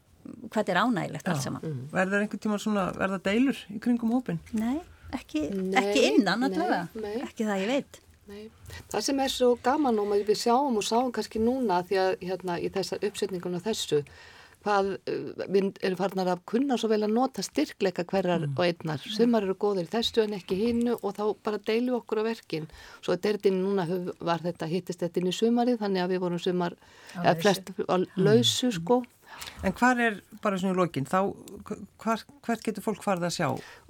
hvað 0.52 0.60
það 0.60 0.74
er 0.74 0.82
ánægilegt 0.82 1.30
alls 1.32 1.45
saman. 1.48 1.65
Mm. 1.65 1.84
Verður 1.95 2.26
einhvern 2.26 2.43
tíma 2.45 2.60
svona, 2.62 2.86
verða 3.00 3.21
deilur 3.26 3.62
í 3.71 3.80
kringum 3.82 4.13
hópin? 4.13 4.41
Nei, 4.54 4.78
ekki, 5.15 5.48
nei, 5.56 5.80
ekki 5.82 6.06
innan 6.12 6.50
allavega, 6.50 7.13
ekki 7.26 7.48
það 7.48 7.63
ég 7.63 7.71
veit. 7.71 8.02
Nei. 8.26 8.45
Það 8.89 9.04
sem 9.06 9.19
er 9.21 9.34
svo 9.34 9.52
gaman 9.65 10.02
og 10.02 10.13
við 10.15 10.39
sjáum 10.41 10.80
og 10.82 10.86
sáum 10.86 11.12
kannski 11.13 11.41
núna 11.41 11.84
því 11.86 12.00
að 12.02 12.15
hérna 12.26 12.58
í 12.58 12.71
þessar 12.74 13.06
uppsetningun 13.06 13.58
og 13.58 13.65
þessu 13.65 14.02
hvað 14.65 14.91
við 15.45 15.80
erum 15.86 15.99
farnar 15.99 16.32
að 16.34 16.43
kunna 16.49 16.78
svo 16.82 16.89
vel 16.91 17.04
að 17.06 17.13
nota 17.13 17.45
styrkleika 17.45 18.06
hverjar 18.10 18.47
mm. 18.47 18.56
og 18.58 18.63
einnar. 18.65 19.08
Sumar 19.15 19.45
eru 19.45 19.58
góðir 19.62 19.88
í 19.88 19.93
þessu 19.93 20.25
en 20.25 20.38
ekki 20.39 20.58
hinnu 20.60 20.97
og 20.97 21.17
þá 21.17 21.25
bara 21.45 21.62
deilu 21.69 21.97
okkur 21.99 22.23
á 22.25 22.30
verkin. 22.32 22.69
Svo 22.99 23.13
þetta 23.13 23.32
er 23.32 23.41
þetta 23.41 23.56
núna 23.60 23.88
var 24.25 24.45
þetta 24.45 24.69
hittist 24.71 25.04
þetta 25.06 25.21
inn 25.21 25.32
í 25.32 25.36
sumarið 25.36 25.82
þannig 25.84 26.06
að 26.06 26.15
við 26.15 26.23
vorum 26.25 26.41
sumar, 26.41 26.78
eða 27.21 27.36
flest 27.43 27.75
á 27.86 27.95
lausu 28.15 28.71
mm. 28.71 28.80
sko. 28.80 29.04
En 29.67 29.73
hvað 29.75 30.01
er, 30.06 30.17
bara 30.43 30.58
svona 30.60 30.75
í 30.75 30.78
lokin, 30.78 31.08
þá, 31.10 31.19
hvert 32.45 32.63
getur 32.63 32.86
fólk 32.86 33.01
farið 33.04 33.28
að 33.28 33.34
sjá? 33.36 33.47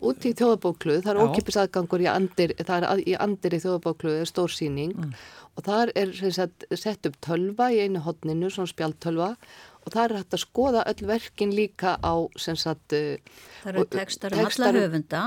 Út 0.10 0.26
í 0.26 0.32
þjóðabókluð, 0.38 1.02
það 1.06 1.12
er 1.12 1.22
ókipis 1.22 1.60
aðgangur 1.62 2.02
í 2.02 2.08
andir, 2.10 2.56
það 2.66 2.88
er 2.88 3.04
í 3.04 3.16
andir 3.28 3.58
í 3.58 3.62
þjóðabókluð, 3.62 4.18
er 4.24 4.32
stór 4.32 4.54
síning 4.56 4.96
mm. 4.96 5.14
og 5.54 5.68
þar 5.68 5.94
er 6.02 6.16
sagt, 6.34 6.66
sett 6.74 7.10
upp 7.10 7.20
tölva 7.26 7.70
í 7.76 7.84
einu 7.84 8.02
hodninu, 8.08 8.50
svona 8.54 8.72
spjaltölva 8.72 9.34
og 9.86 9.94
það 9.94 10.04
er 10.04 10.18
hægt 10.20 10.38
að 10.38 10.44
skoða 10.44 10.84
öll 10.92 11.08
verkin 11.08 11.56
líka 11.56 11.96
á 12.02 12.14
sem 12.42 12.58
sagt 12.60 12.96
uh, 12.98 13.18
Það 13.64 13.74
eru 13.74 13.90
tekstar 13.96 14.36
um 14.36 14.46
alla 14.46 14.72
höfunda 14.76 15.26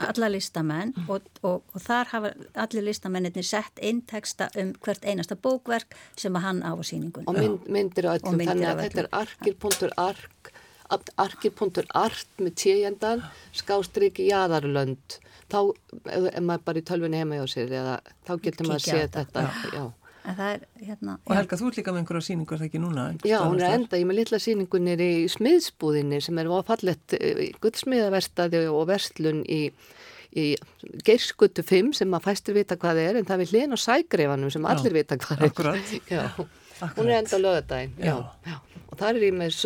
alla 0.00 0.30
listamenn 0.32 0.94
og, 1.08 1.26
og, 1.44 1.60
og 1.74 1.82
þar 1.84 2.10
hafa 2.14 2.32
allir 2.64 2.86
listamennir 2.88 3.44
sett 3.46 3.80
inn 3.84 4.02
teksta 4.08 4.48
um 4.60 4.72
hvert 4.80 5.04
einasta 5.04 5.36
bókverk 5.36 5.96
sem 6.16 6.36
að 6.36 6.46
hann 6.46 6.62
á 6.64 6.72
á 6.72 6.82
síningun 6.86 7.28
og 7.28 7.36
mynd, 7.36 7.68
myndir 7.68 8.08
á 8.08 8.16
öllum. 8.16 8.40
Þannig 8.40 8.70
að 8.70 8.82
þetta 8.86 9.04
er 9.04 9.10
arkir.ark 9.20 10.52
arkir.art 11.20 12.40
með 12.42 12.54
tíendan 12.58 13.20
skástriki 13.54 14.26
jæðarlönd 14.26 15.20
þá 15.50 15.60
er 16.10 16.42
maður 16.42 16.64
bara 16.66 16.80
í 16.80 16.86
tölvinni 16.86 17.20
heima 17.20 17.38
hjá 17.38 17.46
sér 17.52 17.74
eða 17.80 17.96
þá 18.26 18.32
getur 18.42 18.70
maður 18.70 18.80
að 18.80 18.86
sé 18.88 19.08
þetta 19.14 19.44
já. 19.44 19.50
Já. 19.76 19.84
Er, 20.28 20.60
hérna, 20.76 21.16
og 21.24 21.32
Helga, 21.32 21.56
þú 21.56 21.70
ert 21.70 21.78
líka 21.80 21.92
með 21.94 22.02
einhverja 22.02 22.26
síningu, 22.26 22.52
er 22.54 22.60
það 22.60 22.68
ekki 22.68 22.80
núna? 22.82 23.06
Já, 23.24 23.38
hún 23.40 23.62
er 23.64 23.76
enda, 23.78 23.96
ég 23.96 24.08
með 24.08 24.18
litla 24.18 24.40
síningunir 24.42 25.00
í 25.00 25.12
smiðsbúðinni 25.32 26.20
sem 26.24 26.40
er 26.42 26.50
ofallet 26.52 27.16
eh, 27.16 27.40
gullsmiðaverstaði 27.62 28.62
og 28.68 28.84
verslun 28.90 29.40
í, 29.48 29.62
í 30.36 30.46
Geirskuttu 31.06 31.64
5 31.66 31.94
sem 32.02 32.16
að 32.16 32.26
fæstur 32.28 32.58
vita 32.58 32.76
hvað 32.80 33.00
er 33.06 33.20
en 33.20 33.28
það 33.28 33.46
er 33.46 33.54
hlinn 33.54 33.76
og 33.76 33.80
sægreifanum 33.80 34.52
sem 34.52 34.68
já, 34.68 34.72
allir 34.74 34.98
vita 35.00 35.18
hvað 35.24 35.40
er. 35.40 35.54
Akkurat, 35.54 35.94
já, 36.12 36.24
Akkurat. 36.80 36.98
Hún 37.00 37.10
er 37.10 37.18
enda 37.20 37.40
lögadaginn 37.40 37.96
já. 38.00 38.16
og 38.88 38.96
það 39.00 39.08
er 39.10 39.26
ég 39.26 39.36
með 39.36 39.56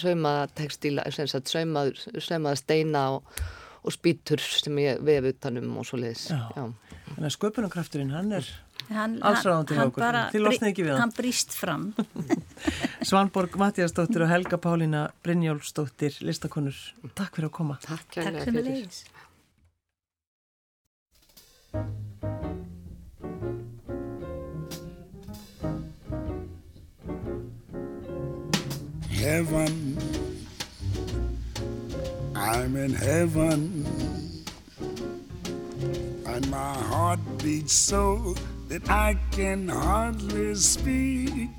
saumaða 0.00 0.48
textíla 0.56 1.06
saumaða 1.12 2.56
steina 2.60 3.06
og, 3.16 3.44
og 3.82 3.94
spýtur 3.94 4.42
sem 4.42 4.82
ég 4.82 5.00
vefi 5.04 5.32
utanum 5.32 5.78
og 5.80 5.88
svo 5.88 6.00
leiðis 6.00 6.28
sköpunarkrafturinn 7.36 8.12
hann 8.12 8.32
er 8.36 8.48
allsráðandi 8.90 9.76
hjá 9.76 9.84
okkur, 9.86 10.18
þið 10.34 10.44
losnaði 10.46 10.72
ekki 10.72 10.86
við 10.86 10.92
hann? 10.92 11.02
hann 11.04 11.14
brýst 11.16 11.56
fram. 11.56 11.88
Svanborg 13.08 13.56
Mattiasdóttir 13.60 14.26
og 14.26 14.32
Helga 14.32 14.58
Pálína 14.62 15.08
Brynjólfsdóttir, 15.24 16.20
listakonur. 16.26 16.78
Takk 17.14 17.38
fyrir 17.38 17.50
að 17.50 17.56
koma. 17.58 17.80
Takk, 17.82 18.08
takk 18.18 18.42
fyrir. 18.46 18.70
leiðis 18.70 19.04
Heaven 29.22 29.98
I'm 32.34 32.76
in 32.76 32.92
heaven 32.92 33.86
and 36.26 36.50
my 36.50 36.74
heart 36.74 37.20
beats 37.38 37.72
so 37.72 38.34
that 38.72 38.88
I 38.88 39.18
can 39.30 39.68
hardly 39.68 40.54
speak. 40.54 41.50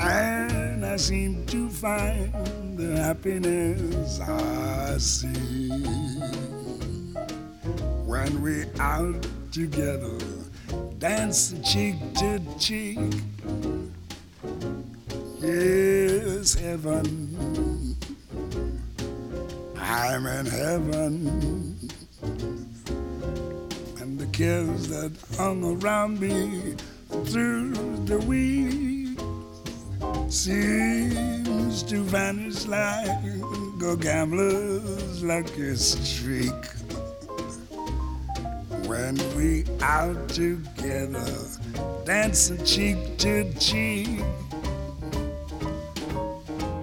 And 0.00 0.82
I 0.82 0.96
seem 0.96 1.44
to 1.46 1.68
find 1.68 2.32
the 2.78 2.96
happiness 2.96 4.18
I 4.20 4.96
see 4.96 5.68
when 8.06 8.40
we're 8.40 8.70
out 8.80 9.26
together, 9.52 10.18
dancing 10.98 11.62
cheek 11.62 11.96
to 12.14 12.40
cheek. 12.58 12.98
Yes, 15.42 16.54
heaven, 16.54 17.94
I'm 19.76 20.24
in 20.24 20.46
heaven 20.46 21.63
cares 24.34 24.88
that 24.88 25.12
hung 25.36 25.62
around 25.62 26.18
me 26.18 26.74
through 27.26 27.70
the 28.04 28.18
week 28.26 29.16
seems 30.28 31.84
to 31.84 32.02
vanish 32.02 32.66
like 32.66 33.06
a 33.06 33.96
gambler's 33.96 35.22
lucky 35.22 35.76
streak. 35.76 36.64
When 38.88 39.14
we 39.36 39.66
out 39.80 40.28
together, 40.30 41.30
dancing 42.04 42.64
cheek 42.64 43.16
to 43.18 43.54
cheek. 43.60 44.18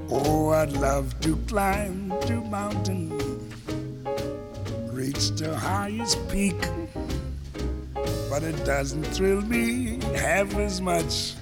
Oh, 0.10 0.52
I'd 0.52 0.72
love 0.72 1.20
to 1.20 1.36
climb 1.48 2.14
to 2.28 2.36
mountain, 2.46 3.10
reach 4.94 5.32
the 5.32 5.54
highest 5.54 6.18
peak 6.30 6.56
but 8.32 8.44
it 8.44 8.64
doesn't 8.64 9.04
thrill 9.08 9.42
me 9.42 10.00
half 10.16 10.56
as 10.56 10.80
much 10.80 11.34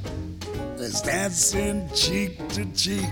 as 0.80 1.04
dancing 1.04 1.88
cheek 1.94 2.36
to 2.50 2.66
cheek. 2.74 3.06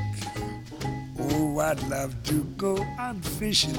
Oh, 1.20 1.60
I'd 1.60 1.88
love 1.88 2.16
to 2.24 2.44
go 2.58 2.84
out 2.98 3.24
fishing 3.24 3.78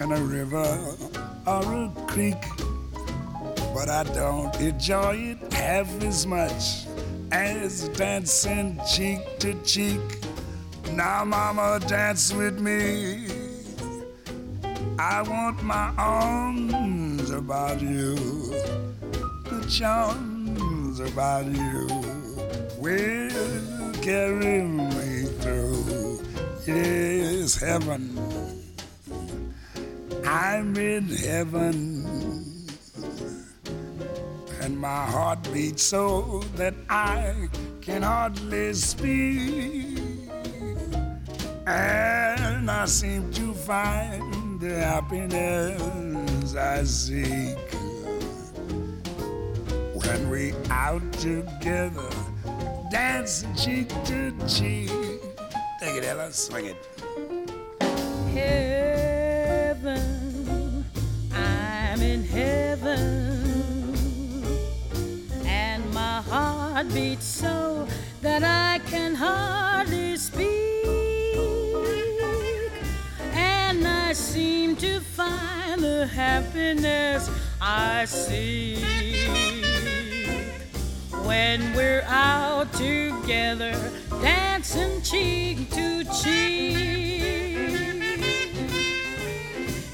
in 0.00 0.10
a 0.10 0.22
river 0.22 0.96
or 1.46 1.62
a 1.84 1.92
creek, 2.06 2.42
but 3.74 3.90
I 3.90 4.04
don't 4.14 4.58
enjoy 4.58 5.36
it 5.36 5.52
half 5.52 6.02
as 6.02 6.26
much 6.26 6.86
as 7.30 7.90
dancing 7.90 8.80
cheek 8.90 9.20
to 9.40 9.52
cheek. 9.64 10.00
Now, 10.92 11.26
Mama, 11.26 11.78
dance 11.86 12.32
with 12.32 12.58
me. 12.58 13.26
I 14.98 15.20
want 15.20 15.62
my 15.62 15.92
arms 15.98 16.83
about 17.30 17.80
you, 17.80 18.14
the 19.44 19.66
charms 19.70 21.00
about 21.00 21.46
you 21.46 21.86
will 22.78 23.92
carry 24.02 24.62
me 24.62 25.24
through. 25.40 26.20
is 26.66 27.56
heaven. 27.56 28.18
I'm 30.24 30.76
in 30.76 31.08
heaven. 31.08 32.04
And 34.60 34.78
my 34.78 35.04
heart 35.06 35.46
beats 35.52 35.82
so 35.82 36.42
that 36.56 36.74
I 36.88 37.48
can 37.80 38.02
hardly 38.02 38.72
speak. 38.74 39.98
And 41.66 42.70
I 42.70 42.84
seem 42.86 43.30
to 43.32 43.54
find 43.54 44.43
the 44.58 44.78
happiness 44.78 46.54
I 46.54 46.84
seek. 46.84 47.58
When 49.94 50.28
we 50.30 50.54
out 50.70 51.12
together, 51.14 52.10
dancing 52.90 53.54
cheek 53.54 53.88
to 54.04 54.32
cheek. 54.46 54.90
Take 55.80 55.96
it, 55.96 56.04
Ella, 56.04 56.32
swing 56.32 56.66
it. 56.66 56.76
Heaven, 58.32 60.04
I'm 61.32 62.00
in 62.02 62.24
heaven, 62.24 63.94
and 65.44 65.90
my 65.92 66.20
heart 66.22 66.88
beats 66.92 67.26
so 67.26 67.86
that 68.22 68.42
I 68.42 68.78
can 68.90 69.14
hardly 69.14 70.16
speak, 70.16 70.63
seem 74.14 74.76
to 74.76 75.00
find 75.00 75.82
the 75.82 76.06
happiness 76.06 77.28
I 77.60 78.04
seek 78.04 78.78
when 81.24 81.74
we're 81.74 82.04
out 82.06 82.72
together, 82.74 83.74
dancing 84.22 85.02
cheek 85.02 85.68
to 85.70 86.04
cheek. 86.22 86.76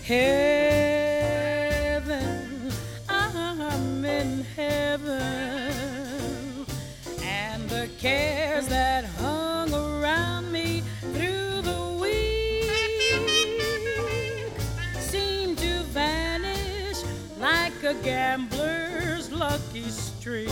Heaven, 0.04 1.40
I'm 3.08 4.04
in 4.04 4.44
heaven, 4.54 5.22
and 7.22 7.70
the 7.70 7.88
cares 7.98 8.68
that 8.68 9.06
a 17.90 17.94
gambler's 18.04 19.32
lucky 19.32 19.88
streak 19.90 20.48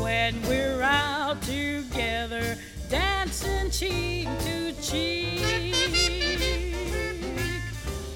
when 0.00 0.42
we're 0.48 0.82
out 0.82 1.40
together 1.42 2.58
dancing 2.88 3.70
cheek 3.70 4.26
to 4.40 4.72
cheek. 4.82 5.44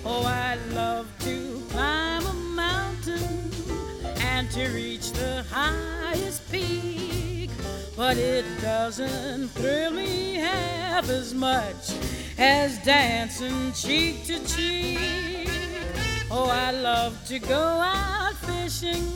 Oh, 0.05 0.25
I 0.27 0.57
love 0.73 1.07
to 1.21 1.63
climb 1.71 2.27
a 2.27 2.35
mountain 2.35 3.53
and 4.17 4.51
to 4.51 4.67
reach 4.71 5.13
the 5.13 5.45
highest 5.49 6.51
peak, 6.51 7.51
but 7.97 8.17
it 8.17 8.45
doesn't 8.61 9.49
thrill 9.51 9.93
me 9.93 10.35
half 10.35 11.09
as 11.09 11.35
much 11.35 11.93
as 12.37 12.79
dancing 12.79 13.73
cheek 13.75 14.25
to 14.25 14.45
cheek. 14.45 15.34
Oh, 16.37 16.49
I 16.49 16.73
love 16.73 17.25
to 17.29 17.39
go 17.39 17.55
out 17.55 18.35
fishing 18.39 19.07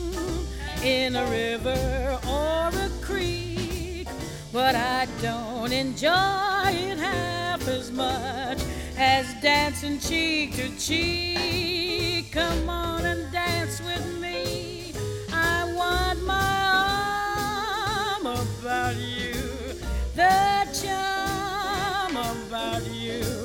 in 0.81 1.17
a 1.17 1.25
river 1.29 2.17
or 2.25 2.69
a 2.69 2.89
creek, 3.01 4.07
but 4.53 4.73
I 4.73 5.05
don't 5.21 5.73
enjoy 5.73 6.69
it 6.69 6.97
half 6.97 7.67
as 7.67 7.91
much 7.91 8.59
as 8.97 9.25
dancing 9.41 9.99
cheek 9.99 10.55
to 10.55 10.73
cheek. 10.77 12.31
Come 12.31 12.69
on 12.69 13.03
and 13.03 13.29
dance 13.33 13.81
with 13.81 14.17
me. 14.21 14.93
I 15.33 15.73
want 15.75 16.23
my 16.23 16.61
arm 18.23 18.27
about 18.27 18.95
you. 18.95 19.33
The 20.15 20.69
charm 20.71 22.15
about 22.15 22.89
you 22.93 23.38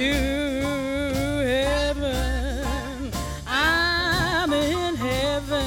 to 0.00 0.14
heaven. 1.44 3.12
I'm 3.46 4.50
in 4.50 4.96
heaven, 4.96 5.60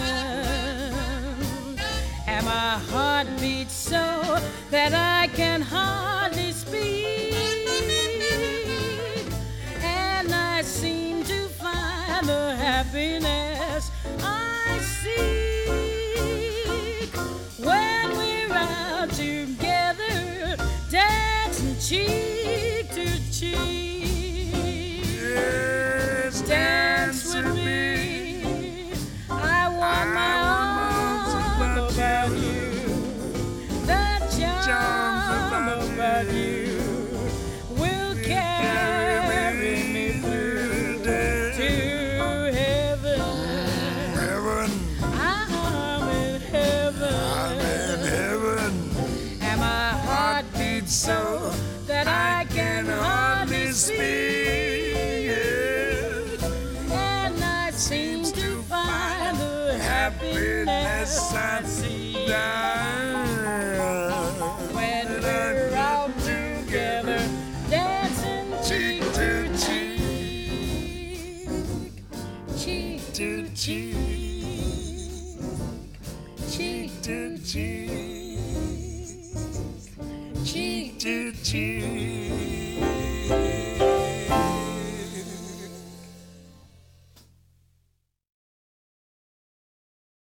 and 2.25 2.43
my 2.43 2.79
heart 2.89 3.27
beats 3.39 3.75
so 3.75 4.39
that 4.71 4.91
I 4.93 5.12